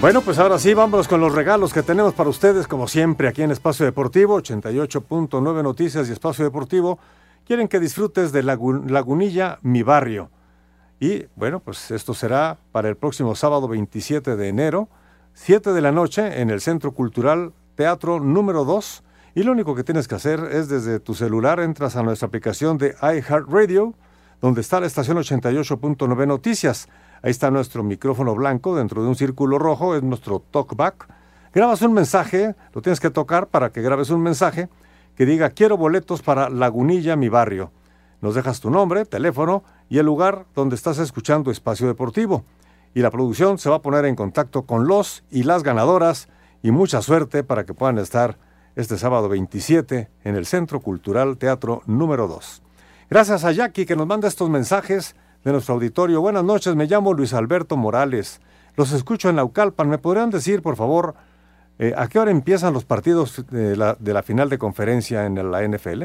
Bueno, 0.00 0.20
pues 0.22 0.38
ahora 0.38 0.58
sí, 0.58 0.74
vámonos 0.74 1.08
con 1.08 1.20
los 1.20 1.34
regalos 1.34 1.72
que 1.72 1.82
tenemos 1.82 2.12
para 2.14 2.28
ustedes, 2.28 2.66
como 2.66 2.86
siempre, 2.88 3.28
aquí 3.28 3.42
en 3.42 3.50
Espacio 3.52 3.86
Deportivo, 3.86 4.40
88.9 4.42 5.62
Noticias 5.62 6.08
y 6.08 6.12
Espacio 6.12 6.44
Deportivo. 6.44 6.98
Quieren 7.46 7.68
que 7.68 7.78
disfrutes 7.80 8.32
de 8.32 8.42
Lagu- 8.44 8.88
Lagunilla, 8.90 9.58
mi 9.62 9.82
barrio. 9.84 10.30
Y 11.00 11.26
bueno, 11.36 11.60
pues 11.60 11.90
esto 11.92 12.12
será 12.12 12.58
para 12.72 12.88
el 12.88 12.96
próximo 12.96 13.34
sábado 13.36 13.68
27 13.68 14.36
de 14.36 14.48
enero, 14.48 14.88
7 15.38 15.74
de 15.74 15.82
la 15.82 15.92
noche, 15.92 16.40
en 16.40 16.48
el 16.48 16.62
Centro 16.62 16.92
Cultural 16.92 17.52
Teatro 17.74 18.20
número 18.20 18.64
2. 18.64 19.04
Y 19.34 19.42
lo 19.42 19.52
único 19.52 19.74
que 19.74 19.84
tienes 19.84 20.08
que 20.08 20.14
hacer 20.14 20.40
es 20.50 20.70
desde 20.70 20.98
tu 20.98 21.12
celular 21.12 21.60
entras 21.60 21.94
a 21.94 22.02
nuestra 22.02 22.26
aplicación 22.26 22.78
de 22.78 22.96
iHeartRadio, 23.02 23.92
donde 24.40 24.62
está 24.62 24.80
la 24.80 24.86
estación 24.86 25.18
88.9 25.18 26.26
Noticias. 26.26 26.88
Ahí 27.20 27.32
está 27.32 27.50
nuestro 27.50 27.82
micrófono 27.84 28.34
blanco 28.34 28.74
dentro 28.74 29.02
de 29.02 29.08
un 29.08 29.14
círculo 29.14 29.58
rojo, 29.58 29.94
es 29.94 30.02
nuestro 30.02 30.40
talkback. 30.40 31.06
Grabas 31.52 31.82
un 31.82 31.92
mensaje, 31.92 32.54
lo 32.72 32.80
tienes 32.80 32.98
que 32.98 33.10
tocar 33.10 33.48
para 33.48 33.70
que 33.70 33.82
grabes 33.82 34.08
un 34.08 34.22
mensaje 34.22 34.70
que 35.16 35.26
diga 35.26 35.50
quiero 35.50 35.76
boletos 35.76 36.22
para 36.22 36.48
Lagunilla, 36.48 37.14
mi 37.14 37.28
barrio. 37.28 37.72
Nos 38.22 38.34
dejas 38.34 38.60
tu 38.60 38.70
nombre, 38.70 39.04
teléfono 39.04 39.64
y 39.90 39.98
el 39.98 40.06
lugar 40.06 40.46
donde 40.54 40.76
estás 40.76 40.98
escuchando 40.98 41.50
Espacio 41.50 41.86
Deportivo. 41.86 42.46
Y 42.96 43.02
la 43.02 43.10
producción 43.10 43.58
se 43.58 43.68
va 43.68 43.76
a 43.76 43.82
poner 43.82 44.06
en 44.06 44.16
contacto 44.16 44.62
con 44.64 44.86
los 44.86 45.22
y 45.30 45.42
las 45.42 45.62
ganadoras 45.62 46.30
y 46.62 46.70
mucha 46.70 47.02
suerte 47.02 47.44
para 47.44 47.66
que 47.66 47.74
puedan 47.74 47.98
estar 47.98 48.38
este 48.74 48.96
sábado 48.96 49.28
27 49.28 50.08
en 50.24 50.34
el 50.34 50.46
Centro 50.46 50.80
Cultural 50.80 51.36
Teatro 51.36 51.82
número 51.84 52.26
2. 52.26 52.62
Gracias 53.10 53.44
a 53.44 53.52
Jackie 53.52 53.84
que 53.84 53.96
nos 53.96 54.06
manda 54.06 54.28
estos 54.28 54.48
mensajes 54.48 55.14
de 55.44 55.52
nuestro 55.52 55.74
auditorio. 55.74 56.22
Buenas 56.22 56.42
noches, 56.42 56.74
me 56.74 56.86
llamo 56.86 57.12
Luis 57.12 57.34
Alberto 57.34 57.76
Morales. 57.76 58.40
Los 58.76 58.92
escucho 58.92 59.28
en 59.28 59.36
Naucalpan. 59.36 59.90
¿Me 59.90 59.98
podrían 59.98 60.30
decir, 60.30 60.62
por 60.62 60.76
favor, 60.76 61.16
eh, 61.78 61.92
a 61.98 62.08
qué 62.08 62.18
hora 62.18 62.30
empiezan 62.30 62.72
los 62.72 62.86
partidos 62.86 63.44
de 63.50 63.76
la, 63.76 63.94
de 64.00 64.14
la 64.14 64.22
final 64.22 64.48
de 64.48 64.56
conferencia 64.56 65.26
en 65.26 65.50
la 65.50 65.62
NFL? 65.68 66.04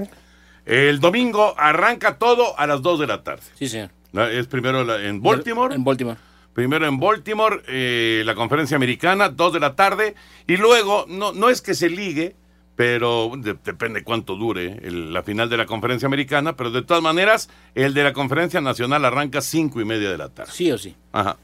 El 0.66 1.00
domingo 1.00 1.54
arranca 1.58 2.18
todo 2.18 2.60
a 2.60 2.68
las 2.68 2.82
2 2.82 3.00
de 3.00 3.08
la 3.08 3.24
tarde. 3.24 3.44
Sí, 3.56 3.70
señor. 3.70 3.92
La- 4.12 4.30
Es 4.30 4.48
primero 4.48 4.84
la- 4.84 5.02
en 5.02 5.22
Baltimore. 5.22 5.74
En 5.74 5.86
Baltimore. 5.86 6.18
Primero 6.54 6.86
en 6.88 7.00
Baltimore, 7.00 7.62
eh, 7.68 8.24
la 8.26 8.36
conferencia 8.36 8.76
americana, 8.78 9.30
2 9.30 9.54
de 9.54 9.60
la 9.60 9.76
tarde. 9.76 10.16
Y 10.48 10.58
luego, 10.58 11.06
no, 11.08 11.32
no 11.32 11.50
es 11.50 11.62
que 11.62 11.74
se 11.74 11.90
ligue, 11.90 12.36
pero 12.76 13.32
de- 13.38 13.58
depende 13.64 14.04
cuánto 14.04 14.36
dure 14.36 14.80
el- 14.84 15.14
la 15.14 15.24
final 15.24 15.50
de 15.50 15.58
la 15.58 15.66
conferencia 15.66 16.08
americana. 16.08 16.56
Pero 16.56 16.72
de 16.72 16.82
todas 16.82 17.02
maneras, 17.04 17.50
el 17.76 17.94
de 17.94 18.04
la 18.04 18.14
conferencia 18.14 18.60
nacional 18.62 19.06
arranca 19.06 19.40
5 19.42 19.80
y 19.82 19.86
media 19.86 20.10
de 20.12 20.18
la 20.18 20.30
tarde. 20.30 20.52
Sí 20.52 20.72
o 20.72 20.78
sí. 20.78 20.96
Ajá. 21.14 21.38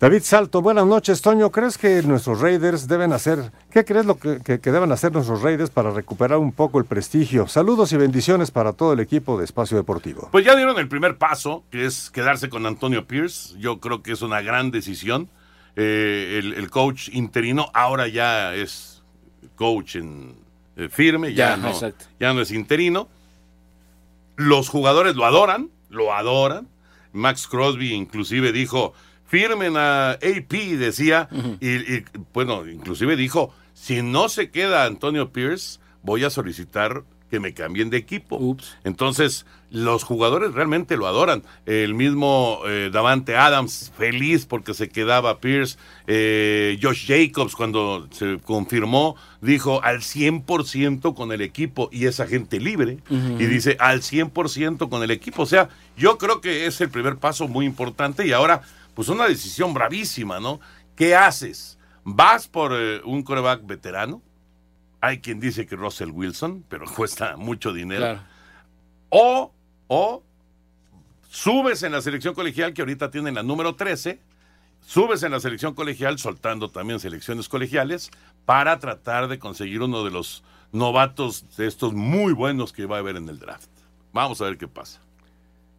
David 0.00 0.22
Salto, 0.22 0.62
buenas 0.62 0.86
noches, 0.86 1.20
Toño. 1.20 1.50
¿Crees 1.52 1.76
que 1.76 2.02
nuestros 2.02 2.40
Raiders 2.40 2.88
deben 2.88 3.12
hacer, 3.12 3.52
qué 3.70 3.84
crees 3.84 4.06
lo 4.06 4.18
que, 4.18 4.40
que- 4.42 4.58
que 4.58 4.72
deben 4.72 4.90
hacer 4.92 5.12
nuestros 5.12 5.42
Raiders 5.42 5.68
para 5.68 5.90
recuperar 5.90 6.38
un 6.38 6.52
poco 6.52 6.78
el 6.78 6.86
prestigio? 6.86 7.46
Saludos 7.48 7.92
y 7.92 7.98
bendiciones 7.98 8.50
para 8.50 8.72
todo 8.72 8.94
el 8.94 9.00
equipo 9.00 9.36
de 9.38 9.44
Espacio 9.44 9.76
Deportivo. 9.76 10.30
Pues 10.32 10.46
ya 10.46 10.56
dieron 10.56 10.78
el 10.78 10.88
primer 10.88 11.18
paso, 11.18 11.64
que 11.70 11.84
es 11.84 12.08
quedarse 12.08 12.48
con 12.48 12.64
Antonio 12.64 13.06
Pierce. 13.06 13.54
Yo 13.58 13.78
creo 13.78 14.02
que 14.02 14.12
es 14.12 14.22
una 14.22 14.40
gran 14.40 14.70
decisión. 14.70 15.28
Eh, 15.76 16.38
el, 16.42 16.54
el 16.54 16.70
coach 16.70 17.10
interino 17.12 17.66
ahora 17.74 18.08
ya 18.08 18.54
es 18.54 19.02
coach 19.54 19.96
en, 19.96 20.34
eh, 20.76 20.88
firme, 20.88 21.34
ya, 21.34 21.50
Ya, 21.50 21.56
no, 21.58 21.68
exacto. 21.68 22.06
ya 22.18 22.32
no 22.32 22.40
es 22.40 22.52
interino. 22.52 23.06
Los 24.36 24.70
jugadores 24.70 25.14
lo 25.14 25.26
adoran, 25.26 25.68
lo 25.90 26.14
adoran. 26.14 26.68
Max 27.12 27.46
Crosby 27.46 27.92
inclusive 27.92 28.50
dijo, 28.52 28.94
firmen 29.30 29.76
a 29.76 30.10
AP, 30.10 30.52
decía, 30.76 31.28
y, 31.60 31.68
y, 31.68 32.04
bueno, 32.34 32.68
inclusive 32.68 33.14
dijo, 33.14 33.54
si 33.74 34.02
no 34.02 34.28
se 34.28 34.50
queda 34.50 34.86
Antonio 34.86 35.30
Pierce, 35.30 35.78
voy 36.02 36.24
a 36.24 36.30
solicitar 36.30 37.04
que 37.30 37.40
me 37.40 37.54
cambien 37.54 37.90
de 37.90 37.96
equipo. 37.96 38.56
Entonces, 38.82 39.46
los 39.70 40.02
jugadores 40.02 40.52
realmente 40.52 40.96
lo 40.96 41.06
adoran. 41.06 41.44
El 41.64 41.94
mismo 41.94 42.60
eh, 42.66 42.90
Davante 42.92 43.36
Adams, 43.36 43.92
feliz 43.96 44.46
porque 44.46 44.74
se 44.74 44.88
quedaba 44.88 45.38
Pierce. 45.38 45.78
Eh, 46.08 46.78
Josh 46.82 47.06
Jacobs, 47.06 47.54
cuando 47.54 48.08
se 48.10 48.38
confirmó, 48.44 49.14
dijo 49.40 49.80
al 49.84 50.00
100% 50.00 51.14
con 51.14 51.30
el 51.30 51.40
equipo 51.40 51.88
y 51.92 52.06
es 52.06 52.18
agente 52.18 52.58
libre. 52.58 52.98
Y 53.08 53.46
dice 53.46 53.76
al 53.78 54.02
100% 54.02 54.88
con 54.88 55.02
el 55.04 55.12
equipo. 55.12 55.42
O 55.42 55.46
sea, 55.46 55.68
yo 55.96 56.18
creo 56.18 56.40
que 56.40 56.66
es 56.66 56.80
el 56.80 56.90
primer 56.90 57.16
paso 57.16 57.46
muy 57.46 57.64
importante 57.64 58.26
y 58.26 58.32
ahora, 58.32 58.62
pues 59.00 59.08
una 59.08 59.26
decisión 59.26 59.72
bravísima, 59.72 60.40
¿no? 60.40 60.60
¿Qué 60.94 61.16
haces? 61.16 61.78
¿Vas 62.04 62.46
por 62.46 62.72
eh, 62.74 63.00
un 63.02 63.22
coreback 63.22 63.64
veterano? 63.64 64.20
Hay 65.00 65.20
quien 65.20 65.40
dice 65.40 65.64
que 65.64 65.74
Russell 65.74 66.10
Wilson, 66.10 66.66
pero 66.68 66.84
cuesta 66.96 67.38
mucho 67.38 67.72
dinero. 67.72 68.00
Claro. 68.02 68.20
O, 69.08 69.54
o 69.86 70.22
subes 71.30 71.82
en 71.82 71.92
la 71.92 72.02
selección 72.02 72.34
colegial, 72.34 72.74
que 72.74 72.82
ahorita 72.82 73.10
tienen 73.10 73.36
la 73.36 73.42
número 73.42 73.74
13, 73.74 74.20
subes 74.82 75.22
en 75.22 75.32
la 75.32 75.40
selección 75.40 75.72
colegial, 75.72 76.18
soltando 76.18 76.68
también 76.68 77.00
selecciones 77.00 77.48
colegiales, 77.48 78.10
para 78.44 78.80
tratar 78.80 79.28
de 79.28 79.38
conseguir 79.38 79.80
uno 79.80 80.04
de 80.04 80.10
los 80.10 80.44
novatos 80.72 81.56
de 81.56 81.66
estos 81.66 81.94
muy 81.94 82.34
buenos 82.34 82.74
que 82.74 82.84
va 82.84 82.96
a 82.96 82.98
haber 82.98 83.16
en 83.16 83.30
el 83.30 83.38
draft. 83.38 83.70
Vamos 84.12 84.42
a 84.42 84.44
ver 84.44 84.58
qué 84.58 84.68
pasa. 84.68 85.00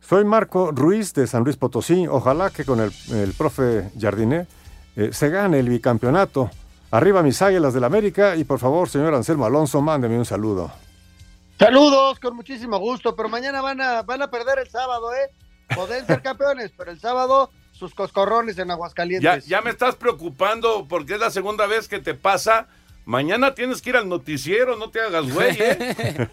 Soy 0.01 0.25
Marco 0.25 0.71
Ruiz 0.71 1.13
de 1.13 1.27
San 1.27 1.43
Luis 1.43 1.55
Potosí. 1.57 2.07
Ojalá 2.07 2.49
que 2.49 2.65
con 2.65 2.79
el, 2.81 2.91
el 3.13 3.33
profe 3.33 3.89
Jardiné 3.99 4.47
eh, 4.95 5.09
se 5.13 5.29
gane 5.29 5.59
el 5.59 5.69
bicampeonato. 5.69 6.49
Arriba 6.91 7.23
mis 7.23 7.41
águilas 7.41 7.73
del 7.73 7.85
América 7.85 8.35
y 8.35 8.43
por 8.43 8.59
favor, 8.59 8.89
señor 8.89 9.13
Anselmo 9.13 9.45
Alonso, 9.45 9.81
mándeme 9.81 10.17
un 10.17 10.25
saludo. 10.25 10.71
Saludos, 11.57 12.19
con 12.19 12.35
muchísimo 12.35 12.79
gusto, 12.79 13.15
pero 13.15 13.29
mañana 13.29 13.61
van 13.61 13.79
a, 13.79 14.01
van 14.01 14.21
a 14.21 14.29
perder 14.29 14.59
el 14.59 14.69
sábado, 14.69 15.13
¿eh? 15.13 15.29
Pueden 15.73 16.05
ser 16.05 16.21
campeones, 16.23 16.71
pero 16.75 16.91
el 16.91 16.99
sábado 16.99 17.51
sus 17.71 17.95
coscorrones 17.95 18.57
en 18.57 18.67
Ya, 18.67 18.73
Aguascalientes. 18.73 19.45
ya 19.45 19.61
me 19.61 19.69
estás 19.69 19.95
preocupando 19.95 20.87
porque 20.89 21.13
es 21.13 21.19
la 21.19 21.29
segunda 21.31 21.67
vez 21.67 21.87
que 21.87 21.99
te 21.99 22.13
pasa. 22.13 22.67
Mañana 23.05 23.55
tienes 23.55 23.81
que 23.81 23.91
ir 23.91 23.97
al 23.97 24.09
noticiero, 24.09 24.75
no 24.75 24.89
te 24.89 24.99
hagas 25.01 25.31
güey, 25.31 25.55
¿eh? 25.59 26.27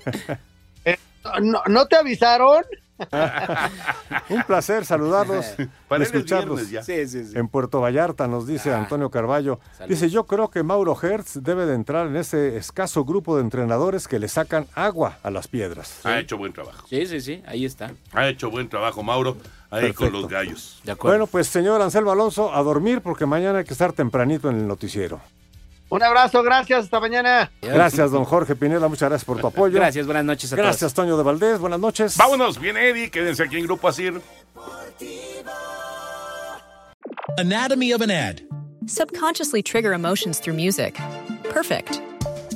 ¿No, 1.43 1.63
¿no 1.67 1.87
te 1.87 1.97
avisaron? 1.97 2.65
Un 4.31 4.43
placer 4.45 4.85
saludarlos, 4.85 5.47
Para 5.89 6.05
es 6.05 6.13
escucharlos. 6.13 6.69
viernes 6.69 6.71
ya. 6.71 6.83
Sí, 6.83 7.07
sí, 7.09 7.25
sí. 7.25 7.39
En 7.39 7.49
Puerto 7.49 7.81
Vallarta 7.81 8.27
nos 8.29 8.47
dice 8.47 8.73
Antonio 8.75 9.11
Carballo. 9.11 9.61
Dice, 9.89 10.11
yo 10.11 10.25
creo 10.27 10.51
que 10.51 10.63
Mauro 10.63 10.97
Hertz 11.01 11.43
debe 11.43 11.67
de 11.67 11.75
entrar 11.75 12.07
en 12.07 12.17
ese 12.17 12.57
escaso 12.57 13.05
grupo 13.05 13.37
de 13.37 13.43
entrenadores 13.43 14.09
que 14.09 14.19
le 14.19 14.29
sacan 14.29 14.67
agua 14.75 15.19
a 15.23 15.31
las 15.31 15.49
piedras. 15.49 16.05
Ha 16.05 16.19
hecho 16.19 16.37
buen 16.37 16.53
trabajo. 16.53 16.87
Sí, 16.89 17.07
sí, 17.07 17.21
sí, 17.21 17.43
ahí 17.47 17.65
está. 17.65 17.93
Ha 18.13 18.29
hecho 18.29 18.51
buen 18.51 18.69
trabajo, 18.69 19.03
Mauro, 19.03 19.37
ahí 19.71 19.93
con 19.93 20.07
Perfecto. 20.09 20.11
los 20.11 20.29
gallos. 20.31 20.81
De 20.85 20.93
acuerdo. 20.93 21.13
Bueno, 21.19 21.27
pues 21.27 21.47
señor 21.47 21.81
Anselmo 21.81 22.11
Alonso, 22.11 22.55
a 22.55 22.63
dormir 22.63 23.01
porque 23.01 23.27
mañana 23.27 23.59
hay 23.61 23.65
que 23.65 23.73
estar 23.73 23.93
tempranito 23.93 24.51
en 24.51 24.57
el 24.57 24.67
noticiero. 24.67 25.21
Un 25.91 26.03
abrazo, 26.03 26.43
gracias, 26.43 26.85
hasta 26.85 27.01
mañana. 27.01 27.51
Gracias, 27.63 28.11
don 28.11 28.25
Jorge 28.25 28.55
Pineda, 28.55 28.89
muchas 28.89 29.09
gracias 29.09 29.25
por 29.25 29.41
tu 29.41 29.47
apoyo. 29.47 29.75
Gracias, 29.75 30.05
buenas 30.05 30.25
noches 30.25 30.53
a 30.53 30.57
todos. 30.57 30.67
Gracias, 30.67 30.93
Toño 30.93 31.17
de 31.17 31.23
Valdés, 31.23 31.59
buenas 31.59 31.81
noches. 31.81 32.17
Vámonos, 32.17 32.59
viene 32.61 32.89
Eddie, 32.89 33.11
quédense 33.11 33.43
aquí 33.43 33.57
en 33.57 33.65
Grupo 33.65 33.89
Asir. 33.89 34.21
Anatomy 37.39 37.93
of 37.93 38.03
an 38.03 38.11
ad. 38.11 38.43
Subconsciously 38.87 39.63
trigger 39.63 39.93
emotions 39.93 40.41
through 40.41 40.57
music. 40.57 40.99
Perfect. 41.45 42.01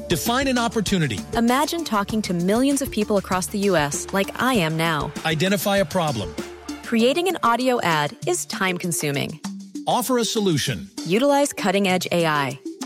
Define 0.09 0.49
an 0.49 0.59
opportunity. 0.59 1.19
Imagine 1.35 1.85
talking 1.85 2.21
to 2.23 2.35
millions 2.35 2.83
of 2.83 2.91
people 2.91 3.17
across 3.17 3.47
the 3.47 3.59
U.S. 3.71 4.07
like 4.13 4.31
I 4.43 4.55
am 4.55 4.77
now. 4.77 5.11
Identify 5.25 5.79
a 5.79 5.85
problem. 5.85 6.35
Creating 6.85 7.29
an 7.29 7.39
audio 7.43 7.81
ad 7.81 8.15
is 8.27 8.45
time 8.45 8.77
consuming. 8.77 9.41
Offer 9.87 10.19
a 10.19 10.25
solution. 10.25 10.91
Utilize 11.07 11.53
cutting 11.53 11.89
edge 11.89 12.07
AI. 12.13 12.59